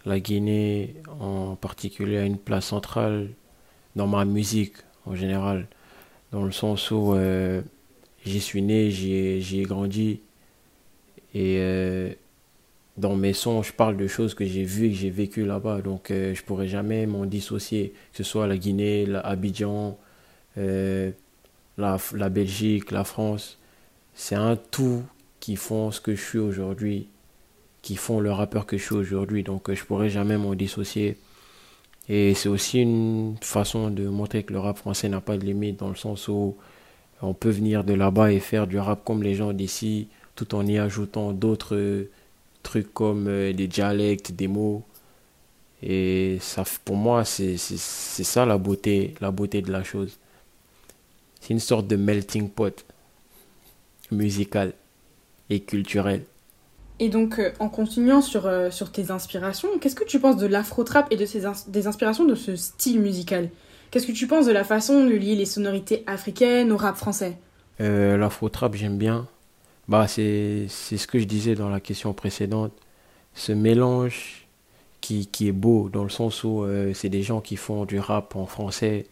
la, 0.06 0.20
Guinée 0.20 0.96
en 1.22 1.56
particulier, 1.56 2.18
a 2.20 2.26
une 2.26 2.38
place 2.40 2.68
centrale 2.68 3.30
dans 3.98 4.08
ma 4.08 4.26
musique 4.26 4.78
en 5.06 5.16
général. 5.16 5.68
Dans 6.32 6.44
le 6.46 6.52
sens 6.54 6.92
où 6.92 7.14
euh, 7.16 7.62
j'y 8.26 8.42
suis 8.42 8.62
né, 8.64 8.92
j'y 8.92 9.14
ai, 9.14 9.40
ai 9.62 9.64
grandi. 9.64 10.22
Et 11.34 11.58
euh, 11.60 12.14
dans 12.98 13.16
mes 13.16 13.34
sons, 13.34 13.64
je 13.64 13.74
parle 13.74 13.98
de 13.98 14.08
choses 14.08 14.36
que 14.36 14.46
j'ai 14.46 14.64
vues 14.66 14.88
et 14.88 14.90
que 14.92 14.96
j'ai 14.98 15.10
vécues 15.10 15.46
là-bas. 15.46 15.82
Donc 15.82 16.12
euh, 16.12 16.36
je 16.36 16.44
pourrais 16.44 16.68
jamais 16.70 17.08
m'en 17.08 17.26
dissocier. 17.26 17.94
Que 18.14 18.20
ce 18.20 18.24
soit 18.24 18.48
la 18.48 18.58
Guinée, 18.58 19.06
la 19.06 19.22
Abidjan, 19.22 19.98
euh, 20.58 21.12
la, 21.78 21.98
la 22.14 22.30
Belgique, 22.30 22.92
la 22.92 23.04
France. 23.04 23.60
C'est 24.16 24.36
un 24.36 24.56
tout 24.58 25.04
qui 25.44 25.58
font 25.58 25.92
ce 25.92 26.00
que 26.00 26.16
je 26.16 26.22
suis 26.22 26.40
aujourd'hui, 26.40 27.10
qui 27.82 27.98
font 27.98 28.22
le 28.22 28.32
rappeur 28.32 28.66
que 28.66 28.78
je 28.78 28.84
suis 28.86 28.96
aujourd'hui. 28.96 29.44
Donc 29.44 29.70
euh, 29.70 29.76
je 29.76 29.84
pourrais 29.84 30.10
jamais 30.10 30.38
m'en 30.38 30.56
dissocier. 30.56 31.18
Et 32.08 32.34
c'est 32.34 32.48
aussi 32.48 32.80
une 32.80 33.36
façon 33.42 33.90
de 33.90 34.08
montrer 34.08 34.44
que 34.44 34.54
le 34.54 34.60
rap 34.60 34.78
français 34.78 35.10
n'a 35.10 35.20
pas 35.20 35.36
de 35.38 35.44
limite 35.44 35.80
dans 35.80 35.90
le 35.90 35.98
sens 35.98 36.30
où 36.30 36.56
on 37.22 37.34
peut 37.34 37.50
venir 37.50 37.84
de 37.84 37.94
là-bas 37.94 38.32
et 38.32 38.40
faire 38.40 38.68
du 38.68 38.80
rap 38.80 39.04
comme 39.04 39.22
les 39.22 39.36
gens 39.36 39.52
d'ici 39.52 40.08
tout 40.36 40.56
en 40.56 40.66
y 40.66 40.78
ajoutant 40.78 41.34
d'autres 41.34 42.08
trucs 42.64 42.94
comme 42.94 43.28
euh, 43.28 43.52
des 43.52 43.68
dialectes, 43.68 44.32
des 44.32 44.48
mots. 44.48 44.86
Et 45.82 46.38
ça, 46.40 46.64
pour 46.86 46.96
moi, 46.96 47.26
c'est 47.26 47.58
ça 47.58 48.46
la 48.46 48.58
beauté, 48.58 49.14
la 49.20 49.32
beauté 49.32 49.62
de 49.62 49.74
la 49.74 49.84
chose. 49.84 50.18
C'est 51.42 51.52
une 51.52 51.60
sorte 51.60 51.88
de 51.88 51.98
melting 51.98 52.48
pot 52.48 52.86
musical 54.10 54.72
et 55.50 55.62
culturel. 55.62 56.26
Et 57.00 57.10
donc, 57.10 57.40
euh, 57.40 57.52
en 57.60 57.70
continuant 57.70 58.22
sur, 58.22 58.46
euh, 58.46 58.70
sur 58.72 58.92
tes 58.92 59.12
inspirations, 59.12 59.68
qu'est-ce 59.80 59.96
que 59.96 60.04
tu 60.04 60.20
penses 60.20 60.38
de 60.38 60.48
l'afro-trap 60.48 61.08
et 61.12 61.18
de 61.18 61.26
ses 61.26 61.46
ins- 61.46 61.54
des 61.68 61.88
inspirations 61.88 62.26
de 62.26 62.36
ce 62.36 62.56
style 62.56 63.00
musical? 63.02 63.50
Qu'est-ce 63.92 64.08
que 64.08 64.12
tu 64.12 64.28
penses 64.28 64.46
de 64.46 64.52
la 64.52 64.64
façon 64.64 65.06
de 65.06 65.12
lier 65.14 65.36
les 65.36 65.46
sonorités 65.46 66.04
africaines 66.08 66.72
au 66.72 66.78
rap 66.78 66.96
français? 66.96 67.38
Euh, 67.82 68.18
L'afro-trap, 68.18 68.76
j'aime 68.76 68.98
bien. 68.98 69.28
Bah, 69.88 70.08
c'est 70.08 70.68
c'est 70.70 70.98
ce 70.98 71.08
que 71.08 71.20
je 71.20 71.26
disais 71.26 71.56
dans 71.56 71.70
la 71.70 71.80
question 71.82 72.14
précédente. 72.14 72.74
Ce 73.36 73.52
mélange 73.52 74.48
qui, 75.02 75.28
qui 75.28 75.48
est 75.50 75.52
beau 75.54 75.90
dans 75.90 76.04
le 76.04 76.10
sens 76.10 76.44
où 76.44 76.64
euh, 76.64 76.94
c'est 76.94 77.10
des 77.10 77.24
gens 77.24 77.42
qui 77.42 77.58
font 77.58 77.86
du 77.86 78.00
rap 78.00 78.36
en 78.36 78.46
français 78.46 79.08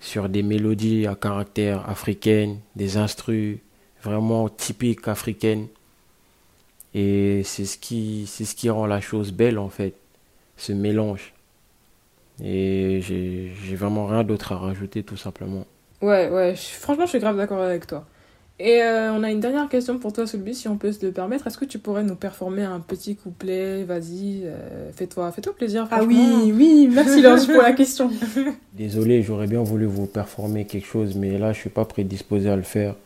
sur 0.00 0.28
des 0.28 0.42
mélodies 0.42 1.06
à 1.06 1.14
caractère 1.14 1.88
africaine, 1.88 2.58
des 2.76 2.96
instrus 2.96 3.58
vraiment 4.02 4.48
typiques 4.48 5.08
africaines. 5.08 5.68
Et 6.94 7.42
c'est 7.44 7.64
ce 7.66 7.76
qui, 7.78 8.26
c'est 8.26 8.44
ce 8.44 8.54
qui 8.54 8.70
rend 8.70 8.86
la 8.86 9.00
chose 9.00 9.32
belle 9.32 9.58
en 9.58 9.68
fait, 9.68 9.94
ce 10.56 10.72
mélange. 10.72 11.34
Et 12.42 13.00
j'ai 13.00 13.52
j'ai 13.64 13.74
vraiment 13.76 14.06
rien 14.06 14.22
d'autre 14.24 14.52
à 14.52 14.58
rajouter 14.58 15.02
tout 15.02 15.16
simplement. 15.16 15.66
Ouais, 16.00 16.28
ouais, 16.30 16.54
je- 16.56 16.78
franchement, 16.80 17.04
je 17.04 17.10
suis 17.10 17.18
grave 17.20 17.36
d'accord 17.36 17.60
avec 17.62 17.86
toi. 17.86 18.06
Et 18.58 18.82
euh, 18.82 19.12
on 19.12 19.22
a 19.24 19.30
une 19.30 19.40
dernière 19.40 19.68
question 19.68 19.98
pour 19.98 20.12
toi, 20.12 20.26
Soulby, 20.26 20.54
si 20.54 20.68
on 20.68 20.76
peut 20.78 20.92
se 20.92 21.04
le 21.04 21.12
permettre. 21.12 21.46
Est-ce 21.46 21.58
que 21.58 21.64
tu 21.64 21.78
pourrais 21.78 22.04
nous 22.04 22.16
performer 22.16 22.62
un 22.64 22.80
petit 22.80 23.16
couplet? 23.16 23.84
Vas-y, 23.84 24.42
euh, 24.44 24.92
fais-toi 24.92 25.32
fais-toi 25.32 25.54
plaisir. 25.54 25.88
Ah 25.90 26.02
oui, 26.04 26.52
oui, 26.54 26.88
merci 26.92 27.22
Laurence 27.22 27.46
pour 27.46 27.62
la 27.62 27.72
question. 27.72 28.10
Désolé, 28.72 29.22
j'aurais 29.22 29.46
bien 29.46 29.62
voulu 29.62 29.86
vous 29.86 30.06
performer 30.06 30.64
quelque 30.66 30.86
chose, 30.86 31.14
mais 31.16 31.38
là, 31.38 31.52
je 31.52 31.58
suis 31.60 31.70
pas 31.70 31.84
prédisposé 31.84 32.48
à 32.50 32.56
le 32.56 32.62
faire. 32.62 32.96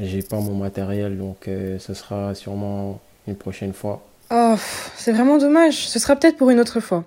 J'ai 0.00 0.22
pas 0.22 0.36
mon 0.40 0.54
matériel, 0.54 1.18
donc 1.18 1.48
euh, 1.48 1.78
ce 1.78 1.92
sera 1.94 2.34
sûrement 2.34 3.00
une 3.26 3.34
prochaine 3.36 3.72
fois. 3.72 4.04
Oh, 4.30 4.54
c'est 4.96 5.12
vraiment 5.12 5.38
dommage. 5.38 5.88
Ce 5.88 5.98
sera 5.98 6.14
peut-être 6.16 6.36
pour 6.36 6.50
une 6.50 6.60
autre 6.60 6.80
fois. 6.80 7.04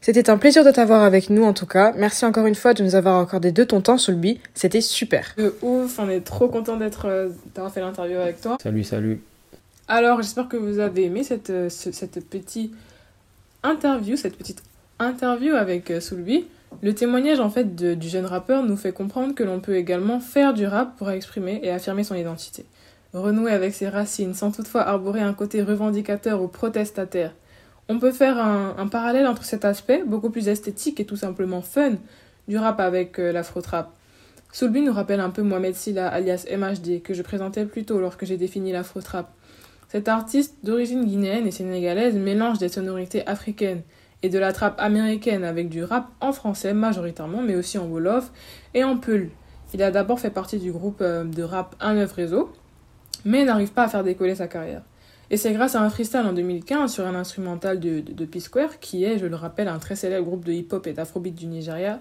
C'était 0.00 0.30
un 0.30 0.38
plaisir 0.38 0.64
de 0.64 0.70
t'avoir 0.70 1.02
avec 1.02 1.28
nous 1.28 1.44
en 1.44 1.52
tout 1.52 1.66
cas. 1.66 1.92
Merci 1.96 2.24
encore 2.24 2.46
une 2.46 2.54
fois 2.54 2.72
de 2.72 2.82
nous 2.82 2.94
avoir 2.94 3.20
accordé 3.20 3.52
de 3.52 3.64
ton 3.64 3.82
temps, 3.82 3.98
Soulby. 3.98 4.40
C'était 4.54 4.80
super. 4.80 5.34
De 5.36 5.54
ouf, 5.60 5.98
on 5.98 6.08
est 6.08 6.22
trop 6.22 6.48
content 6.48 6.76
d'être, 6.78 7.06
euh, 7.06 7.28
d'avoir 7.54 7.70
fait 7.72 7.80
l'interview 7.80 8.16
avec 8.16 8.40
toi. 8.40 8.56
Salut, 8.62 8.84
salut. 8.84 9.20
Alors, 9.88 10.22
j'espère 10.22 10.48
que 10.48 10.56
vous 10.56 10.78
avez 10.78 11.04
aimé 11.04 11.22
cette, 11.24 11.50
euh, 11.50 11.68
ce- 11.68 11.92
cette 11.92 12.24
petite 12.26 12.72
interview, 13.62 14.16
cette 14.16 14.36
petite 14.38 14.62
interview 14.98 15.54
avec 15.54 15.90
euh, 15.90 16.00
Soulby. 16.00 16.46
Le 16.82 16.94
témoignage 16.94 17.40
en 17.40 17.50
fait 17.50 17.74
du 17.74 18.08
jeune 18.08 18.26
rappeur 18.26 18.62
nous 18.62 18.76
fait 18.76 18.92
comprendre 18.92 19.34
que 19.34 19.42
l'on 19.42 19.60
peut 19.60 19.76
également 19.76 20.20
faire 20.20 20.54
du 20.54 20.66
rap 20.66 20.96
pour 20.96 21.10
exprimer 21.10 21.60
et 21.62 21.70
affirmer 21.70 22.04
son 22.04 22.14
identité. 22.14 22.64
Renouer 23.12 23.52
avec 23.52 23.74
ses 23.74 23.88
racines 23.88 24.34
sans 24.34 24.50
toutefois 24.50 24.82
arborer 24.82 25.20
un 25.20 25.34
côté 25.34 25.62
revendicateur 25.62 26.42
ou 26.42 26.48
protestataire. 26.48 27.34
On 27.88 27.98
peut 27.98 28.12
faire 28.12 28.38
un, 28.38 28.76
un 28.78 28.86
parallèle 28.86 29.26
entre 29.26 29.44
cet 29.44 29.64
aspect, 29.64 30.04
beaucoup 30.06 30.30
plus 30.30 30.48
esthétique 30.48 31.00
et 31.00 31.04
tout 31.04 31.16
simplement 31.16 31.60
fun, 31.60 31.94
du 32.48 32.56
rap 32.56 32.80
avec 32.80 33.18
euh, 33.18 33.32
l'afro-trap. 33.32 33.90
Soulby 34.52 34.82
nous 34.82 34.92
rappelle 34.92 35.20
un 35.20 35.30
peu 35.30 35.42
Mohamed 35.42 35.74
Silla, 35.74 36.08
alias 36.08 36.46
MHD, 36.50 37.02
que 37.02 37.14
je 37.14 37.22
présentais 37.22 37.64
plus 37.64 37.84
tôt 37.84 38.00
lorsque 38.00 38.24
j'ai 38.24 38.36
défini 38.36 38.72
l'afro-trap. 38.72 39.28
Cet 39.88 40.08
artiste 40.08 40.56
d'origine 40.64 41.04
guinéenne 41.04 41.46
et 41.46 41.50
sénégalaise 41.50 42.14
mélange 42.14 42.58
des 42.58 42.68
sonorités 42.68 43.26
africaines 43.26 43.82
et 44.22 44.28
de 44.28 44.38
la 44.38 44.52
trappe 44.52 44.80
américaine 44.80 45.44
avec 45.44 45.68
du 45.68 45.84
rap 45.84 46.08
en 46.20 46.32
français 46.32 46.74
majoritairement, 46.74 47.42
mais 47.42 47.54
aussi 47.54 47.78
en 47.78 47.86
wolof 47.86 48.30
et 48.74 48.84
en 48.84 48.96
peul. 48.96 49.30
Il 49.72 49.82
a 49.82 49.90
d'abord 49.90 50.20
fait 50.20 50.30
partie 50.30 50.58
du 50.58 50.72
groupe 50.72 51.00
euh, 51.00 51.24
de 51.24 51.42
rap 51.42 51.76
1-9 51.80 52.12
Réseau, 52.14 52.52
mais 53.24 53.44
n'arrive 53.44 53.72
pas 53.72 53.84
à 53.84 53.88
faire 53.88 54.04
décoller 54.04 54.34
sa 54.34 54.48
carrière. 54.48 54.82
Et 55.30 55.36
c'est 55.36 55.52
grâce 55.52 55.76
à 55.76 55.80
un 55.80 55.90
freestyle 55.90 56.26
en 56.26 56.32
2015 56.32 56.92
sur 56.92 57.06
un 57.06 57.14
instrumental 57.14 57.78
de, 57.78 58.00
de, 58.00 58.24
P-Square, 58.24 58.80
qui 58.80 59.04
est, 59.04 59.18
je 59.18 59.26
le 59.26 59.36
rappelle, 59.36 59.68
un 59.68 59.78
très 59.78 59.94
célèbre 59.94 60.26
groupe 60.26 60.44
de 60.44 60.52
hip-hop 60.52 60.86
et 60.88 60.92
d'afrobeat 60.92 61.34
du 61.34 61.46
Nigeria, 61.46 62.00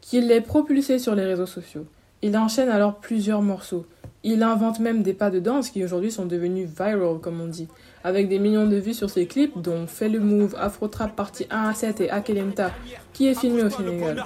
qu'il 0.00 0.28
l'est 0.28 0.40
propulsé 0.40 0.98
sur 0.98 1.14
les 1.14 1.24
réseaux 1.24 1.46
sociaux. 1.46 1.86
Il 2.22 2.36
enchaîne 2.36 2.70
alors 2.70 2.96
plusieurs 2.96 3.42
morceaux. 3.42 3.84
Il 4.24 4.44
invente 4.44 4.78
même 4.78 5.02
des 5.02 5.14
pas 5.14 5.30
de 5.30 5.40
danse 5.40 5.70
qui 5.70 5.84
aujourd'hui 5.84 6.12
sont 6.12 6.26
devenus 6.26 6.68
viral, 6.68 7.18
comme 7.20 7.40
on 7.40 7.48
dit, 7.48 7.66
avec 8.04 8.28
des 8.28 8.38
millions 8.38 8.68
de 8.68 8.76
vues 8.76 8.94
sur 8.94 9.10
ses 9.10 9.26
clips, 9.26 9.60
dont 9.60 9.88
Fais 9.88 10.08
le 10.08 10.20
Move, 10.20 10.54
Afro 10.58 10.86
Trap 10.86 11.16
Partie 11.16 11.46
1 11.50 11.70
à 11.70 11.74
7 11.74 12.02
et 12.02 12.10
Akelenta, 12.10 12.70
qui 13.12 13.26
est 13.26 13.34
filmé 13.34 13.64
au 13.64 13.70
Sénégal. 13.70 14.22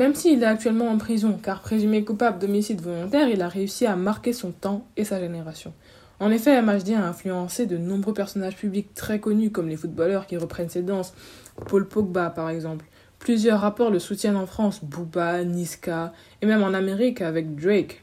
Même 0.00 0.14
s'il 0.14 0.42
est 0.42 0.46
actuellement 0.46 0.88
en 0.88 0.96
prison, 0.96 1.38
car 1.42 1.60
présumé 1.60 2.02
coupable 2.04 2.38
d'homicide 2.38 2.80
volontaire, 2.80 3.28
il 3.28 3.42
a 3.42 3.48
réussi 3.48 3.84
à 3.84 3.96
marquer 3.96 4.32
son 4.32 4.50
temps 4.50 4.86
et 4.96 5.04
sa 5.04 5.20
génération. 5.20 5.74
En 6.20 6.30
effet, 6.30 6.62
MHD 6.62 6.94
a 6.94 7.06
influencé 7.06 7.66
de 7.66 7.76
nombreux 7.76 8.14
personnages 8.14 8.56
publics 8.56 8.94
très 8.94 9.20
connus 9.20 9.50
comme 9.50 9.68
les 9.68 9.76
footballeurs 9.76 10.26
qui 10.26 10.38
reprennent 10.38 10.70
ses 10.70 10.80
danses, 10.80 11.12
Paul 11.68 11.86
Pogba 11.86 12.30
par 12.30 12.48
exemple. 12.48 12.86
Plusieurs 13.18 13.60
rappeurs 13.60 13.90
le 13.90 13.98
soutiennent 13.98 14.38
en 14.38 14.46
France, 14.46 14.82
Booba, 14.82 15.44
Niska, 15.44 16.14
et 16.40 16.46
même 16.46 16.62
en 16.62 16.72
Amérique 16.72 17.20
avec 17.20 17.54
Drake. 17.54 18.02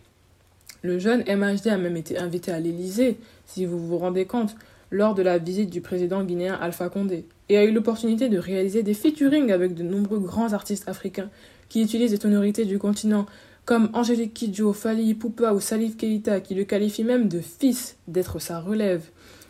Le 0.83 0.99
jeune 0.99 1.21
MHD 1.21 1.65
a 1.65 1.77
même 1.79 1.97
été 1.97 2.19
invité 2.19 2.51
à 2.51 2.59
l'Élysée, 2.59 3.17
si 3.47 3.65
vous 3.65 3.79
vous 3.79 3.97
rendez 3.97 4.25
compte, 4.25 4.55
lors 4.91 5.15
de 5.15 5.23
la 5.23 5.39
visite 5.39 5.71
du 5.71 5.81
président 5.81 6.23
guinéen 6.23 6.59
Alpha 6.61 6.89
Condé, 6.89 7.25
et 7.49 7.57
a 7.57 7.63
eu 7.63 7.71
l'opportunité 7.71 8.29
de 8.29 8.37
réaliser 8.37 8.83
des 8.83 8.93
featuring 8.93 9.51
avec 9.51 9.73
de 9.73 9.81
nombreux 9.81 10.19
grands 10.19 10.53
artistes 10.53 10.87
africains 10.87 11.31
qui 11.69 11.81
utilisent 11.81 12.11
les 12.11 12.17
tonorités 12.17 12.65
du 12.65 12.79
continent, 12.79 13.25
comme 13.65 13.89
Angélique 13.93 14.33
Kidjo, 14.33 14.73
Fali 14.73 15.13
Poupa 15.13 15.53
ou 15.53 15.59
Salif 15.59 15.97
Keita, 15.97 16.39
qui 16.39 16.55
le 16.55 16.63
qualifient 16.63 17.03
même 17.03 17.27
de 17.27 17.41
fils, 17.41 17.97
d'être 18.07 18.39
sa 18.39 18.59
relève. 18.59 19.03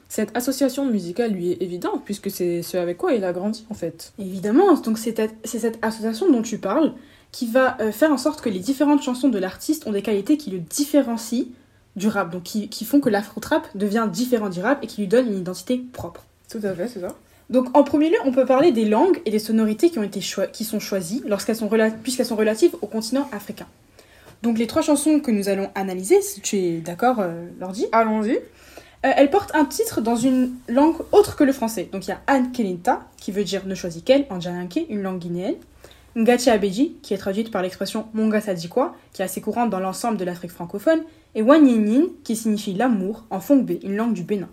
Cette 0.10 0.36
association 0.36 0.86
musicale 0.86 1.32
lui 1.32 1.52
est 1.52 1.62
évidente, 1.62 2.04
puisque 2.06 2.32
c'est 2.32 2.64
ce 2.64 2.78
avec 2.78 2.98
quoi 2.98 3.14
il 3.14 3.24
a 3.24 3.34
grandi 3.34 3.66
en 3.70 3.74
fait. 3.74 4.14
Évidemment, 4.18 4.74
donc 4.76 4.98
c'est 4.98 5.16
c'est 5.44 5.60
cette 5.60 5.80
association 5.82 6.32
dont 6.32 6.42
tu 6.42 6.58
parles 6.58 6.94
qui 7.32 7.48
va 7.48 7.78
euh, 7.82 7.92
faire 7.92 8.12
en 8.12 8.18
sorte 8.18 8.42
que 8.42 8.50
les 8.50 8.60
différentes 8.60 9.04
chansons 9.04 9.30
de 9.30 9.38
l'artiste 9.38 9.86
ont 9.86 9.92
des 9.92 10.02
qualités 10.02 10.38
qui 10.38 10.50
le 10.50 10.60
différencient 10.60 11.46
du 11.96 12.08
rap, 12.08 12.32
donc 12.32 12.44
qui, 12.44 12.70
qui 12.70 12.86
font 12.86 13.00
que 13.00 13.10
l'afro-trap 13.10 13.68
devient 13.76 14.08
différent 14.12 14.50
du 14.50 14.62
rap 14.62 14.84
et 14.84 14.88
qui 14.88 15.02
lui 15.02 15.08
donne 15.08 15.28
une 15.28 15.40
identité 15.40 15.84
propre. 15.92 16.24
Tout 16.50 16.60
à 16.64 16.74
fait, 16.74 16.88
c'est 16.88 17.02
ça. 17.02 17.16
Donc 17.50 17.76
en 17.78 17.84
premier 17.84 18.10
lieu, 18.10 18.18
on 18.26 18.32
peut 18.32 18.46
parler 18.46 18.72
des 18.72 18.86
langues 18.86 19.22
et 19.26 19.32
des 19.32 19.40
sonorités 19.40 19.90
qui 19.90 20.00
ont 20.00 20.04
été 20.04 20.20
qui 20.52 20.64
sont 20.66 20.80
choisies 20.80 21.24
lorsqu'elles 21.26 21.56
sont 21.56 21.70
rela- 21.70 21.92
puisqu'elles 21.92 22.26
sont 22.26 22.36
relatives 22.36 22.76
au 22.82 22.88
continent 22.88 23.30
africain. 23.32 23.68
Donc 24.44 24.60
les 24.60 24.68
trois 24.68 24.82
chansons 24.82 25.20
que 25.20 25.32
nous 25.32 25.48
allons 25.50 25.70
analyser, 25.74 26.22
si 26.22 26.42
tu 26.42 26.58
es 26.58 26.78
d'accord, 26.80 27.20
euh, 27.20 27.48
Lordi, 27.60 27.88
Allons-y. 27.92 28.36
euh, 28.36 28.40
elles 29.02 29.30
portent 29.30 29.56
un 29.56 29.66
titre 29.66 30.02
dans 30.02 30.16
une 30.18 30.52
langue 30.68 30.96
autre 31.12 31.36
que 31.38 31.44
le 31.44 31.54
français. 31.54 31.88
Donc 31.92 32.06
il 32.06 32.10
y 32.10 32.14
a 32.14 32.20
Anne 32.28 32.52
Kelinta, 32.52 33.02
qui 33.18 33.32
veut 33.32 33.44
dire 33.46 33.66
ne 33.66 33.76
choisis 33.76 34.04
qu'elle 34.04 34.26
en 34.30 34.40
djalanké, 34.40 34.86
une 34.90 35.02
langue 35.02 35.20
guinéenne. 35.20 35.56
Ngati 36.18 36.50
Abeji, 36.50 36.96
qui 37.04 37.14
est 37.14 37.18
traduite 37.18 37.52
par 37.52 37.62
l'expression 37.62 38.08
Monga 38.14 38.42
Sadikwa, 38.42 38.96
qui 39.14 39.22
est 39.22 39.26
assez 39.26 39.40
courante 39.40 39.70
dans 39.70 39.80
l'ensemble 39.80 40.18
de 40.18 40.26
l'Afrique 40.26 40.52
francophone. 40.52 41.02
Et 41.36 41.42
Wanyinin, 41.44 42.08
qui 42.24 42.36
signifie 42.36 42.74
l'amour 42.74 43.26
en 43.30 43.40
Fongbe, 43.40 43.72
une 43.84 43.96
langue 43.96 44.14
du 44.14 44.24
Bénin. 44.24 44.50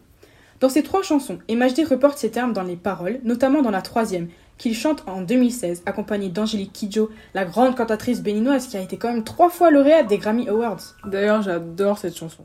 Dans 0.60 0.68
ces 0.68 0.82
trois 0.82 1.02
chansons, 1.02 1.38
MHD 1.50 1.86
reporte 1.88 2.18
ces 2.18 2.30
termes 2.30 2.52
dans 2.52 2.62
les 2.62 2.76
paroles, 2.76 3.20
notamment 3.24 3.62
dans 3.62 3.70
la 3.70 3.82
troisième, 3.82 4.28
qu'il 4.56 4.74
chante 4.74 5.02
en 5.06 5.20
2016, 5.20 5.82
accompagné 5.84 6.28
d'Angélique 6.28 6.72
Kidjo, 6.72 7.10
la 7.34 7.44
grande 7.44 7.74
cantatrice 7.76 8.22
béninoise 8.22 8.68
qui 8.68 8.76
a 8.76 8.80
été 8.80 8.96
quand 8.96 9.12
même 9.12 9.24
trois 9.24 9.50
fois 9.50 9.70
lauréate 9.70 10.06
des 10.06 10.18
Grammy 10.18 10.48
Awards. 10.48 10.80
D'ailleurs, 11.04 11.42
j'adore 11.42 11.98
cette 11.98 12.16
chanson. 12.16 12.44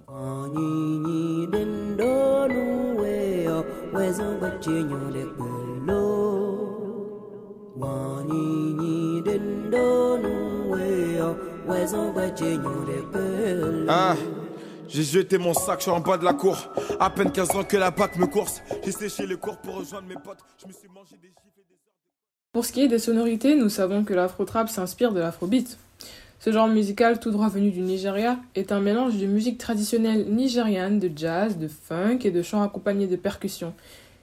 Ah, 13.87 14.15
j'ai 14.89 15.03
jeté 15.03 15.37
mon 15.37 15.53
sac, 15.53 15.79
je 15.79 15.83
suis 15.83 15.91
en 15.91 15.99
bas 15.99 16.17
de 16.17 16.25
la 16.25 16.33
cour. 16.33 16.57
À 16.99 17.09
peine 17.09 17.31
15 17.31 17.51
ans 17.51 17.63
que 17.63 17.77
la 17.77 17.91
PAC 17.91 18.17
me 18.17 18.25
course. 18.25 18.61
J'ai 18.83 18.91
séché 18.91 19.27
les 19.27 19.35
cours 19.35 19.57
pour 19.57 19.75
rejoindre 19.75 20.07
mes 20.07 20.15
potes. 20.15 20.39
Je 20.61 20.67
me 20.67 20.73
suis 20.73 20.87
mangé 20.87 21.15
des 21.21 21.27
gifles 21.27 21.59
et 21.59 21.65
des 21.69 21.75
Pour 22.51 22.65
ce 22.65 22.71
qui 22.71 22.81
est 22.81 22.87
des 22.87 22.99
sonorités, 22.99 23.55
nous 23.55 23.69
savons 23.69 24.03
que 24.03 24.13
l'afro-trap 24.13 24.67
s'inspire 24.69 25.13
de 25.13 25.19
l'afrobeat. 25.19 25.77
Ce 26.39 26.51
genre 26.51 26.67
musical 26.67 27.19
tout 27.19 27.31
droit 27.31 27.49
venu 27.49 27.69
du 27.69 27.81
Nigeria 27.81 28.37
est 28.55 28.71
un 28.71 28.79
mélange 28.79 29.17
de 29.17 29.25
musique 29.25 29.57
traditionnelle 29.57 30.25
nigériane, 30.29 30.97
de 30.97 31.11
jazz, 31.15 31.57
de 31.57 31.67
funk 31.67 32.19
et 32.23 32.31
de 32.31 32.41
chants 32.41 32.63
accompagnés 32.63 33.07
de 33.07 33.15
percussions. 33.15 33.73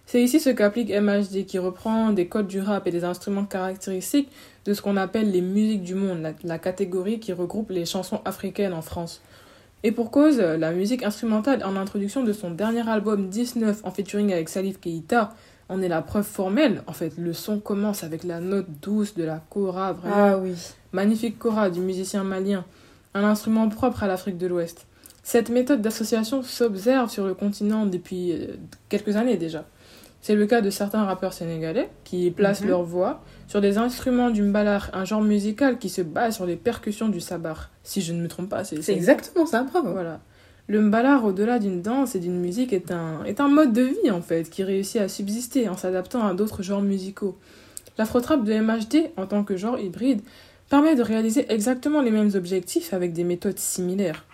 C'est 0.06 0.22
ici 0.22 0.40
ce 0.40 0.50
qu'applique 0.50 0.90
MHD 0.90 1.46
qui 1.46 1.58
reprend 1.58 2.12
des 2.12 2.26
codes 2.26 2.46
du 2.46 2.60
rap 2.60 2.86
et 2.86 2.90
des 2.90 3.04
instruments 3.04 3.44
caractéristiques 3.44 4.30
de 4.64 4.72
ce 4.72 4.80
qu'on 4.80 4.96
appelle 4.96 5.30
les 5.30 5.40
musiques 5.42 5.82
du 5.82 5.94
monde, 5.94 6.34
la 6.42 6.58
catégorie 6.58 7.20
qui 7.20 7.32
regroupe 7.32 7.70
les 7.70 7.84
chansons 7.84 8.20
africaines 8.24 8.72
en 8.72 8.82
France. 8.82 9.20
Et 9.82 9.92
pour 9.92 10.10
cause, 10.10 10.38
la 10.38 10.72
musique 10.72 11.02
instrumentale 11.04 11.62
en 11.64 11.76
introduction 11.76 12.24
de 12.24 12.32
son 12.32 12.50
dernier 12.50 12.88
album 12.88 13.28
19 13.28 13.80
en 13.84 13.90
featuring 13.90 14.32
avec 14.32 14.48
Salif 14.48 14.80
Keita 14.80 15.32
en 15.68 15.80
est 15.82 15.88
la 15.88 16.02
preuve 16.02 16.24
formelle. 16.24 16.82
En 16.86 16.92
fait, 16.92 17.12
le 17.18 17.32
son 17.32 17.60
commence 17.60 18.02
avec 18.02 18.24
la 18.24 18.40
note 18.40 18.66
douce 18.82 19.14
de 19.14 19.24
la 19.24 19.42
kora, 19.50 19.92
vraiment 19.92 20.14
Ah 20.16 20.38
oui. 20.38 20.54
magnifique 20.92 21.38
kora 21.38 21.70
du 21.70 21.80
musicien 21.80 22.24
malien, 22.24 22.64
un 23.14 23.24
instrument 23.24 23.68
propre 23.68 24.02
à 24.02 24.06
l'Afrique 24.08 24.38
de 24.38 24.46
l'Ouest. 24.46 24.86
Cette 25.22 25.50
méthode 25.50 25.82
d'association 25.82 26.42
s'observe 26.42 27.10
sur 27.10 27.26
le 27.26 27.34
continent 27.34 27.84
depuis 27.86 28.32
euh, 28.32 28.56
quelques 28.88 29.16
années 29.16 29.36
déjà. 29.36 29.64
C'est 30.26 30.34
le 30.34 30.46
cas 30.48 30.60
de 30.60 30.70
certains 30.70 31.04
rappeurs 31.04 31.32
sénégalais 31.32 31.88
qui 32.02 32.32
placent 32.32 32.62
Mhm. 32.62 32.68
leur 32.70 32.82
voix 32.82 33.22
sur 33.46 33.60
des 33.60 33.78
instruments 33.78 34.30
du 34.30 34.42
mbalar, 34.42 34.90
un 34.92 35.04
genre 35.04 35.22
musical 35.22 35.78
qui 35.78 35.88
se 35.88 36.02
base 36.02 36.34
sur 36.34 36.46
les 36.46 36.56
percussions 36.56 37.08
du 37.08 37.20
sabar. 37.20 37.70
Si 37.84 38.02
je 38.02 38.12
ne 38.12 38.20
me 38.20 38.26
trompe 38.26 38.48
pas, 38.48 38.64
c'est 38.64 38.82
C'est 38.82 38.92
exactement 38.92 39.46
ça, 39.46 39.62
bravo. 39.62 39.92
voilà. 39.92 40.18
Le 40.66 40.80
mbalar, 40.80 41.24
au-delà 41.24 41.60
d'une 41.60 41.80
danse 41.80 42.16
et 42.16 42.18
d'une 42.18 42.40
musique, 42.40 42.72
est 42.72 42.90
un, 42.90 43.22
est 43.24 43.38
un 43.38 43.46
mode 43.46 43.72
de 43.72 43.82
vie, 43.82 44.10
en 44.10 44.20
fait, 44.20 44.50
qui 44.50 44.64
réussit 44.64 45.00
à 45.00 45.06
subsister 45.06 45.68
en 45.68 45.76
s'adaptant 45.76 46.26
à 46.26 46.34
d'autres 46.34 46.64
genres 46.64 46.82
musicaux. 46.82 47.38
L'afro-trap 47.96 48.42
de 48.42 48.52
MHD, 48.52 49.12
en 49.16 49.26
tant 49.26 49.44
que 49.44 49.56
genre 49.56 49.78
hybride, 49.78 50.22
permet 50.68 50.96
de 50.96 51.02
réaliser 51.04 51.46
exactement 51.52 52.02
les 52.02 52.10
mêmes 52.10 52.32
objectifs 52.34 52.92
avec 52.92 53.12
des 53.12 53.22
méthodes 53.22 53.60
similaires. 53.60 54.24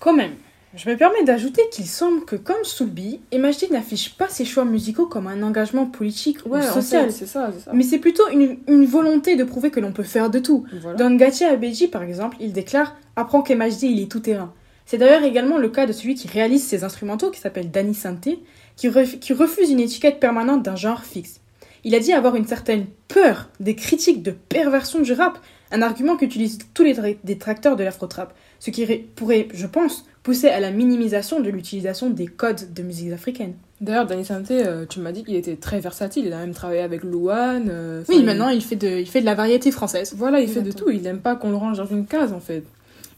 Quand 0.00 0.12
même, 0.12 0.32
je 0.74 0.88
me 0.88 0.96
permets 0.96 1.22
d'ajouter 1.24 1.62
qu'il 1.70 1.86
semble 1.86 2.24
que, 2.24 2.36
comme 2.36 2.64
Soulby, 2.64 3.20
MHD 3.32 3.70
n'affiche 3.70 4.14
pas 4.16 4.28
ses 4.28 4.44
choix 4.44 4.64
musicaux 4.64 5.06
comme 5.06 5.26
un 5.26 5.42
engagement 5.42 5.86
politique 5.86 6.38
ou 6.46 6.56
en 6.56 6.62
social. 6.62 7.06
fait, 7.06 7.10
c'est 7.12 7.26
ça, 7.26 7.50
c'est 7.52 7.64
ça. 7.64 7.72
Mais 7.74 7.82
c'est 7.82 7.98
plutôt 7.98 8.26
une, 8.32 8.56
une 8.68 8.86
volonté 8.86 9.36
de 9.36 9.44
prouver 9.44 9.70
que 9.70 9.80
l'on 9.80 9.92
peut 9.92 10.02
faire 10.02 10.30
de 10.30 10.38
tout. 10.38 10.64
Voilà. 10.80 10.96
Dans 10.96 11.10
Ngatia 11.10 11.50
Abeji, 11.50 11.88
par 11.88 12.02
exemple, 12.02 12.36
il 12.40 12.52
déclare 12.52 12.96
Apprends 13.16 13.42
qu'MHD, 13.42 13.82
il 13.82 14.00
est 14.00 14.10
tout 14.10 14.20
terrain. 14.20 14.54
C'est 14.86 14.96
d'ailleurs 14.98 15.22
également 15.24 15.58
le 15.58 15.68
cas 15.68 15.86
de 15.86 15.92
celui 15.92 16.14
qui 16.14 16.26
réalise 16.28 16.64
ses 16.66 16.84
instrumentaux, 16.84 17.30
qui 17.30 17.40
s'appelle 17.40 17.70
Danny 17.70 17.94
Santé, 17.94 18.40
qui, 18.76 18.88
ref- 18.88 19.18
qui 19.18 19.32
refuse 19.34 19.70
une 19.70 19.80
étiquette 19.80 20.18
permanente 20.20 20.62
d'un 20.62 20.76
genre 20.76 21.04
fixe. 21.04 21.40
Il 21.84 21.94
a 21.94 22.00
dit 22.00 22.12
avoir 22.12 22.36
une 22.36 22.46
certaine 22.46 22.86
peur 23.08 23.50
des 23.60 23.74
critiques 23.74 24.22
de 24.22 24.30
perversion 24.30 25.00
du 25.00 25.12
rap, 25.12 25.38
un 25.70 25.82
argument 25.82 26.16
qu'utilisent 26.16 26.58
tous 26.74 26.82
les 26.84 26.94
tra- 26.94 27.16
détracteurs 27.24 27.76
de 27.76 27.84
l'afro-trap, 27.84 28.34
ce 28.60 28.70
qui 28.70 28.86
pourrait, 28.86 29.48
je 29.52 29.66
pense, 29.66 30.06
pousser 30.22 30.48
à 30.48 30.60
la 30.60 30.70
minimisation 30.70 31.40
de 31.40 31.50
l'utilisation 31.50 32.10
des 32.10 32.26
codes 32.26 32.72
de 32.74 32.82
musique 32.82 33.12
africaine. 33.12 33.54
D'ailleurs, 33.80 34.06
Danny 34.06 34.24
Santé, 34.24 34.64
euh, 34.64 34.86
tu 34.88 35.00
m'as 35.00 35.10
dit 35.10 35.24
qu'il 35.24 35.34
était 35.34 35.56
très 35.56 35.80
versatile. 35.80 36.26
Il 36.26 36.32
a 36.32 36.38
même 36.38 36.54
travaillé 36.54 36.80
avec 36.80 37.02
Louane. 37.02 37.68
euh, 37.68 38.04
Oui, 38.08 38.22
maintenant 38.22 38.48
il 38.48 38.62
fait, 38.62 38.76
de, 38.76 38.86
il 39.00 39.08
fait 39.08 39.20
de 39.20 39.26
la 39.26 39.34
variété 39.34 39.72
française. 39.72 40.14
Voilà, 40.16 40.40
il 40.40 40.48
fait 40.48 40.62
de 40.62 40.70
tout. 40.70 40.90
Il 40.90 41.02
n'aime 41.02 41.18
pas 41.20 41.34
qu'on 41.34 41.50
le 41.50 41.56
range 41.56 41.78
dans 41.78 41.86
une 41.86 42.06
case, 42.06 42.32
en 42.32 42.38
fait. 42.40 42.62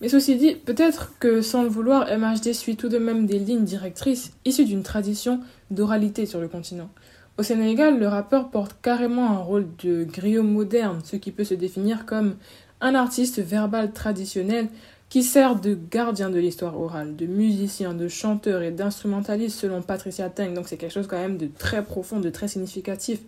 Mais 0.00 0.08
ceci 0.08 0.36
dit, 0.36 0.54
peut-être 0.54 1.12
que 1.20 1.42
sans 1.42 1.62
le 1.62 1.68
vouloir, 1.68 2.06
MHD 2.18 2.52
suit 2.54 2.76
tout 2.76 2.88
de 2.88 2.98
même 2.98 3.26
des 3.26 3.38
lignes 3.38 3.64
directrices 3.64 4.32
issues 4.44 4.64
d'une 4.64 4.82
tradition 4.82 5.40
d'oralité 5.70 6.24
sur 6.26 6.40
le 6.40 6.48
continent. 6.48 6.88
Au 7.36 7.42
Sénégal, 7.42 7.98
le 7.98 8.08
rappeur 8.08 8.48
porte 8.48 8.76
carrément 8.80 9.30
un 9.30 9.38
rôle 9.38 9.66
de 9.82 10.04
griot 10.04 10.42
moderne, 10.42 11.00
ce 11.04 11.16
qui 11.16 11.30
peut 11.32 11.44
se 11.44 11.54
définir 11.54 12.06
comme 12.06 12.36
un 12.80 12.94
artiste 12.94 13.40
verbal 13.40 13.92
traditionnel 13.92 14.68
qui 15.08 15.22
sert 15.22 15.60
de 15.60 15.78
gardien 15.90 16.30
de 16.30 16.38
l'histoire 16.38 16.78
orale, 16.80 17.14
de 17.16 17.26
musicien, 17.26 17.94
de 17.94 18.08
chanteur 18.08 18.62
et 18.62 18.70
d'instrumentaliste 18.70 19.58
selon 19.58 19.82
Patricia 19.82 20.28
Teng. 20.28 20.54
Donc 20.54 20.68
c'est 20.68 20.76
quelque 20.76 20.92
chose 20.92 21.06
quand 21.06 21.18
même 21.18 21.36
de 21.36 21.48
très 21.58 21.84
profond, 21.84 22.20
de 22.20 22.30
très 22.30 22.48
significatif. 22.48 23.20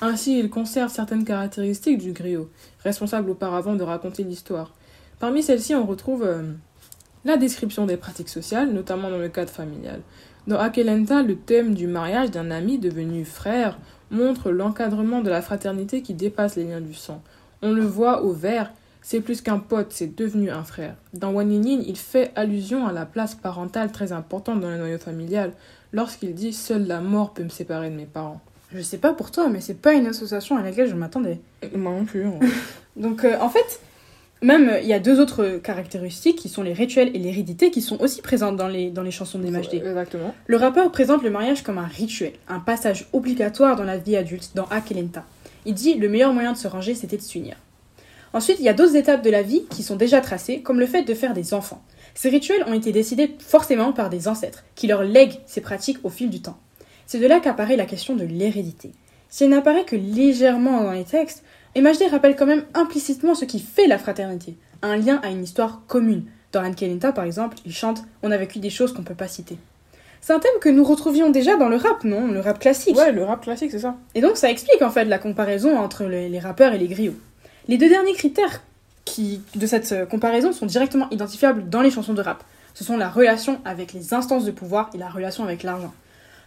Ainsi, 0.00 0.38
il 0.38 0.48
conserve 0.48 0.90
certaines 0.90 1.24
caractéristiques 1.24 1.98
du 1.98 2.12
griot, 2.12 2.50
responsable 2.84 3.30
auparavant 3.30 3.74
de 3.74 3.82
raconter 3.82 4.22
l'histoire. 4.22 4.74
Parmi 5.18 5.42
celles-ci, 5.42 5.74
on 5.74 5.86
retrouve 5.86 6.22
euh, 6.24 6.52
la 7.24 7.36
description 7.36 7.84
des 7.84 7.96
pratiques 7.96 8.28
sociales, 8.28 8.72
notamment 8.72 9.10
dans 9.10 9.18
le 9.18 9.28
cadre 9.28 9.50
familial. 9.50 10.00
Dans 10.46 10.58
Akelenta, 10.58 11.22
le 11.22 11.36
thème 11.36 11.74
du 11.74 11.88
mariage 11.88 12.30
d'un 12.30 12.50
ami 12.50 12.78
devenu 12.78 13.24
frère 13.24 13.78
montre 14.10 14.50
l'encadrement 14.50 15.20
de 15.20 15.30
la 15.30 15.42
fraternité 15.42 16.00
qui 16.02 16.14
dépasse 16.14 16.56
les 16.56 16.64
liens 16.64 16.80
du 16.80 16.94
sang. 16.94 17.22
On 17.60 17.72
le 17.72 17.84
voit 17.84 18.22
au 18.22 18.32
vers, 18.32 18.72
c'est 19.10 19.20
plus 19.22 19.40
qu'un 19.40 19.58
pote, 19.58 19.86
c'est 19.88 20.14
devenu 20.14 20.50
un 20.50 20.64
frère. 20.64 20.94
Dans 21.14 21.30
Waninin, 21.30 21.82
il 21.86 21.96
fait 21.96 22.30
allusion 22.36 22.86
à 22.86 22.92
la 22.92 23.06
place 23.06 23.34
parentale 23.34 23.90
très 23.90 24.12
importante 24.12 24.60
dans 24.60 24.68
le 24.68 24.76
noyau 24.76 24.98
familial, 24.98 25.52
lorsqu'il 25.94 26.34
dit 26.34 26.52
Seule 26.52 26.86
la 26.86 27.00
mort 27.00 27.32
peut 27.32 27.42
me 27.42 27.48
séparer 27.48 27.88
de 27.88 27.94
mes 27.94 28.04
parents. 28.04 28.42
Je 28.70 28.82
sais 28.82 28.98
pas 28.98 29.14
pour 29.14 29.30
toi, 29.30 29.48
mais 29.48 29.62
c'est 29.62 29.80
pas 29.80 29.94
une 29.94 30.06
association 30.06 30.58
à 30.58 30.62
laquelle 30.62 30.90
je 30.90 30.94
m'attendais. 30.94 31.40
Moi 31.74 31.92
non 31.92 32.04
plus. 32.04 32.26
hein. 32.26 32.38
Donc 32.96 33.24
euh, 33.24 33.38
en 33.40 33.48
fait, 33.48 33.80
même 34.42 34.68
euh, 34.68 34.80
il 34.80 34.86
y 34.88 34.92
a 34.92 34.98
deux 34.98 35.20
autres 35.20 35.58
caractéristiques 35.62 36.36
qui 36.36 36.50
sont 36.50 36.62
les 36.62 36.74
rituels 36.74 37.08
et 37.16 37.18
l'hérédité 37.18 37.70
qui 37.70 37.80
sont 37.80 37.98
aussi 38.02 38.20
présentes 38.20 38.58
dans 38.58 38.68
les, 38.68 38.90
dans 38.90 39.00
les 39.02 39.10
chansons 39.10 39.38
des 39.38 39.50
MHD. 39.50 39.76
Exactement. 39.76 40.34
Le 40.46 40.56
rappeur 40.58 40.92
présente 40.92 41.22
le 41.22 41.30
mariage 41.30 41.62
comme 41.62 41.78
un 41.78 41.86
rituel, 41.86 42.32
un 42.46 42.60
passage 42.60 43.08
obligatoire 43.14 43.74
dans 43.76 43.84
la 43.84 43.96
vie 43.96 44.16
adulte 44.16 44.50
dans 44.54 44.66
Akelenta. 44.66 45.24
Il 45.64 45.72
dit 45.72 45.94
le 45.94 46.10
meilleur 46.10 46.34
moyen 46.34 46.52
de 46.52 46.58
se 46.58 46.68
ranger 46.68 46.94
c'était 46.94 47.16
de 47.16 47.22
s'unir. 47.22 47.56
Ensuite, 48.32 48.58
il 48.60 48.64
y 48.64 48.68
a 48.68 48.74
d'autres 48.74 48.96
étapes 48.96 49.22
de 49.22 49.30
la 49.30 49.42
vie 49.42 49.64
qui 49.70 49.82
sont 49.82 49.96
déjà 49.96 50.20
tracées, 50.20 50.60
comme 50.60 50.80
le 50.80 50.86
fait 50.86 51.02
de 51.02 51.14
faire 51.14 51.34
des 51.34 51.54
enfants. 51.54 51.82
Ces 52.14 52.28
rituels 52.28 52.64
ont 52.66 52.74
été 52.74 52.92
décidés 52.92 53.36
forcément 53.38 53.92
par 53.92 54.10
des 54.10 54.28
ancêtres, 54.28 54.64
qui 54.74 54.86
leur 54.86 55.02
lèguent 55.02 55.40
ces 55.46 55.60
pratiques 55.60 55.98
au 56.04 56.10
fil 56.10 56.30
du 56.30 56.40
temps. 56.40 56.58
C'est 57.06 57.20
de 57.20 57.26
là 57.26 57.40
qu'apparaît 57.40 57.76
la 57.76 57.86
question 57.86 58.16
de 58.16 58.24
l'hérédité. 58.24 58.92
Si 59.30 59.44
elle 59.44 59.50
n'apparaît 59.50 59.84
que 59.84 59.96
légèrement 59.96 60.82
dans 60.82 60.92
les 60.92 61.04
textes, 61.04 61.42
MHD 61.76 62.10
rappelle 62.10 62.36
quand 62.36 62.46
même 62.46 62.64
implicitement 62.74 63.34
ce 63.34 63.44
qui 63.44 63.60
fait 63.60 63.86
la 63.86 63.98
fraternité, 63.98 64.56
un 64.82 64.96
lien 64.96 65.20
à 65.22 65.28
une 65.28 65.44
histoire 65.44 65.82
commune. 65.86 66.24
Dans 66.52 66.64
Ankelenta, 66.64 67.12
par 67.12 67.24
exemple, 67.24 67.58
il 67.66 67.72
chante 67.72 68.02
On 68.22 68.30
a 68.30 68.36
vécu 68.36 68.58
des 68.58 68.70
choses 68.70 68.92
qu'on 68.92 69.02
peut 69.02 69.14
pas 69.14 69.28
citer. 69.28 69.58
C'est 70.20 70.32
un 70.32 70.40
thème 70.40 70.50
que 70.60 70.68
nous 70.68 70.82
retrouvions 70.82 71.30
déjà 71.30 71.56
dans 71.56 71.68
le 71.68 71.76
rap, 71.76 72.04
non? 72.04 72.26
Le 72.26 72.40
rap 72.40 72.58
classique. 72.58 72.96
Ouais, 72.96 73.12
le 73.12 73.22
rap 73.22 73.42
classique, 73.42 73.70
c'est 73.70 73.78
ça. 73.78 73.96
Et 74.14 74.20
donc 74.20 74.36
ça 74.36 74.50
explique 74.50 74.82
en 74.82 74.90
fait 74.90 75.04
la 75.04 75.18
comparaison 75.18 75.78
entre 75.78 76.04
les 76.04 76.38
rappeurs 76.38 76.72
et 76.72 76.78
les 76.78 76.88
griots. 76.88 77.14
Les 77.68 77.76
deux 77.76 77.90
derniers 77.90 78.14
critères 78.14 78.62
qui, 79.04 79.42
de 79.54 79.66
cette 79.66 79.92
euh, 79.92 80.06
comparaison 80.06 80.52
sont 80.52 80.64
directement 80.64 81.10
identifiables 81.10 81.68
dans 81.68 81.82
les 81.82 81.90
chansons 81.90 82.14
de 82.14 82.22
rap. 82.22 82.42
Ce 82.72 82.82
sont 82.82 82.96
la 82.96 83.10
relation 83.10 83.60
avec 83.66 83.92
les 83.92 84.14
instances 84.14 84.46
de 84.46 84.50
pouvoir 84.50 84.88
et 84.94 84.98
la 84.98 85.10
relation 85.10 85.44
avec 85.44 85.62
l'argent. 85.62 85.92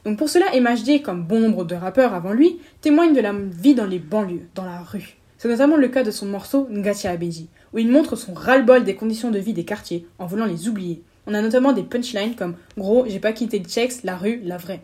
Donc 0.04 0.18
pour 0.18 0.30
cela, 0.30 0.46
MHD, 0.60 1.04
comme 1.04 1.22
bon 1.22 1.40
nombre 1.40 1.64
de 1.64 1.76
rappeurs 1.76 2.16
avant 2.16 2.34
lui, 2.34 2.58
témoigne 2.82 3.14
de 3.14 3.22
la 3.22 3.34
vie 3.34 3.76
dans 3.76 3.86
les 3.86 4.00
banlieues, 4.00 4.48
dans 4.56 4.66
la 4.66 4.80
rue. 4.80 5.18
C'est 5.38 5.48
notamment 5.48 5.78
le 5.78 5.90
cas 5.90 6.02
de 6.02 6.10
son 6.10 6.26
morceau 6.26 6.68
Ngatia 6.72 7.12
Abeji, 7.12 7.50
où 7.72 7.78
il 7.78 7.92
montre 7.92 8.16
son 8.16 8.34
ras-le-bol 8.34 8.84
des 8.84 8.96
conditions 8.96 9.30
de 9.30 9.38
vie 9.38 9.54
des 9.54 9.64
quartiers, 9.64 10.08
en 10.18 10.26
voulant 10.26 10.46
les 10.46 10.68
oublier. 10.68 11.04
On 11.28 11.36
a 11.36 11.42
notamment 11.44 11.72
des 11.72 11.84
punchlines 11.84 12.36
comme 12.36 12.56
Gros, 12.80 13.06
j'ai 13.08 13.20
pas 13.20 13.32
quitté 13.32 13.60
checks, 13.60 14.04
la 14.04 14.18
rue, 14.18 14.42
la 14.44 14.58
vraie. 14.58 14.82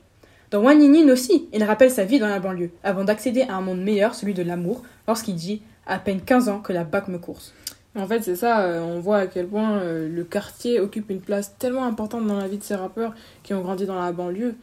Dans 0.52 0.64
One 0.64 0.80
Nin 0.80 1.12
aussi, 1.12 1.50
il 1.52 1.64
rappelle 1.64 1.90
sa 1.90 2.06
vie 2.06 2.20
dans 2.20 2.28
la 2.28 2.40
banlieue, 2.40 2.70
avant 2.84 3.04
d'accéder 3.04 3.42
à 3.42 3.56
un 3.56 3.62
monde 3.62 3.82
meilleur, 3.82 4.14
celui 4.14 4.36
de 4.36 4.44
l'amour, 4.44 4.84
lorsqu'il 5.08 5.36
dit 5.36 5.62
à 5.88 6.00
peine 6.00 6.22
15 6.22 6.50
ans 6.50 6.60
que 6.60 6.74
la 6.74 6.84
bac 6.84 7.08
me 7.08 7.18
course. 7.18 7.54
En 7.96 8.06
fait, 8.06 8.22
c'est 8.22 8.36
ça, 8.36 8.62
euh, 8.62 8.82
on 8.82 9.00
voit 9.00 9.18
à 9.18 9.28
quel 9.28 9.48
point 9.48 9.80
euh, 9.80 10.08
le 10.08 10.24
quartier 10.24 10.80
occupe 10.80 11.10
une 11.10 11.22
place 11.22 11.58
tellement 11.58 11.86
importante 11.86 12.28
dans 12.28 12.38
la 12.38 12.48
vie 12.48 12.60
de 12.60 12.64
ces 12.64 12.76
rappeurs 12.76 13.16
qui 13.42 13.54
ont 13.54 13.62
grandi 13.62 13.86
dans 13.86 14.00
la 14.00 14.12
banlieue. 14.12 14.56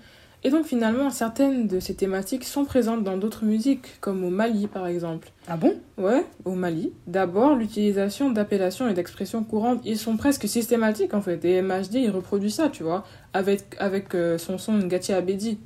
Et 0.46 0.50
donc 0.50 0.66
finalement, 0.66 1.08
certaines 1.08 1.66
de 1.66 1.80
ces 1.80 1.94
thématiques 1.94 2.44
sont 2.44 2.66
présentes 2.66 3.02
dans 3.02 3.16
d'autres 3.16 3.46
musiques, 3.46 3.98
comme 4.00 4.22
au 4.24 4.30
Mali 4.30 4.66
par 4.66 4.86
exemple. 4.86 5.32
Ah 5.48 5.56
bon? 5.56 5.74
Ouais, 5.96 6.26
au 6.44 6.52
Mali. 6.52 6.92
D'abord, 7.06 7.56
l'utilisation 7.56 8.30
d'appellations 8.30 8.86
et 8.86 8.92
d'expressions 8.92 9.42
courantes, 9.42 9.80
ils 9.86 9.98
sont 9.98 10.18
presque 10.18 10.46
systématiques 10.46 11.14
en 11.14 11.22
fait. 11.22 11.42
Et 11.46 11.62
MHD, 11.62 11.94
il 11.94 12.10
reproduit 12.10 12.50
ça, 12.50 12.68
tu 12.68 12.82
vois, 12.82 13.04
avec, 13.32 13.62
avec 13.78 14.14
euh, 14.14 14.36
son 14.36 14.58
son 14.58 14.74
Ngati 14.74 15.14
Abedi. 15.14 15.58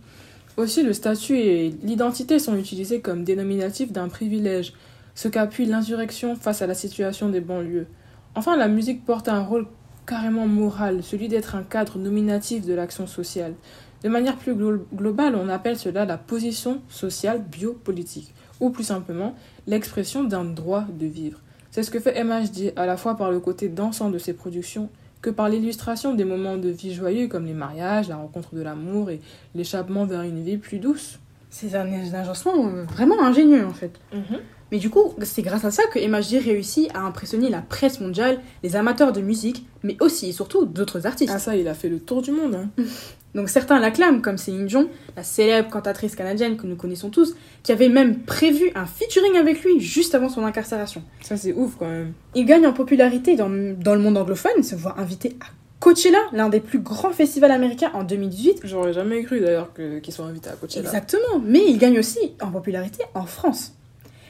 Aussi, 0.57 0.85
le 0.85 0.93
statut 0.93 1.39
et 1.39 1.75
l'identité 1.83 2.39
sont 2.39 2.57
utilisés 2.57 3.01
comme 3.01 3.25
dénominatifs 3.25 3.93
d'un 3.93 4.09
privilège, 4.09 4.75
ce 5.19 5.27
qu'appuie 5.27 5.67
l'insurrection 5.67 6.37
face 6.37 6.63
à 6.63 6.69
la 6.69 6.75
situation 6.75 7.29
des 7.29 7.41
banlieues. 7.41 7.89
Enfin, 8.37 8.57
la 8.57 8.69
musique 8.69 9.05
porte 9.05 9.27
un 9.27 9.43
rôle 9.43 9.67
carrément 10.07 10.47
moral, 10.47 11.03
celui 11.03 11.27
d'être 11.27 11.57
un 11.57 11.65
cadre 11.65 11.99
nominatif 11.99 12.65
de 12.65 12.73
l'action 12.73 13.09
sociale. 13.09 13.55
De 14.05 14.09
manière 14.09 14.37
plus 14.37 14.55
glo- 14.55 14.85
globale, 14.95 15.35
on 15.35 15.49
appelle 15.49 15.77
cela 15.77 16.05
la 16.05 16.19
position 16.19 16.83
sociale 16.89 17.43
biopolitique, 17.43 18.33
ou 18.61 18.71
plus 18.71 18.85
simplement, 18.85 19.35
l'expression 19.67 20.23
d'un 20.23 20.45
droit 20.45 20.85
de 20.89 21.07
vivre. 21.07 21.41
C'est 21.73 21.83
ce 21.83 21.91
que 21.91 21.99
fait 21.99 22.23
MHD 22.23 22.73
à 22.77 22.87
la 22.87 22.97
fois 22.97 23.17
par 23.17 23.33
le 23.33 23.41
côté 23.41 23.69
dansant 23.69 24.11
de 24.11 24.19
ses 24.19 24.35
productions 24.35 24.89
que 25.21 25.31
par 25.31 25.49
l'illustration 25.49 26.15
des 26.15 26.25
moments 26.25 26.59
de 26.59 26.69
vie 26.69 26.95
joyeux 26.95 27.27
comme 27.27 27.47
les 27.47 27.55
mariages, 27.55 28.09
la 28.09 28.19
rencontre 28.19 28.55
de 28.55 28.63
l'amour 28.63 29.11
et 29.11 29.21
l'échappement 29.57 30.07
vers 30.07 30.23
une 30.23 30.45
vie 30.45 30.59
plus 30.59 30.79
douce. 30.79 31.19
C'est 31.51 31.75
un 31.75 31.91
agencement 32.15 32.69
euh, 32.69 32.85
vraiment 32.85 33.23
ingénieux 33.23 33.67
en 33.67 33.73
fait. 33.73 33.99
Mais 34.71 34.79
du 34.79 34.91
coup, 34.91 35.15
c'est 35.23 35.43
grâce 35.43 35.65
à 35.65 35.71
ça 35.71 35.85
que 35.93 35.99
MHD 35.99 36.45
réussit 36.45 36.91
à 36.95 37.01
impressionner 37.01 37.49
la 37.49 37.63
presse 37.63 38.01
mondiale, 38.01 38.41
les 38.63 38.77
amateurs 38.77 39.13
de 39.13 39.23
musique, 39.23 39.67
mais 39.83 39.97
aussi 40.01 40.29
et 40.29 40.33
surtout 40.33 40.67
d'autres 40.67 41.07
artistes. 41.07 41.33
Ah 41.35 41.39
ça, 41.39 41.57
il 41.57 41.69
a 41.69 41.75
fait 41.75 41.89
le 41.89 42.01
tour 42.01 42.21
du 42.21 42.33
monde. 42.33 42.55
Hein. 42.55 42.69
Donc 43.35 43.49
certains 43.49 43.79
l'acclament, 43.79 44.21
comme 44.21 44.39
Céline 44.39 44.67
Dion, 44.67 44.89
la 45.17 45.23
célèbre 45.23 45.71
cantatrice 45.71 46.17
canadienne 46.17 46.57
que 46.57 46.67
nous 46.67 46.77
connaissons 46.77 47.11
tous, 47.11 47.35
qui 47.63 47.73
avait 47.73 47.89
même 47.89 48.21
prévu 48.21 48.71
un 48.75 48.87
featuring 48.87 49.37
avec 49.37 49.63
lui 49.65 49.81
juste 49.81 50.15
avant 50.15 50.29
son 50.29 50.45
incarcération. 50.45 51.03
Ça, 51.21 51.37
c'est 51.37 51.53
ouf 51.53 51.77
quand 51.79 51.89
même. 51.89 52.13
Il 52.35 52.47
gagne 52.47 52.67
en 52.67 52.73
popularité 52.73 53.37
dans, 53.37 53.51
dans 53.51 53.95
le 53.95 54.01
monde 54.01 54.17
anglophone, 54.17 54.63
se 54.63 54.75
voit 54.75 54.99
invité 54.99 55.37
à 55.41 55.47
Coachella, 55.81 56.19
l'un 56.33 56.49
des 56.49 56.61
plus 56.61 56.81
grands 56.81 57.13
festivals 57.13 57.53
américains 57.53 57.91
en 57.95 58.03
2018. 58.03 58.63
J'aurais 58.65 58.93
jamais 58.93 59.23
cru 59.23 59.41
d'ailleurs 59.41 59.71
qu'ils 60.03 60.13
soient 60.13 60.27
invités 60.27 60.51
à 60.51 60.55
Coachella. 60.55 60.85
Exactement, 60.85 61.41
mais 61.45 61.65
il 61.67 61.79
gagne 61.79 61.99
aussi 61.99 62.19
en 62.41 62.51
popularité 62.51 63.05
en 63.15 63.27
France. 63.27 63.75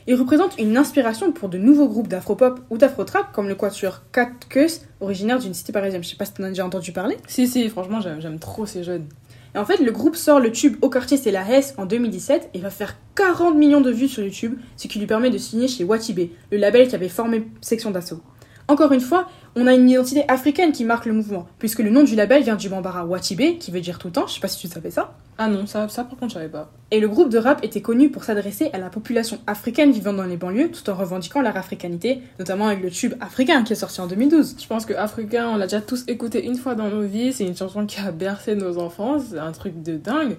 Il 0.07 0.15
représente 0.15 0.59
une 0.59 0.79
inspiration 0.79 1.33
pour 1.33 1.51
de 1.51 1.59
nouveaux 1.59 1.87
groupes 1.87 2.09
d'afropop 2.09 2.61
ou 2.71 2.79
d'afrotrap, 2.79 3.31
comme 3.33 3.47
le 3.47 3.55
quatuor 3.55 4.01
Cat 4.11 4.31
Cuss, 4.49 4.81
originaire 5.01 5.39
d'une 5.39 5.53
cité 5.53 5.71
parisienne. 5.71 6.03
Je 6.03 6.09
sais 6.09 6.17
pas 6.17 6.25
si 6.25 6.33
t'en 6.33 6.45
as 6.45 6.49
déjà 6.49 6.65
entendu 6.65 6.93
parler. 6.93 7.19
Si, 7.27 7.47
si, 7.47 7.69
franchement, 7.69 8.01
j'aime 8.01 8.19
j'aime 8.19 8.39
trop 8.39 8.65
ces 8.65 8.85
jeunes. 8.85 9.07
Et 9.55 9.59
en 9.59 9.67
fait, 9.67 9.79
le 9.79 9.93
groupe 9.93 10.17
sort 10.17 10.41
le 10.41 10.51
tube 10.51 10.77
Au 10.81 10.89
quartier 10.89 11.19
c'est 11.19 11.31
la 11.31 11.47
Hesse 11.47 11.75
en 11.77 11.85
2017 11.85 12.51
et 12.55 12.59
va 12.59 12.71
faire 12.71 12.97
40 13.17 13.57
millions 13.57 13.83
de 13.83 13.91
vues 13.91 14.09
sur 14.09 14.23
YouTube, 14.23 14.59
ce 14.77 14.89
qui 14.89 14.99
lui 14.99 15.07
permet 15.07 15.29
de 15.29 15.37
signer 15.37 15.69
chez 15.69 15.85
Watibé, 15.85 16.33
le 16.51 16.57
label 16.57 16.89
qui 16.89 16.95
avait 16.95 17.11
formé 17.11 17.47
Section 17.61 17.91
d'Assaut. 17.91 18.23
Encore 18.69 18.93
une 18.93 19.01
fois, 19.01 19.27
on 19.57 19.67
a 19.67 19.73
une 19.73 19.89
identité 19.89 20.25
africaine 20.29 20.73
qui 20.73 20.85
marque 20.85 21.07
le 21.07 21.15
mouvement, 21.15 21.49
puisque 21.59 21.79
le 21.79 21.89
nom 21.89 22.05
du 22.05 22.15
label 22.15 22.43
vient 22.43 22.55
du 22.55 22.69
bambara 22.69 23.07
Watibé, 23.07 23.57
qui 23.57 23.71
veut 23.71 23.81
dire 23.81 23.99
tout 23.99 24.09
le 24.09 24.13
temps, 24.13 24.27
je 24.27 24.35
sais 24.35 24.41
pas 24.41 24.49
si 24.49 24.59
tu 24.59 24.69
savais 24.69 24.91
ça. 24.91 25.15
Ah 25.39 25.49
non, 25.49 25.67
ça, 25.67 25.89
ça 25.89 26.05
par 26.05 26.19
contre, 26.19 26.33
je 26.33 26.39
savais 26.39 26.51
pas. 26.51 26.71
Et 26.91 27.01
le 27.01 27.09
groupe 27.09 27.31
de 27.31 27.39
rap 27.39 27.65
était 27.65 27.81
connu 27.81 28.11
pour 28.11 28.25
s'adresser 28.25 28.69
à 28.75 28.79
la 28.79 28.91
population 28.91 29.39
africaine 29.47 29.91
vivant 29.91 30.13
dans 30.13 30.25
les 30.25 30.37
banlieues, 30.37 30.71
tout 30.71 30.91
en 30.91 30.95
revendiquant 30.95 31.41
leur 31.41 31.57
africanité, 31.57 32.21
notamment 32.39 32.67
avec 32.67 32.83
le 32.83 32.91
tube 32.91 33.15
africain 33.21 33.63
qui 33.63 33.73
est 33.73 33.77
sorti 33.77 34.03
en 34.03 34.07
2012. 34.07 34.57
Je 34.61 34.67
pense 34.67 34.85
que 34.85 34.93
Africain, 34.93 35.49
on 35.49 35.57
l'a 35.57 35.67
déjà 35.67 35.81
tous 35.81 36.05
écouté 36.07 36.45
une 36.45 36.57
fois 36.57 36.75
dans 36.75 36.89
nos 36.89 37.03
vies. 37.03 37.33
C'est 37.33 37.47
une 37.47 37.57
chanson 37.57 37.87
qui 37.87 38.01
a 38.01 38.11
bercé 38.11 38.55
nos 38.55 38.77
enfants. 38.79 39.19
C'est 39.19 39.39
un 39.39 39.53
truc 39.53 39.83
de 39.83 39.97
dingue. 39.97 40.37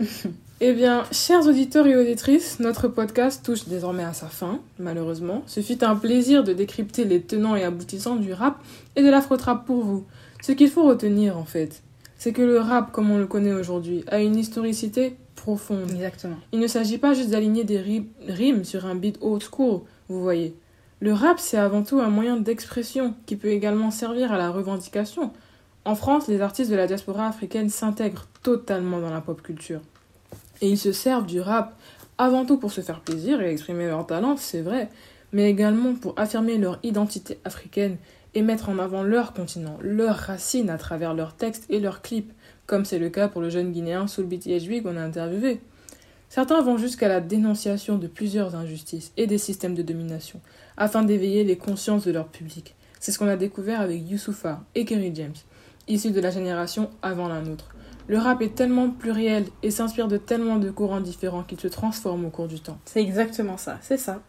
eh 0.64 0.74
bien, 0.74 1.02
chers 1.10 1.44
auditeurs 1.48 1.88
et 1.88 1.96
auditrices, 1.96 2.60
notre 2.60 2.86
podcast 2.86 3.44
touche 3.44 3.66
désormais 3.66 4.04
à 4.04 4.12
sa 4.12 4.28
fin, 4.28 4.60
malheureusement. 4.78 5.42
Ce 5.46 5.58
fut 5.60 5.82
un 5.82 5.96
plaisir 5.96 6.44
de 6.44 6.52
décrypter 6.52 7.04
les 7.04 7.20
tenants 7.20 7.56
et 7.56 7.64
aboutissants 7.64 8.14
du 8.14 8.32
rap 8.32 8.62
et 8.94 9.02
de 9.02 9.10
l'afro-trap 9.10 9.66
pour 9.66 9.82
vous. 9.82 10.04
Ce 10.40 10.52
qu'il 10.52 10.70
faut 10.70 10.84
retenir, 10.84 11.36
en 11.36 11.44
fait, 11.44 11.82
c'est 12.16 12.32
que 12.32 12.42
le 12.42 12.60
rap, 12.60 12.92
comme 12.92 13.10
on 13.10 13.18
le 13.18 13.26
connaît 13.26 13.52
aujourd'hui, 13.52 14.04
a 14.06 14.20
une 14.20 14.36
historicité 14.36 15.16
profonde. 15.34 15.90
Exactement. 15.90 16.36
Il 16.52 16.60
ne 16.60 16.68
s'agit 16.68 16.98
pas 16.98 17.12
juste 17.12 17.30
d'aligner 17.30 17.64
des 17.64 17.78
ri- 17.78 18.06
rimes 18.28 18.62
sur 18.62 18.86
un 18.86 18.94
beat 18.94 19.18
old 19.20 19.42
school, 19.42 19.80
vous 20.08 20.22
voyez. 20.22 20.54
Le 21.00 21.12
rap, 21.12 21.40
c'est 21.40 21.56
avant 21.58 21.82
tout 21.82 21.98
un 21.98 22.08
moyen 22.08 22.36
d'expression 22.36 23.14
qui 23.26 23.34
peut 23.34 23.48
également 23.48 23.90
servir 23.90 24.30
à 24.30 24.38
la 24.38 24.50
revendication. 24.50 25.32
En 25.84 25.96
France, 25.96 26.28
les 26.28 26.40
artistes 26.40 26.70
de 26.70 26.76
la 26.76 26.86
diaspora 26.86 27.26
africaine 27.26 27.68
s'intègrent 27.68 28.28
totalement 28.44 29.00
dans 29.00 29.10
la 29.10 29.20
pop 29.20 29.42
culture. 29.42 29.80
Et 30.62 30.68
ils 30.68 30.78
se 30.78 30.92
servent 30.92 31.26
du 31.26 31.40
rap 31.40 31.76
avant 32.16 32.46
tout 32.46 32.56
pour 32.56 32.72
se 32.72 32.80
faire 32.80 33.00
plaisir 33.00 33.42
et 33.42 33.50
exprimer 33.50 33.86
leur 33.86 34.06
talent, 34.06 34.36
c'est 34.36 34.62
vrai, 34.62 34.88
mais 35.32 35.50
également 35.50 35.94
pour 35.94 36.14
affirmer 36.16 36.56
leur 36.56 36.78
identité 36.82 37.38
africaine 37.44 37.96
et 38.34 38.42
mettre 38.42 38.68
en 38.68 38.78
avant 38.78 39.02
leur 39.02 39.32
continent, 39.32 39.76
leurs 39.82 40.16
racines 40.16 40.70
à 40.70 40.78
travers 40.78 41.14
leurs 41.14 41.34
textes 41.34 41.66
et 41.68 41.80
leurs 41.80 42.00
clips, 42.00 42.32
comme 42.66 42.84
c'est 42.84 42.98
le 42.98 43.10
cas 43.10 43.28
pour 43.28 43.40
le 43.40 43.50
jeune 43.50 43.72
Guinéen 43.72 44.06
Soul 44.06 44.26
BTHB 44.26 44.82
qu'on 44.82 44.96
a 44.96 45.02
interviewé. 45.02 45.60
Certains 46.28 46.62
vont 46.62 46.78
jusqu'à 46.78 47.08
la 47.08 47.20
dénonciation 47.20 47.98
de 47.98 48.06
plusieurs 48.06 48.54
injustices 48.54 49.12
et 49.16 49.26
des 49.26 49.38
systèmes 49.38 49.74
de 49.74 49.82
domination, 49.82 50.40
afin 50.76 51.02
d'éveiller 51.02 51.44
les 51.44 51.58
consciences 51.58 52.06
de 52.06 52.12
leur 52.12 52.28
public. 52.28 52.74
C'est 53.00 53.10
ce 53.12 53.18
qu'on 53.18 53.28
a 53.28 53.36
découvert 53.36 53.80
avec 53.80 54.08
Youssoufa 54.08 54.62
et 54.74 54.84
Kerry 54.84 55.12
James, 55.14 55.34
issus 55.88 56.12
de 56.12 56.20
la 56.20 56.30
génération 56.30 56.88
avant 57.02 57.28
la 57.28 57.42
nôtre. 57.42 57.74
Le 58.08 58.18
rap 58.18 58.42
est 58.42 58.54
tellement 58.54 58.90
pluriel 58.90 59.44
et 59.62 59.70
s'inspire 59.70 60.08
de 60.08 60.16
tellement 60.16 60.56
de 60.56 60.70
courants 60.70 61.00
différents 61.00 61.42
qu'il 61.42 61.60
se 61.60 61.68
transforme 61.68 62.24
au 62.24 62.30
cours 62.30 62.48
du 62.48 62.60
temps. 62.60 62.78
C'est 62.84 63.00
exactement 63.00 63.56
ça, 63.56 63.78
c'est 63.80 63.96
ça. 63.96 64.20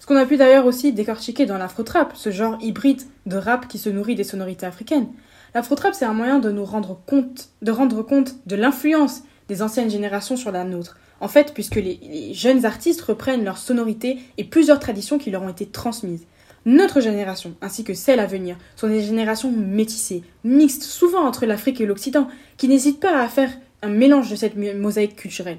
Ce 0.00 0.06
qu'on 0.06 0.16
a 0.16 0.26
pu 0.26 0.36
d'ailleurs 0.36 0.66
aussi 0.66 0.92
décortiquer 0.92 1.46
dans 1.46 1.58
l'afro-trap, 1.58 2.12
ce 2.14 2.30
genre 2.30 2.56
hybride 2.60 3.02
de 3.26 3.36
rap 3.36 3.68
qui 3.68 3.78
se 3.78 3.90
nourrit 3.90 4.14
des 4.14 4.24
sonorités 4.24 4.66
africaines. 4.66 5.08
L'afro-trap, 5.54 5.94
c'est 5.94 6.04
un 6.04 6.14
moyen 6.14 6.38
de 6.38 6.50
nous 6.50 6.64
rendre 6.64 6.98
compte, 7.06 7.50
de 7.60 7.70
rendre 7.70 8.02
compte 8.02 8.34
de 8.46 8.56
l'influence 8.56 9.22
des 9.48 9.62
anciennes 9.62 9.90
générations 9.90 10.36
sur 10.36 10.52
la 10.52 10.64
nôtre. 10.64 10.96
En 11.20 11.28
fait, 11.28 11.52
puisque 11.52 11.74
les, 11.74 12.00
les 12.02 12.32
jeunes 12.34 12.64
artistes 12.64 13.02
reprennent 13.02 13.44
leurs 13.44 13.58
sonorités 13.58 14.18
et 14.38 14.44
plusieurs 14.44 14.80
traditions 14.80 15.18
qui 15.18 15.30
leur 15.30 15.42
ont 15.42 15.48
été 15.50 15.66
transmises. 15.66 16.26
Notre 16.66 17.00
génération, 17.00 17.54
ainsi 17.62 17.84
que 17.84 17.94
celle 17.94 18.20
à 18.20 18.26
venir, 18.26 18.56
sont 18.76 18.88
des 18.88 19.00
générations 19.02 19.50
métissées, 19.50 20.22
mixtes, 20.44 20.82
souvent 20.82 21.24
entre 21.26 21.46
l'Afrique 21.46 21.80
et 21.80 21.86
l'Occident, 21.86 22.28
qui 22.58 22.68
n'hésitent 22.68 23.00
pas 23.00 23.20
à 23.22 23.28
faire 23.28 23.50
un 23.82 23.88
mélange 23.88 24.30
de 24.30 24.36
cette 24.36 24.56
mo- 24.56 24.74
mosaïque 24.76 25.16
culturelle. 25.16 25.58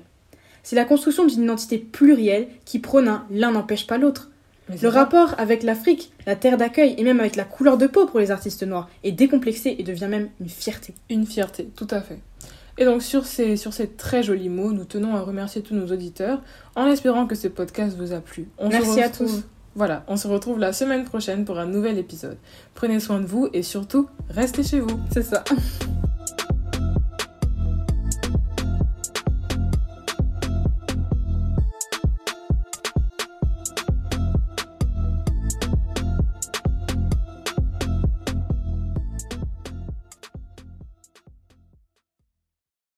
C'est 0.64 0.76
la 0.76 0.86
construction 0.86 1.26
d'une 1.26 1.44
identité 1.44 1.80
plurielle 1.80 2.48
qui 2.66 2.78
prône 2.78 3.08
un 3.08 3.26
l'un 3.32 3.52
n'empêche 3.52 3.88
pas 3.88 3.98
l'autre. 3.98 4.30
Le 4.82 4.88
rapport 4.90 5.34
avec 5.40 5.64
l'Afrique, 5.64 6.14
la 6.28 6.36
terre 6.36 6.56
d'accueil 6.56 6.94
et 6.98 7.04
même 7.04 7.20
avec 7.20 7.36
la 7.36 7.44
couleur 7.46 7.78
de 7.80 7.88
peau 7.88 8.06
pour 8.06 8.20
les 8.20 8.30
artistes 8.32 8.64
noirs 8.64 8.88
est 9.04 9.12
décomplexé 9.12 9.76
et 9.80 9.84
devient 9.84 10.08
même 10.08 10.30
une 10.40 10.48
fierté. 10.50 10.94
Une 11.10 11.26
fierté, 11.26 11.68
tout 11.76 11.88
à 11.90 12.00
fait. 12.00 12.20
Et 12.78 12.86
donc 12.86 13.02
sur 13.02 13.26
ces, 13.26 13.58
sur 13.58 13.74
ces 13.74 13.88
très 13.88 14.24
jolis 14.24 14.48
mots, 14.50 14.72
nous 14.72 14.86
tenons 14.86 15.16
à 15.16 15.22
remercier 15.22 15.62
tous 15.62 15.74
nos 15.74 15.88
auditeurs 15.92 16.42
en 16.76 16.86
espérant 16.86 17.26
que 17.28 17.36
ce 17.36 17.48
podcast 17.50 17.98
vous 17.98 18.14
a 18.14 18.22
plu. 18.22 18.48
On 18.60 18.70
se 18.72 18.76
Merci 18.78 19.02
à 19.02 19.10
tous. 19.10 19.44
Voilà, 19.76 20.04
on 20.08 20.18
se 20.18 20.28
retrouve 20.28 20.60
la 20.60 20.74
semaine 20.74 21.06
prochaine 21.06 21.46
pour 21.46 21.58
un 21.58 21.66
nouvel 21.66 21.98
épisode. 21.98 22.38
Prenez 22.74 23.00
soin 23.00 23.20
de 23.20 23.26
vous 23.26 23.50
et 23.54 23.64
surtout, 23.64 24.10
restez 24.30 24.64
chez 24.64 24.80
vous. 24.80 25.00
C'est 25.12 25.24
ça. 25.24 25.44